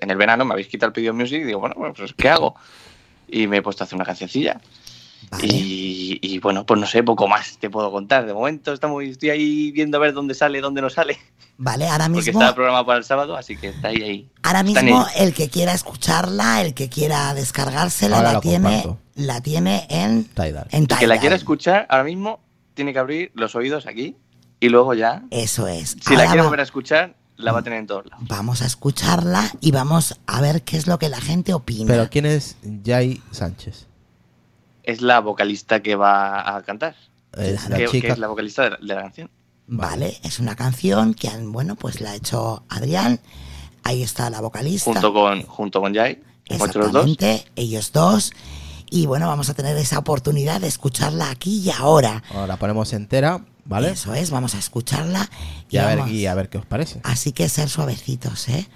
[0.00, 2.54] en el verano, me habéis quitado el pedido music y digo, bueno, pues ¿qué hago?
[3.26, 4.60] Y me he puesto a hacer una cancioncilla.
[5.42, 8.26] Y, y, bueno, pues no sé, poco más te puedo contar.
[8.26, 11.18] De momento estamos, estoy ahí viendo a ver dónde sale, dónde no sale.
[11.58, 14.28] Vale, ahora Porque mismo, está programado para el sábado, así que está ahí, ahí.
[14.42, 18.84] ahora mismo el que quiera escucharla, el que quiera descargársela, Ahora la tiene,
[19.14, 20.66] la tiene en Tidal.
[20.70, 22.40] En El que la quiera escuchar ahora mismo
[22.74, 24.16] tiene que abrir los oídos aquí
[24.60, 25.96] y luego ya, Eso es.
[26.04, 28.24] si la quiere va- volver a escuchar, la va a tener en todos lados.
[28.28, 31.86] vamos a escucharla y vamos a ver qué es lo que la gente opina.
[31.86, 33.86] Pero ¿quién es Jai Sánchez?
[34.82, 36.94] Es la vocalista que va a cantar.
[37.36, 39.30] Es la que, es la vocalista de la, de la canción.
[39.66, 43.20] Vale, es una canción que, han- bueno, pues la ha hecho Adrián.
[43.84, 44.92] Ahí está la vocalista.
[44.92, 46.16] Junto con, junto con Jai.
[46.48, 46.60] Dos.
[46.68, 48.32] Exactamente, ellos dos.
[48.90, 52.22] Y bueno, vamos a tener esa oportunidad de escucharla aquí y ahora.
[52.30, 53.90] Ahora la ponemos entera, ¿vale?
[53.92, 55.30] Eso es, vamos a escucharla.
[55.70, 57.00] Y a, ver, y a ver qué os parece.
[57.04, 58.68] Así que ser suavecitos, ¿eh?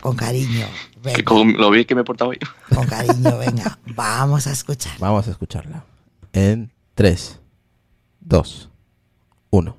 [0.00, 0.66] Con cariño.
[1.02, 2.38] Que Venga, con lo bien que me he portado hoy.
[2.74, 3.78] con cariño, venga.
[3.94, 4.92] Vamos a escuchar.
[4.98, 5.84] Vamos a escucharla.
[6.32, 7.40] En 3,
[8.20, 8.70] 2,
[9.50, 9.76] 1.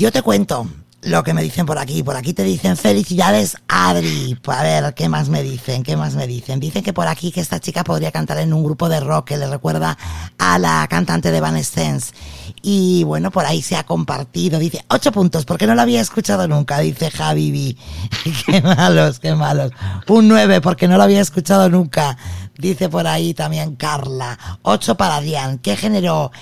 [0.00, 0.66] Yo te cuento
[1.02, 2.02] lo que me dicen por aquí.
[2.02, 4.34] Por aquí te dicen felicidades, Adri.
[4.40, 5.82] Pues a ver, ¿qué más me dicen?
[5.82, 6.58] ¿Qué más me dicen?
[6.58, 9.36] Dicen que por aquí que esta chica podría cantar en un grupo de rock que
[9.36, 9.98] le recuerda
[10.38, 12.14] a la cantante de Evanescence.
[12.62, 14.58] Y bueno, por ahí se ha compartido.
[14.58, 18.32] Dice, ocho puntos, porque no lo había escuchado nunca, dice Javi B.
[18.46, 19.70] qué malos, qué malos.
[20.08, 22.16] Un nueve, porque no lo había escuchado nunca.
[22.56, 24.38] Dice por ahí también Carla.
[24.62, 25.58] Ocho para Dian.
[25.58, 26.32] ¿Qué género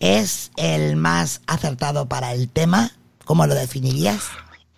[0.00, 2.92] es el más acertado para el tema?
[3.26, 4.30] ¿Cómo lo definirías?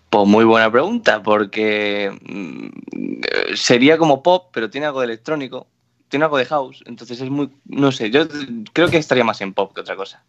[0.09, 5.67] Pues muy buena pregunta, porque mm, sería como pop, pero tiene algo de electrónico,
[6.09, 8.27] tiene algo de house, entonces es muy, no sé, yo
[8.73, 10.23] creo que estaría más en pop que otra cosa.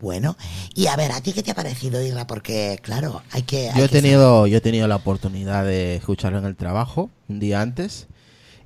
[0.00, 0.36] Bueno,
[0.76, 2.28] y a ver, ¿a ti qué te ha parecido, Irra?
[2.28, 3.68] Porque, claro, hay que...
[3.68, 7.10] hay Yo he que tenido, yo he tenido la oportunidad de escucharlo en el trabajo
[7.28, 8.06] un día antes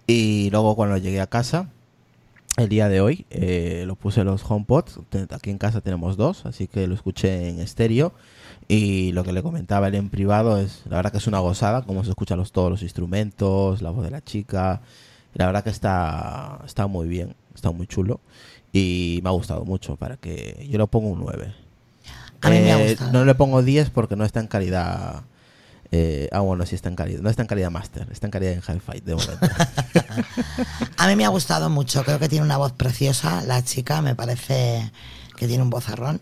[0.06, 1.70] y luego cuando llegué a casa
[2.58, 5.00] el día de hoy eh, lo puse en los HomePods.
[5.30, 8.12] Aquí en casa tenemos dos, así que lo escuché en estéreo
[8.68, 11.82] y lo que le comentaba él en privado es la verdad que es una gozada
[11.82, 14.80] cómo se escuchan los, todos los instrumentos, la voz de la chica.
[15.34, 18.20] La verdad que está está muy bien, está muy chulo
[18.72, 21.54] y me ha gustado mucho para que yo lo pongo un 9.
[22.42, 23.12] A mí me ha Eh, gustado.
[23.12, 25.22] no le pongo 10 porque no está en calidad.
[25.94, 27.20] eh, ah, bueno, sí está en calidad.
[27.20, 29.46] No está en calidad master, está en calidad en hi-fi de momento.
[30.96, 34.14] A mí me ha gustado mucho, creo que tiene una voz preciosa, la chica, me
[34.14, 34.90] parece
[35.36, 36.20] que tiene un vozarrón.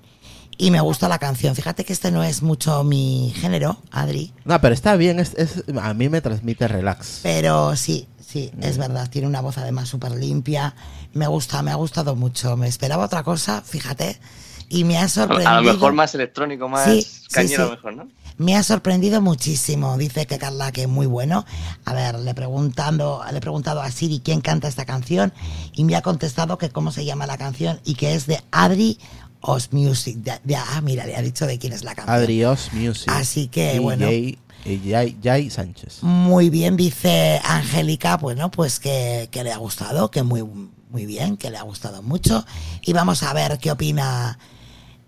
[0.62, 1.57] Y me gusta la canción.
[1.57, 5.19] Fíjate que este no es mucho mi género, Adri, no, pero está bien.
[5.19, 7.20] Es, es- a mí me transmite relax.
[7.23, 9.09] pero sí, sí, es verdad.
[9.09, 10.74] Tiene una voz además súper limpia.
[11.15, 12.59] Me gusta, me ha gustado mucho.
[12.59, 14.20] Me esperaba otra cosa, fíjate.
[14.69, 15.51] Y me ha sorprendido.
[15.51, 17.70] a lo mejor más electrónico, más Sí, cañero, sí.
[17.73, 18.09] mejor, ¿no?
[18.41, 19.99] Me ha sorprendido muchísimo.
[19.99, 21.45] Dice que Carla que es muy bueno.
[21.85, 25.33] A ver, le preguntando, le he preguntado a Siri quién canta esta canción
[25.75, 28.99] y me ha contestado que cómo se llama la canción y que es de Adri
[29.43, 30.17] Os Music.
[30.17, 32.17] De- de- ah, mira, le ha dicho de quién es la canción.
[32.17, 33.09] Adrios Music.
[33.11, 34.07] Así que, bueno.
[34.07, 36.03] Jay, y Jay- Jay Sánchez.
[36.03, 40.43] Muy bien, dice Angélica, bueno, pues que, que le ha gustado, que muy,
[40.89, 42.47] muy bien, que le ha gustado mucho.
[42.81, 44.39] Y vamos a ver qué opina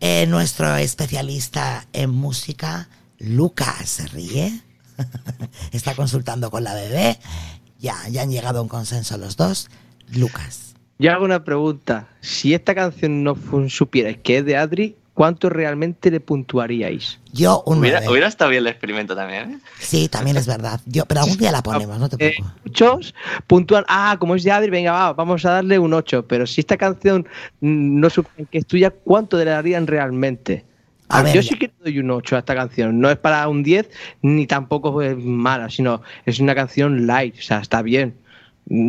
[0.00, 2.88] eh, nuestro especialista en música,
[3.22, 3.88] Lucas.
[3.88, 4.52] ¿Se ríe?
[5.72, 7.18] Está consultando con la bebé.
[7.78, 9.68] Ya, ya han llegado a un consenso los dos.
[10.14, 10.74] Lucas.
[10.98, 12.08] Yo hago una pregunta.
[12.20, 13.36] Si esta canción no
[13.68, 17.18] supierais que es de Adri, ¿cuánto realmente le puntuaríais?
[17.32, 18.12] Yo un Hubiera, nueve.
[18.12, 19.58] hubiera estado bien el experimento también, ¿eh?
[19.80, 20.80] Sí, también es verdad.
[20.86, 22.54] Yo, pero algún día la ponemos, no te Eh, preocupes.
[22.64, 23.14] muchos
[23.48, 26.26] puntúan, ah, como es de Adri, venga, va, vamos a darle un 8.
[26.28, 27.26] Pero si esta canción
[27.60, 30.64] no supone que es tuya, ¿cuánto le darían realmente?
[31.12, 32.98] A ver, yo sí que le doy un 8 a esta canción.
[33.00, 33.88] No es para un 10,
[34.22, 38.14] ni tampoco es mala, sino es una canción light, o sea, está bien.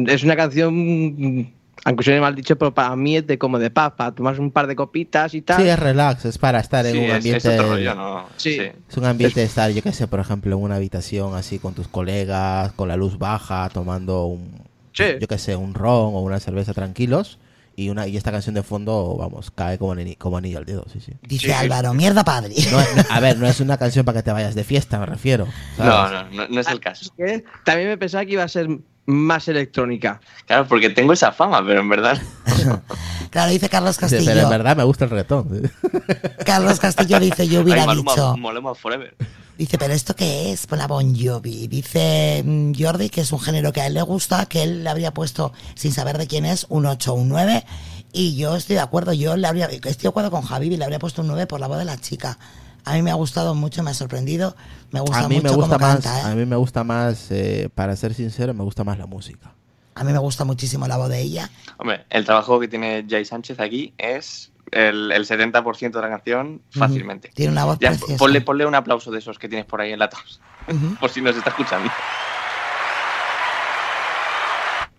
[0.08, 1.52] Es una canción,
[1.86, 4.52] aunque suene mal dicho, pero para mí es de como de paz, para tomarse un
[4.52, 5.62] par de copitas y tal.
[5.62, 7.50] Sí, es relax, es para estar en Sí, un es- es ambiente.
[7.50, 8.26] otro rollo, ¿no?
[8.38, 8.54] Sí.
[8.54, 8.62] Sí.
[8.90, 11.74] Es un ambiente de estar, yo qué sé, por ejemplo, en una habitación así con
[11.74, 14.62] tus colegas, con la luz baja, tomando un,
[14.94, 15.04] Sí.
[15.20, 17.40] yo qué sé, un ron o una cerveza tranquilos.
[17.76, 20.86] Y, una, y esta canción de fondo, vamos, cae como, ani- como anillo al dedo,
[20.94, 21.14] sí, sí.
[21.24, 22.54] Dice Álvaro, mierda padre.
[22.72, 25.08] No, no, a ver, no es una canción para que te vayas de fiesta, me
[25.08, 25.48] refiero.
[25.80, 26.32] No, ¿sabes?
[26.32, 27.12] no, no, no es el caso.
[27.18, 28.68] Que También me pensaba que iba a ser
[29.06, 30.22] más electrónica.
[30.46, 32.22] Claro, porque tengo esa fama, pero en verdad.
[33.30, 34.26] Claro, dice Carlos Sí, Castillo.
[34.26, 35.72] Pero en verdad me gusta el reggaetón.
[36.46, 38.38] Carlos Castillo dice, yo hubiera Ay, Maluma, dicho.
[38.38, 39.16] Maluma Forever.
[39.58, 40.68] Dice, pero ¿esto qué es?
[40.70, 41.68] La Bon Jovi.
[41.68, 44.90] Dice mm, Jordi que es un género que a él le gusta, que él le
[44.92, 47.66] habría puesto, sin saber de quién es, un 8 o un 9.
[48.12, 50.84] Y yo estoy de acuerdo, yo le habría, estoy de acuerdo con Javi y le
[50.84, 52.38] habría puesto un 9 por la voz de la chica.
[52.86, 54.56] A mí me ha gustado mucho, me ha sorprendido,
[54.92, 56.32] me gusta A mí mucho me gusta cómo más, canta, ¿eh?
[56.32, 59.54] a mí me gusta más, eh, para ser sincero, me gusta más la música.
[59.96, 61.50] A mí me gusta muchísimo la voz de ella.
[61.78, 66.62] Hombre, el trabajo que tiene Jay Sánchez aquí es el, el 70% de la canción
[66.72, 67.30] fácilmente.
[67.36, 68.18] Tiene una voz Ya, preciosa.
[68.18, 70.42] ponle, ponle un aplauso de esos que tienes por ahí en la tos,
[71.00, 71.90] por si nos está escuchando.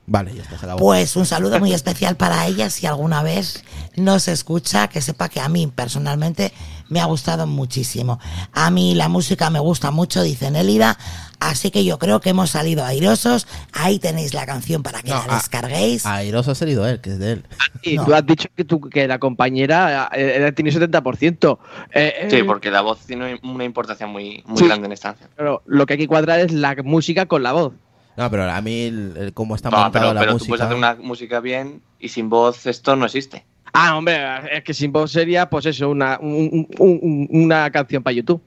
[0.07, 0.77] Vale, ya está.
[0.77, 3.65] Pues un saludo muy especial para ella si alguna vez
[3.97, 6.53] nos escucha, que sepa que a mí personalmente
[6.95, 8.21] me ha gustado muchísimo.
[8.53, 10.97] A mí la música me gusta mucho, dice Nélida,
[11.41, 13.49] así que yo creo que hemos salido airosos.
[13.73, 16.07] Ahí tenéis la canción para que No, la a- descarguéis.
[16.07, 17.45] Airoso ha salido él, que es de él.
[17.83, 18.05] Y No.
[18.05, 21.59] tú has dicho que, tu, que la compañera eh, tiene 70%.
[21.93, 24.67] Eh, Sí, eh, porque la voz tiene una importancia muy, muy Sí.
[24.67, 25.31] grande en esta canción.
[25.37, 27.73] pero lo que hay que cuadrar es la música con la voz.
[28.17, 30.49] No, pero a mí, el, el cómo está montada pero la pero tú música.
[30.51, 33.45] puedes hacer una música bien y sin voz esto no existe.
[33.77, 34.17] Ah, hombre,
[34.57, 38.41] es que sin voz sería, pues eso, una, un- un- un- una canción para YouTube.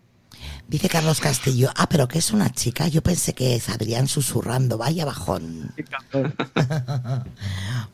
[0.70, 2.88] Dice Carlos Castillo, ah, pero que es una chica.
[2.88, 5.74] Yo pensé que es Adrián susurrando, vaya bajón.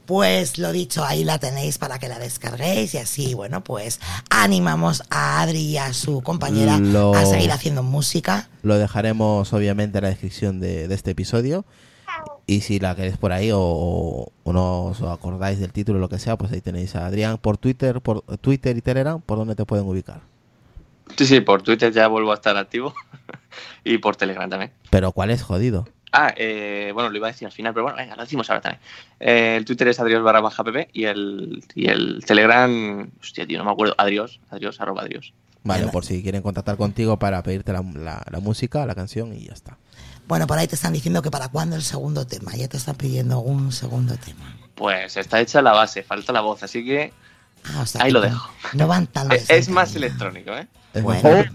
[0.06, 4.00] Pues lo dicho, ahí la tenéis para que la descarguéis y así, bueno, pues
[4.30, 8.50] animamos a Adri y a su compañera Lo- a seguir haciendo música.
[8.64, 11.66] Lo dejaremos obviamente en la descripción de, de este episodio.
[12.46, 16.20] Y si la queréis por ahí o, no os acordáis del título o lo que
[16.20, 19.66] sea, pues ahí tenéis a Adrián por Twitter, por Twitter y Telegram, por donde te
[19.66, 20.22] pueden ubicar.
[21.18, 22.94] Sí, sí, por Twitter ya vuelvo a estar activo.
[23.84, 24.72] y por Telegram también.
[24.90, 25.88] Pero ¿cuál es jodido?
[26.12, 28.62] Ah, eh, bueno, lo iba a decir al final, pero bueno, venga, lo decimos ahora
[28.62, 28.82] también.
[29.20, 33.58] Eh, el Twitter es adrios barra baja pp y el, y el Telegram, hostia, tío,
[33.58, 35.34] no me acuerdo, adiós, adiós, arroba adiós.
[35.64, 39.46] Vale, por si quieren contactar contigo para pedirte la, la- la música, la canción y
[39.48, 39.78] ya está.
[40.28, 42.56] Bueno, por ahí te están diciendo que para cuándo el segundo tema.
[42.56, 44.56] Ya te están pidiendo un segundo tema.
[44.76, 47.14] Pues está hecha la base, falta la voz, así que
[47.66, 48.50] Ah, o sea ahí que lo no- dejo.
[48.74, 50.68] No van tan Eh, Es más electrónico, ¿eh?
[50.94, 51.46] Es Bueno.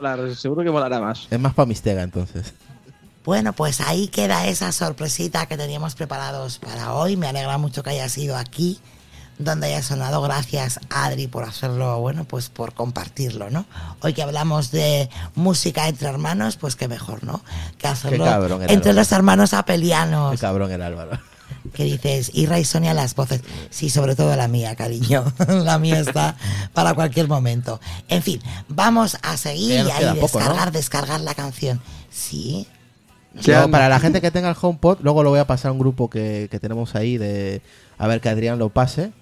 [0.00, 1.26] más, seguro que molará más.
[1.30, 2.52] es más para Mistega entonces.
[3.24, 7.16] Bueno, pues ahí queda esa sorpresita que teníamos preparados para hoy.
[7.16, 8.78] Me alegra mucho que haya sido aquí,
[9.38, 10.20] donde haya sonado.
[10.22, 13.66] Gracias, Adri, por hacerlo, bueno, pues por compartirlo, ¿no?
[14.00, 17.42] Hoy que hablamos de música entre hermanos, pues qué mejor, ¿no?
[17.78, 19.00] Que hacerlo cabrón era entre Álvaro.
[19.00, 20.32] los hermanos apelianos.
[20.32, 21.18] Qué cabrón era Álvaro.
[21.72, 23.42] que dices, Ira y Sonia las voces.
[23.70, 25.24] Sí, sobre todo la mía, cariño.
[25.48, 26.36] la mía está
[26.74, 27.80] para cualquier momento.
[28.08, 30.46] En fin, vamos a seguir y ahí queda poco, ¿no?
[30.46, 31.80] descargar, descargar la canción.
[32.10, 32.66] Sí.
[33.46, 35.78] Luego, para la gente que tenga el HomePod, luego lo voy a pasar a un
[35.78, 37.62] grupo que, que tenemos ahí de
[37.98, 39.12] a ver que Adrián lo pase.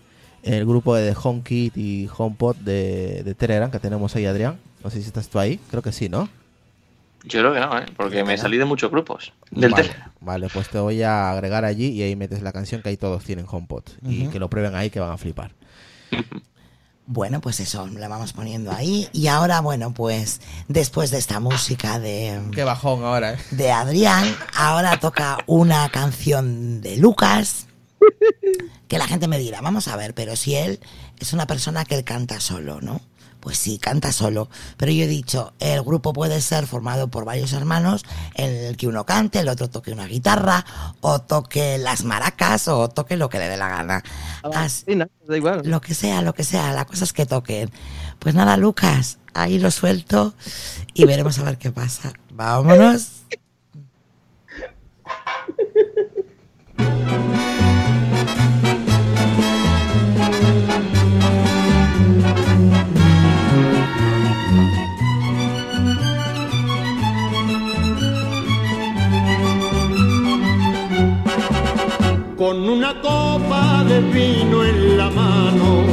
[0.47, 4.59] El grupo de HomeKit y HomePod de, de Telegram que tenemos ahí, Adrián.
[4.83, 5.59] No sé si estás tú ahí.
[5.71, 6.29] Creo que sí, ¿no?
[7.25, 7.87] Yo creo que no, ¿eh?
[7.97, 9.33] Porque me salí de muchos grupos.
[9.51, 10.13] Del vale, Telegram.
[10.21, 13.25] vale, pues te voy a agregar allí y ahí metes la canción que ahí todos
[13.25, 13.83] tienen HomePod.
[14.09, 14.31] Y Ujú.
[14.31, 15.51] que lo prueben ahí que van a flipar.
[17.09, 19.09] Bueno, pues eso, la vamos poniendo ahí.
[19.13, 23.39] Y ahora, bueno, pues después de esta música de, Qué bajón ahora, ¿eh?
[23.53, 27.66] de Adrián, ahora toca una canción de Lucas.
[28.89, 30.81] Que la gente me dirá, vamos a ver, pero si él
[31.19, 33.01] es una persona que él canta solo, ¿no?
[33.41, 34.49] Pues sí, canta solo.
[34.77, 38.05] Pero yo he dicho, el grupo puede ser formado por varios hermanos,
[38.35, 40.65] en el que uno cante, el otro toque una guitarra,
[41.01, 44.03] o toque las maracas, o toque lo que le dé la gana.
[44.43, 45.63] Así- da igual.
[45.65, 47.71] Lo que sea, lo que sea, la cosa es que toquen.
[48.19, 50.35] Pues nada, Lucas, ahí lo suelto
[50.95, 52.13] y veremos a ver qué pasa.
[52.31, 53.09] Vámonos.
[72.37, 75.85] con una copa de vino en la mano,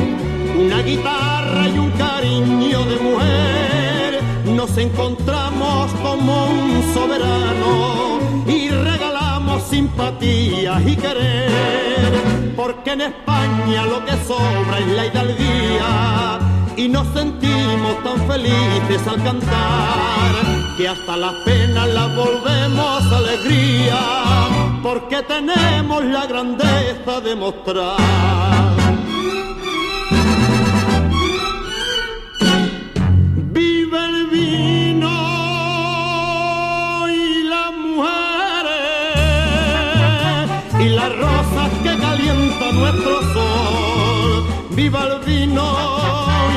[0.59, 4.21] una guitarra y un cariño de mujer,
[4.53, 14.11] nos encontramos como un soberano y regalamos simpatía y querer, porque en España lo que
[14.27, 16.39] sobra es la hidalguía
[16.75, 25.23] y nos sentimos tan felices al cantar que hasta las penas las volvemos alegría porque
[25.23, 27.95] tenemos la grandeza de mostrar.
[33.53, 35.09] Vive el vino
[37.07, 38.11] y las mujeres
[40.81, 44.45] y las rosas que calienta nuestro sol.
[44.71, 45.65] Viva el vino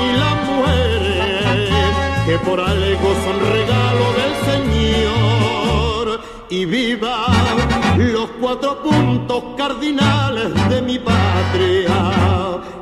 [0.02, 1.96] y las mujeres
[2.26, 6.20] que por algo son regalo del Señor.
[6.48, 11.94] Y viva los cuatro puntos cardinales de mi patria.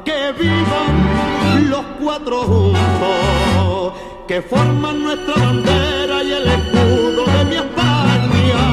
[0.04, 3.92] Que vivan los cuatro juntos
[4.28, 8.64] que forman nuestra bandera y el escudo de mi España.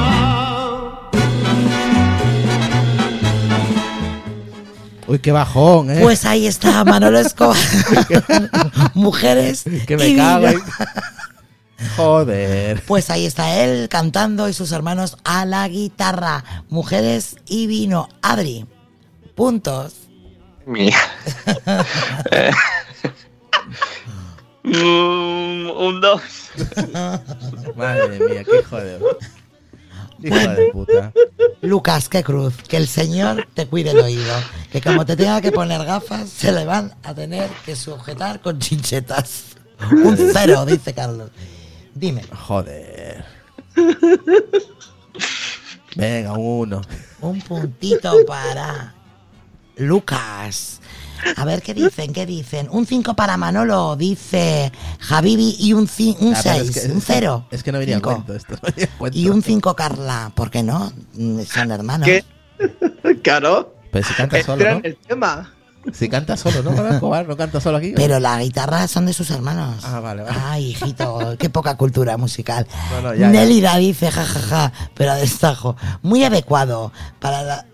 [5.06, 5.98] Uy, qué bajón, ¿eh?
[6.00, 7.56] Pues ahí está Manolo Escobar.
[8.94, 10.58] Mujeres que y me cago vino.
[10.58, 10.62] en-
[11.96, 12.82] Joder.
[12.86, 16.44] Pues ahí está él cantando y sus hermanos a la guitarra.
[16.68, 18.08] Mujeres y vino.
[18.22, 18.66] Adri.
[19.34, 19.94] Puntos.
[20.66, 20.96] Mía.
[24.64, 26.22] Mm, un 2.
[27.76, 29.00] Madre mía, qué hijo de...
[30.22, 31.12] Hijo de puta.
[31.62, 32.54] Lucas, qué cruz.
[32.68, 34.34] Que el Señor te cuide el oído.
[34.70, 38.60] Que como te tenga que poner gafas, se le van a tener que sujetar con
[38.60, 39.56] chinchetas.
[39.90, 41.30] Un cero, dice Carlos.
[41.94, 42.22] Dime.
[42.34, 43.24] Joder.
[45.96, 46.80] Venga, uno.
[47.20, 48.94] Un puntito para
[49.76, 50.80] Lucas.
[51.36, 52.68] A ver qué dicen, qué dicen.
[52.70, 56.92] Un 5 para Manolo, dice Javibi, y un 6, un Ah, pero 6, es que-
[56.92, 57.46] un 0.
[57.50, 58.54] Es que no venía cuento esto.
[58.60, 59.18] no venía a cuento.
[59.18, 60.92] Y un 5 Carla, ¿por qué no?
[61.14, 62.06] Mm, Son hermanos.
[62.08, 62.24] ¿Qué?
[63.22, 63.74] Claro.
[63.90, 64.80] Pero si canta solo, ¿no?
[64.82, 65.52] el tema.
[65.92, 66.88] Si canta solo, ¿no?
[66.88, 67.92] Escobar, no canta solo aquí.
[67.96, 69.82] Pero la guitarra son de sus hermanos.
[69.84, 70.38] Ah, vale, vale.
[70.40, 72.66] Ay, hijito, qué poca cultura musical.
[72.92, 75.76] No, no, ya, dice, jajaja, pero a destajo.
[76.02, 77.66] Muy adecuado para la...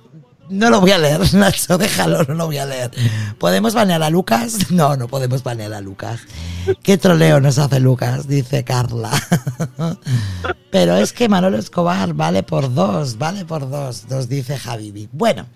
[0.48, 2.90] No lo voy a leer, Nacho, déjalo, no lo voy a leer.
[3.38, 4.70] ¿Podemos banear a Lucas?
[4.70, 6.20] No, no podemos banear a Lucas.
[6.82, 8.26] ¿Qué troleo nos hace Lucas?
[8.26, 9.10] Dice Carla.
[10.70, 15.10] Pero es que Manolo Escobar vale por dos, vale por dos, nos dice Javibi.
[15.12, 15.46] Bueno,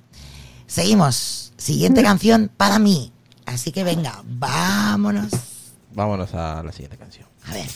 [0.66, 1.41] seguimos.
[1.62, 3.12] Siguiente canción para mí.
[3.46, 5.30] Así que venga, vámonos.
[5.94, 7.28] Vámonos a la siguiente canción.
[7.44, 7.68] A ver.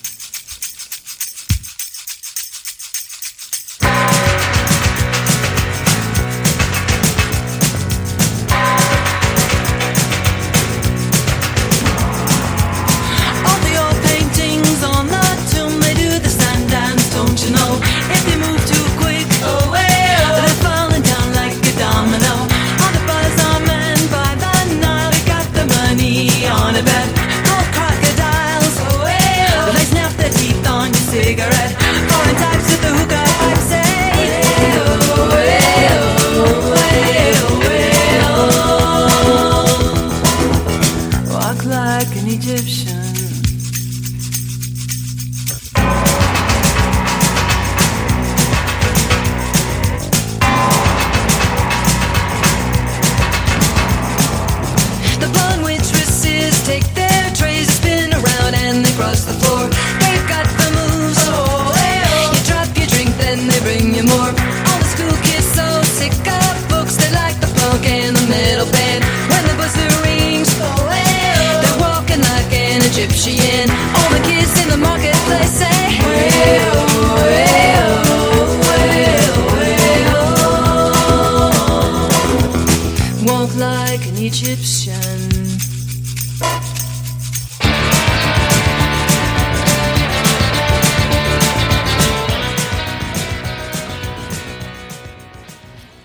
[83.26, 84.96] Walk like an Egyptian.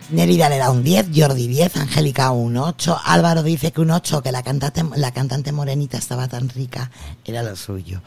[0.10, 4.24] Nérida le da un 10, Jordi 10, Angélica un 8, Álvaro dice que un 8,
[4.24, 6.90] que la cantante, la cantante morenita estaba tan rica,
[7.24, 8.02] era lo suyo.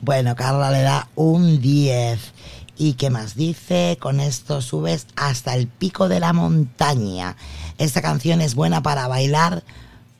[0.00, 2.20] Bueno, Carla le da un 10.
[2.78, 3.98] ¿Y qué más dice?
[4.00, 7.36] Con esto subes hasta el pico de la montaña.
[7.80, 9.64] Esta canción es buena para bailar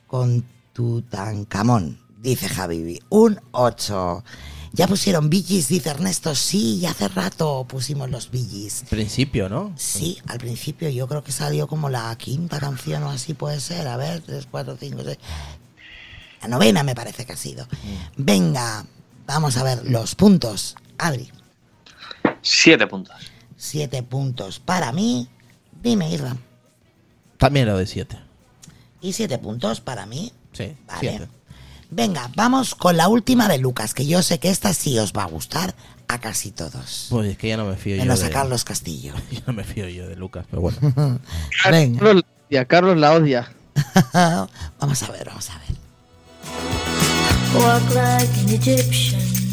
[0.07, 2.99] con Tutankamón, dice Javibi.
[3.09, 4.23] Un 8.
[4.73, 6.33] Ya pusieron Billys, dice Ernesto.
[6.33, 8.85] Sí, ya hace rato pusimos los Billys.
[8.89, 9.73] Principio, ¿no?
[9.77, 13.87] Sí, al principio yo creo que salió como la quinta canción o así puede ser.
[13.87, 15.19] A ver, tres, cuatro, cinco, seis.
[16.41, 17.67] La novena me parece que ha sido.
[18.17, 18.87] Venga,
[19.27, 20.75] vamos a ver los puntos.
[20.97, 21.29] Adri,
[22.41, 23.15] Siete puntos.
[23.55, 25.29] siete puntos para mí.
[25.83, 26.35] Dime, Irra.
[27.41, 28.19] También lo de 7.
[29.01, 30.31] Y siete puntos para mí.
[30.53, 30.99] Sí, Vale.
[31.17, 31.27] 7.
[31.89, 35.23] Venga, vamos con la última de Lucas, que yo sé que esta sí os va
[35.23, 35.73] a gustar
[36.07, 37.07] a casi todos.
[37.09, 38.03] Pues es que ya no me fío yo.
[38.03, 39.15] Menos de- a Carlos Castillo.
[39.31, 40.77] Ya no me fío yo de Lucas, pero bueno.
[41.71, 41.99] Venga.
[41.99, 43.51] Carlos la odia, Carlos la odia.
[44.79, 45.77] vamos a ver, vamos a ver.
[47.55, 49.50] Walk like an Egyptian.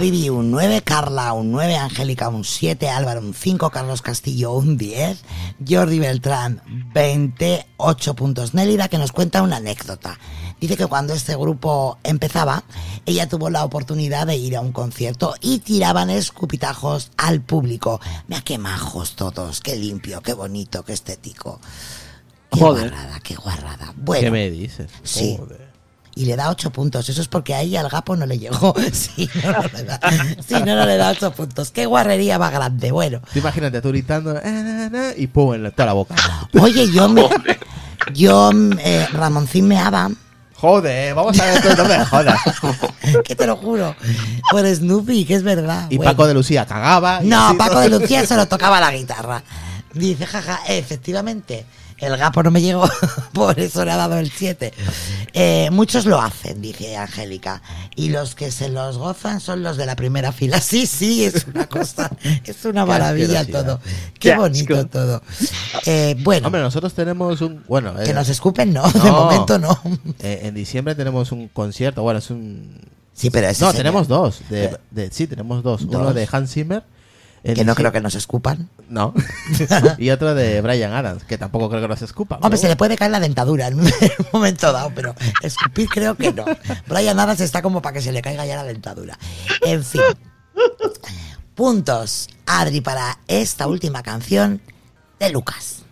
[0.00, 4.76] Vivi un 9, Carla un 9, Angélica un 7, Álvaro un 5, Carlos Castillo un
[4.78, 5.22] 10,
[5.68, 6.62] Jordi Beltrán
[6.94, 8.54] 28 puntos.
[8.54, 10.18] Nélida que nos cuenta una anécdota.
[10.60, 12.64] Dice que cuando este grupo empezaba,
[13.04, 18.00] ella tuvo la oportunidad de ir a un concierto y tiraban escupitajos al público.
[18.28, 21.60] Mira qué majos todos, qué limpio, qué bonito, qué estético.
[22.50, 22.90] Qué Joder.
[22.90, 23.92] guarrada, qué guarrada.
[23.96, 24.90] Bueno, ¿Qué me dices?
[25.02, 25.36] Sí.
[25.38, 25.71] Joder.
[26.14, 27.08] Y le da ocho puntos.
[27.08, 28.74] Eso es porque ahí al gapo no le llegó.
[28.92, 30.00] Sí, no, no le da,
[30.46, 31.70] sí, no, no le da ocho puntos.
[31.70, 32.92] Qué guarrería más grande.
[32.92, 36.14] Bueno, Tú imagínate tú gritando "Eh, na, na", y pum, en toda la boca.
[36.60, 37.26] oye, yo me.
[38.14, 40.10] Yo, eh, Ramoncín meaba.
[40.54, 42.38] Joder, vamos a ver esto, no me jodas.
[43.24, 43.96] que te lo juro.
[44.50, 45.86] Por Snoopy, que es verdad.
[45.90, 46.12] Y Bueno.
[46.12, 47.20] Paco de Lucía cagaba.
[47.22, 49.42] No, así, Paco de Lucía solo tocaba la guitarra.
[49.92, 51.66] Dice, jaja, efectivamente,
[52.02, 52.88] el gapo no me llegó,
[53.32, 54.72] por eso le ha dado el 7.
[55.70, 57.62] muchos lo hacen, dice Angélica,
[57.96, 60.60] y los que se los gozan son los de la primera fila.
[60.60, 62.10] Sí, sí, es una cosa,
[62.44, 63.80] es una maravilla todo.
[64.14, 65.22] Qué, Qué bonito todo.
[65.86, 67.62] Eh, bueno, Hombre, nosotros tenemos un.
[67.68, 69.80] Bueno, que eh, nos escupen, no, de momento no.
[70.20, 72.02] Eh, en diciembre tenemos un concierto.
[72.02, 72.80] Bueno, es un.
[73.14, 74.40] Sí, pero No, señor- tenemos dos.
[74.48, 75.82] De, de- sí, tenemos dos.
[75.82, 76.14] Uno Dos.
[76.14, 76.82] de Hans Zimmer.
[77.42, 78.68] Que no creo que nos escupan.
[78.88, 79.14] No.
[79.98, 82.38] y otro de Brian Adams, que tampoco creo que nos escupa.
[82.40, 85.88] Hombre, se le puede caer la dentadura en un en un momento dado, pero escupir
[85.88, 86.44] creo que no.
[86.86, 89.18] Brian Adams está como para que se le caiga ya la dentadura.
[89.62, 90.02] En fin.
[91.54, 94.60] Puntos, Adri, para esta última canción
[95.18, 95.82] de Lucas.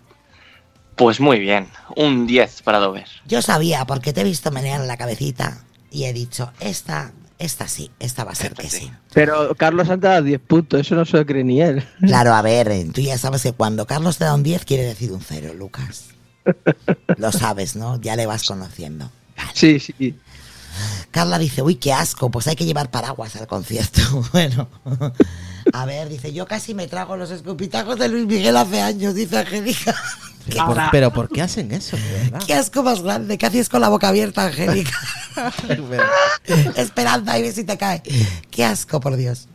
[0.96, 3.06] Pues muy bien, un 10 para Dover.
[3.26, 7.90] Yo sabía, porque te he visto menear la cabecita y he dicho, esta, esta sí,
[7.98, 8.92] esta va a ser que sí.
[9.14, 11.82] Pero Carlos ha dado 10 puntos, eso no se lo cree ni él.
[12.00, 14.84] Claro, a ver, eh, tú ya sabes que cuando Carlos te da un 10 quiere
[14.84, 16.04] decir un 0, Lucas.
[17.16, 18.00] Lo sabes, ¿no?
[18.00, 19.10] Ya le vas conociendo.
[19.54, 20.14] Sí, sí.
[21.10, 24.00] Carla dice, uy, qué asco, pues hay que llevar paraguas al concierto.
[24.32, 24.68] Bueno,
[25.72, 29.38] a ver, dice, yo casi me trago los escupitajos de Luis Miguel hace años, dice
[29.38, 29.94] Angélica.
[30.46, 31.96] Pero por, pero ¿por qué hacen eso?
[32.46, 34.98] Qué asco más grande, ¿qué haces con la boca abierta, Angélica?
[36.76, 38.02] Esperando ahí si te cae.
[38.50, 39.48] Qué asco, por Dios.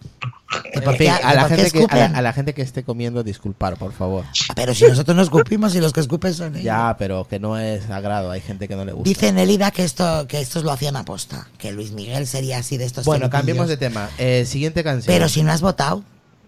[0.74, 2.16] ¿Y por En fin, qué- a la, gente que, a, la, escupen?
[2.16, 4.24] a la gente que esté comiendo, disculpar, por favor.
[4.56, 6.64] Pero si nosotros no escupimos y los que escupen son ellos.
[6.64, 8.32] Ya, pero que no es agrado.
[8.32, 9.10] Hay gente que no le gusta.
[9.10, 12.86] Dice Nelida que esto que estos lo hacían aposta, que Luis Miguel sería así de
[12.86, 14.10] estos Bueno, cambiemos de tema.
[14.18, 15.14] Eh, siguiente canción.
[15.14, 16.04] Pero si no has votado.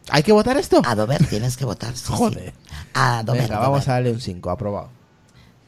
[0.09, 0.81] ¿Hay que votar esto?
[0.85, 1.93] A Dover tienes que votar.
[1.97, 2.13] sí, sí.
[2.13, 2.53] Joder.
[2.93, 3.41] A Dover.
[3.41, 4.89] Venga, vamos a darle un 5, aprobado.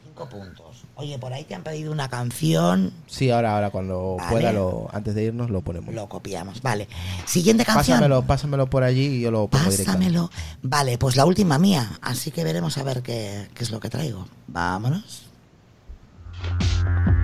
[0.02, 0.69] Cinco puntos.
[1.00, 2.92] Oye, por ahí te han pedido una canción.
[3.06, 4.30] Sí, ahora, ahora cuando Vale.
[4.30, 5.94] pueda, lo, antes de irnos, lo ponemos.
[5.94, 6.60] Lo copiamos.
[6.60, 6.88] Vale.
[7.24, 7.96] Siguiente canción.
[7.96, 10.18] Pásamelo, pásamelo por allí y yo lo pongo directamente.
[10.18, 10.30] Pásamelo.
[10.62, 11.90] Vale, pues la última mía.
[12.02, 14.26] Así que veremos a ver qué, qué es lo que traigo.
[14.46, 15.30] Vámonos.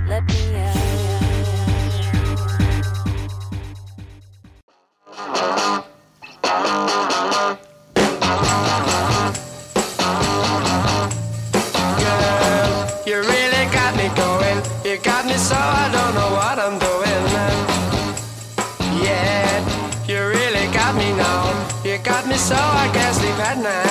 [0.09, 0.56] You
[22.47, 23.86] So I guess we at now.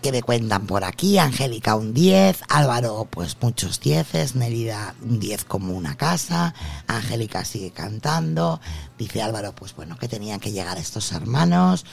[0.00, 1.18] A qué me cuentan por aquí.
[1.18, 6.54] Angélica un 10, Álvaro pues muchos 10, Nelida un 10 como una casa,
[6.86, 8.62] Angélica sigue cantando,
[8.96, 11.84] dice Álvaro pues bueno que tenían que llegar estos hermanos.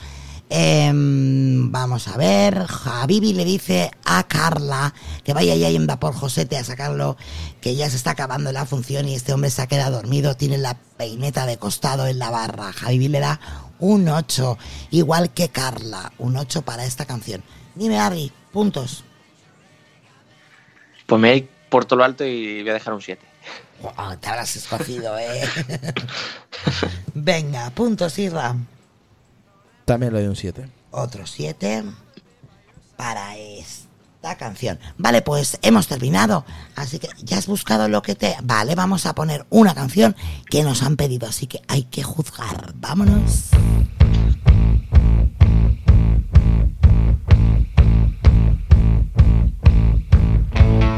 [0.48, 6.56] Em, vamos a ver, Habibi le dice a Carla que vaya ya yendo por Josete
[6.56, 7.18] a sacarlo,
[7.60, 10.56] que ya se está acabando la función y este hombre se ha quedado dormido, tiene
[10.56, 12.72] la peineta de costado en la barra.
[12.82, 13.38] Habibi le da
[13.80, 14.56] un 8,
[14.92, 17.44] igual que Carla, un 8 para esta canción.
[17.78, 19.04] Dime, Adri, puntos.
[21.06, 23.24] Pues me voy a ir por todo lo alto y voy a dejar un 7.
[23.82, 25.48] Wow, te habrás escogido, eh.
[27.14, 28.56] Venga, puntos, Irra.
[29.84, 30.68] También le doy un 7.
[30.90, 31.84] Otro 7
[32.96, 34.80] para esta canción.
[34.96, 36.44] Vale, pues hemos terminado.
[36.74, 38.34] Así que ya has buscado lo que te...
[38.42, 40.16] Vale, vamos a poner una canción
[40.50, 41.28] que nos han pedido.
[41.28, 42.72] Así que hay que juzgar.
[42.74, 43.50] Vámonos.
[50.54, 50.97] We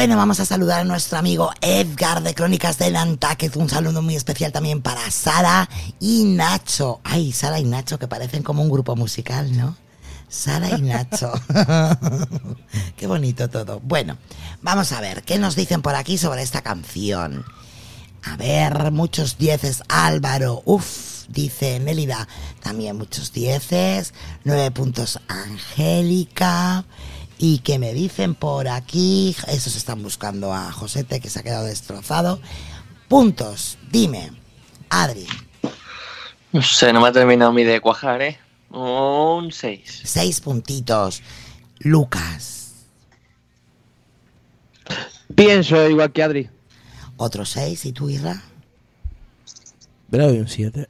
[0.00, 3.54] Bueno, vamos a saludar a nuestro amigo Edgar de Crónicas de Nantucket.
[3.56, 5.68] Un saludo muy especial también para Sara
[6.00, 7.02] y Nacho.
[7.04, 9.76] Ay, Sara y Nacho, que parecen como un grupo musical, ¿no?
[10.26, 11.30] Sara y Nacho.
[12.96, 13.80] Qué bonito todo.
[13.80, 14.16] Bueno,
[14.62, 17.44] vamos a ver, ¿qué nos dicen por aquí sobre esta canción?
[18.22, 19.82] A ver, muchos dieces.
[19.86, 22.26] Álvaro, uff, dice Mélida.
[22.62, 24.14] También muchos dieces.
[24.44, 26.86] Nueve puntos Angélica.
[27.42, 31.64] Y que me dicen por aquí, esos están buscando a Josete que se ha quedado
[31.64, 32.38] destrozado.
[33.08, 34.30] Puntos, dime,
[34.90, 35.26] Adri,
[36.52, 38.38] No sé, no me ha terminado mi de cuajar, ¿eh?
[38.68, 40.02] Un 6.
[40.04, 41.22] seis puntitos.
[41.78, 42.74] Lucas,
[45.34, 46.50] Pienso igual que Adri.
[47.16, 47.86] otro seis.
[47.86, 48.42] ¿Y tú, Irra?
[50.10, 50.88] Le doy un 7.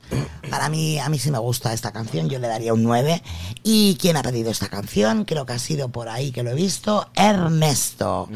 [0.48, 3.22] Para mí, a mí sí me gusta esta canción, yo le daría un 9.
[3.62, 5.26] ¿Y quién ha pedido esta canción?
[5.26, 8.30] Creo que ha sido por ahí que lo he visto, Ernesto.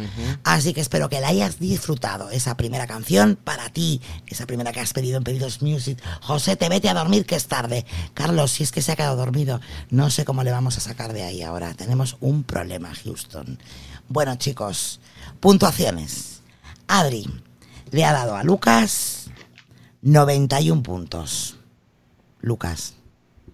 [0.45, 4.81] Así que espero que la hayas disfrutado, esa primera canción para ti, esa primera que
[4.81, 5.99] has pedido en Pedidos Music.
[6.21, 7.87] José, te vete a dormir que es tarde.
[8.13, 11.15] Carlos, si es que se ha quedado dormido, no sé cómo le vamos a sacar
[11.15, 11.73] de ahí ahora.
[11.73, 13.59] Tenemos un problema, Houston.
[14.11, 15.01] Bueno, chicos,
[15.41, 16.43] puntuaciones.
[16.89, 17.27] Adri
[17.91, 19.14] le ha dado a Lucas
[20.05, 21.57] 91 puntos.
[22.41, 22.95] Lucas.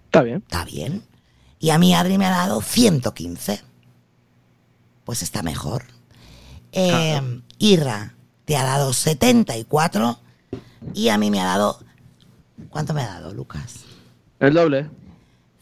[0.05, 0.43] Está bien.
[0.45, 1.03] Está bien.
[1.59, 3.61] Y a mí Adri me ha dado 115.
[5.05, 5.85] Pues está mejor.
[6.73, 7.21] Eh,
[7.57, 10.19] Irra te ha dado 74
[10.93, 11.79] y a mí me ha dado...
[12.69, 13.85] ¿Cuánto me ha dado, Lucas?
[14.39, 14.89] El doble.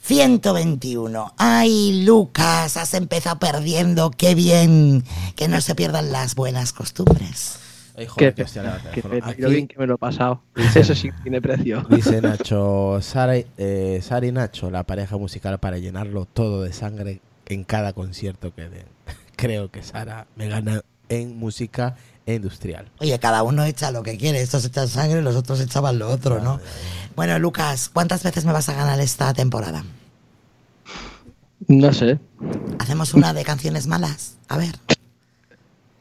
[0.01, 1.33] 121.
[1.37, 4.09] Ay, Lucas, has empezado perdiendo.
[4.09, 5.03] Qué bien.
[5.35, 7.59] Que no se pierdan las buenas costumbres.
[7.99, 9.13] Ay, Qué, joder, que hostia, la qué teléfono.
[9.13, 10.41] pena, Aquí lo bien que me lo he pasado.
[10.55, 11.85] Dice- Eso sí que tiene precio.
[11.89, 16.71] Dice Nacho, Sara, y- eh, Sara y Nacho, la pareja musical para llenarlo todo de
[16.73, 18.85] sangre en cada concierto que den.
[19.35, 22.87] Creo que Sara me gana en música industrial.
[22.99, 24.41] Oye, cada uno echa lo que quiere.
[24.41, 26.59] Estos echan sangre, los otros echaban lo otro, ¿no?
[27.15, 29.83] Bueno, Lucas, ¿cuántas veces me vas a ganar esta temporada?
[31.67, 32.19] No sé.
[32.79, 34.37] ¿Hacemos una de canciones malas?
[34.47, 34.75] A ver.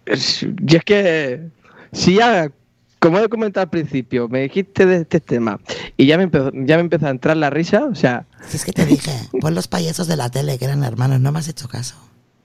[0.07, 1.49] Es- Y es que,
[1.93, 2.51] si ya,
[2.99, 5.61] como he comentado al principio, me dijiste de este tema
[5.97, 8.65] y ya me empezó, ya me empezó a entrar la risa, o sea, Si es
[8.65, 11.49] que te dije, pon los payasos de la tele, que eran hermanos, no me has
[11.49, 11.97] hecho caso.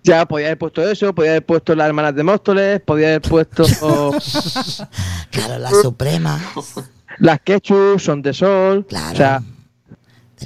[0.05, 3.63] Ya, podía haber puesto eso, podía haber puesto las hermanas de Móstoles, podía haber puesto
[5.31, 6.41] Claro, la suprema.
[7.19, 8.85] las Quechus, Son de Sol.
[8.87, 9.13] Claro.
[9.13, 9.43] O sea,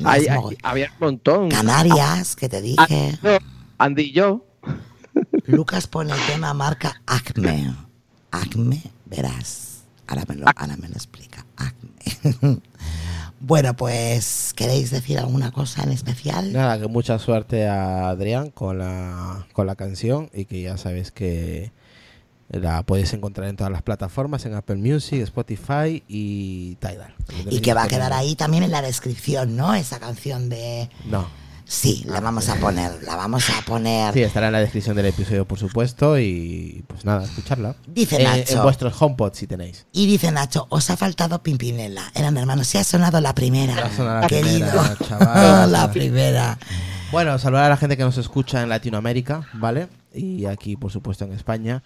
[0.05, 1.49] hay- hay- había un montón.
[1.49, 3.17] Canarias, que te dije.
[3.23, 3.39] Ah,
[3.79, 4.45] Andy y yo.
[5.45, 7.73] Lucas pone el tema marca Acme.
[8.31, 9.83] Acme, verás.
[10.07, 11.45] Ahora me lo, ahora me lo explica.
[11.57, 12.61] Acme.
[13.39, 16.53] bueno, pues, ¿queréis decir alguna cosa en especial?
[16.53, 21.11] Nada, que mucha suerte a Adrián con la, con la canción y que ya sabes
[21.11, 21.71] que
[22.49, 27.13] la puedes encontrar en todas las plataformas, en Apple Music, Spotify y Tidal.
[27.49, 29.73] Y que va a quedar ahí también en la descripción, ¿no?
[29.73, 30.89] Esa canción de...
[31.05, 31.27] No.
[31.69, 34.13] Sí, la vamos a poner, la vamos a poner.
[34.13, 37.75] Sí, estará en la descripción del episodio, por supuesto, y pues nada, escucharla.
[37.85, 38.55] Dice Eh, Nacho.
[38.57, 39.85] En vuestros HomePod, si tenéis.
[39.91, 42.03] Y dice Nacho, os ha faltado Pimpinela.
[42.15, 43.85] Eran hermanos, se ha sonado la primera.
[43.85, 44.69] Ha sonado la querido.
[44.69, 45.71] primera, chaval.
[45.73, 46.57] la primera.
[47.11, 49.89] Bueno, saludar a la gente que nos escucha en Latinoamérica, ¿vale?
[50.13, 51.83] Y aquí, por supuesto, en España.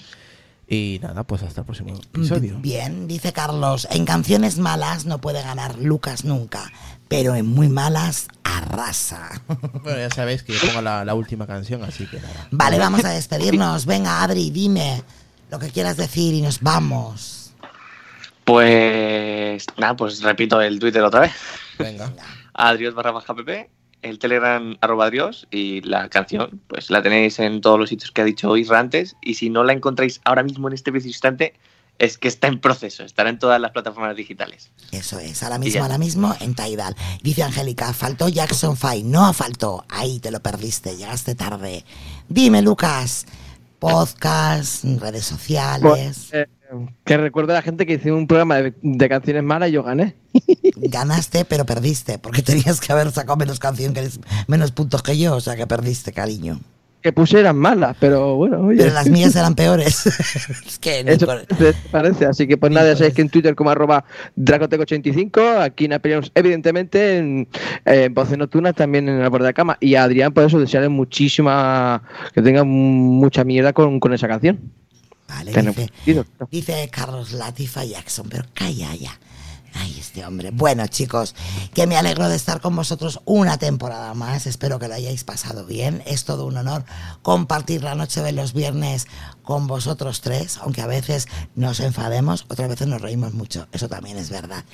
[0.72, 2.58] Y nada, pues hasta el próximo episodio.
[2.60, 6.72] Bien, dice Carlos, en canciones malas no puede ganar Lucas nunca,
[7.10, 9.42] pero en muy malas arrasa.
[9.84, 12.48] Bueno, ya sabéis que yo pongo la, la última canción, así que nada.
[12.52, 13.86] Vale, vamos a despedirnos.
[13.86, 15.04] Venga, Adri, dime
[15.50, 17.52] lo que quieras decir y nos vamos.
[18.46, 21.34] Pues nada, pues repito el Twitter otra vez.
[21.80, 22.14] Venga.
[22.54, 23.70] Adrios barra baja pp,
[24.02, 28.22] el Telegram arroba Adrios y la canción, pues la tenéis en todos los sitios que
[28.22, 29.16] ha dicho Isra antes.
[29.22, 31.54] Y si no la encontráis ahora mismo en este preciso instante,
[32.00, 34.72] es que está en proceso, estará en todas las plataformas digitales.
[34.92, 36.96] Eso es, ahora mismo, ahora mismo en Tidal.
[37.22, 39.04] Dice Angélica, faltó Jackson Five.
[39.04, 41.86] No faltó, ahí te lo perdiste, llegaste tarde.
[42.28, 43.28] Dime, Lucas,
[43.78, 46.30] podcast, redes sociales.
[46.34, 46.48] Eh,
[47.04, 49.84] que recuerdo a la gente que hice un programa de, de canciones malas y yo
[49.84, 50.16] gané.
[50.76, 54.08] Ganaste, pero perdiste, porque tenías que haber sacado menos canción que
[54.48, 56.60] menos puntos que yo, o sea que perdiste, cariño.
[57.02, 58.78] Que puse eran malas, pero bueno, oye.
[58.78, 60.06] Pero las mías eran peores.
[60.68, 61.26] es que Eso
[61.58, 64.06] te parece, así que pues nada, ya sabéis que en Twitter como arroba
[64.38, 67.48] Dracoteco85, aquí en Apelianos, evidentemente, en,
[67.86, 69.78] eh, en Voces Nocturnas, también en la borda de cama.
[69.80, 72.04] Y a Adrián, por eso, desearle muchísima,
[72.36, 74.60] que tenga mucha mierda con, con esa canción.
[75.32, 75.92] Vale, dice,
[76.52, 79.18] dice Carlos Latifa Jackson, pero calla ya.
[79.74, 80.52] Ay, este hombre.
[80.52, 81.34] Bueno, chicos,
[81.74, 84.46] que me alegro de estar con vosotros una temporada más.
[84.46, 86.04] Espero que lo hayáis pasado bien.
[86.06, 86.84] Es todo un honor
[87.22, 89.08] compartir la noche de los viernes
[89.44, 93.68] con vosotros tres, aunque a veces nos enfademos, otras veces nos reímos mucho.
[93.72, 94.66] Eso también es verdad.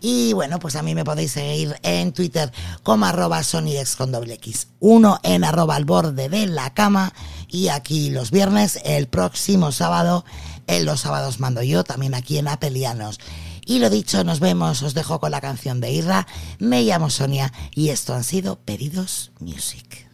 [0.00, 2.52] Y bueno, pues a mí me podéis seguir en Twitter
[2.82, 4.68] como arroba sonyx con doble X.
[4.80, 7.12] Uno en arroba al borde de la cama.
[7.48, 10.24] Y aquí los viernes, el próximo sábado,
[10.66, 13.18] en los sábados mando yo, también aquí en Apelianos.
[13.64, 16.26] Y lo dicho, nos vemos, os dejo con la canción de Irra.
[16.58, 20.07] Me llamo Sonia y esto han sido Pedidos Music.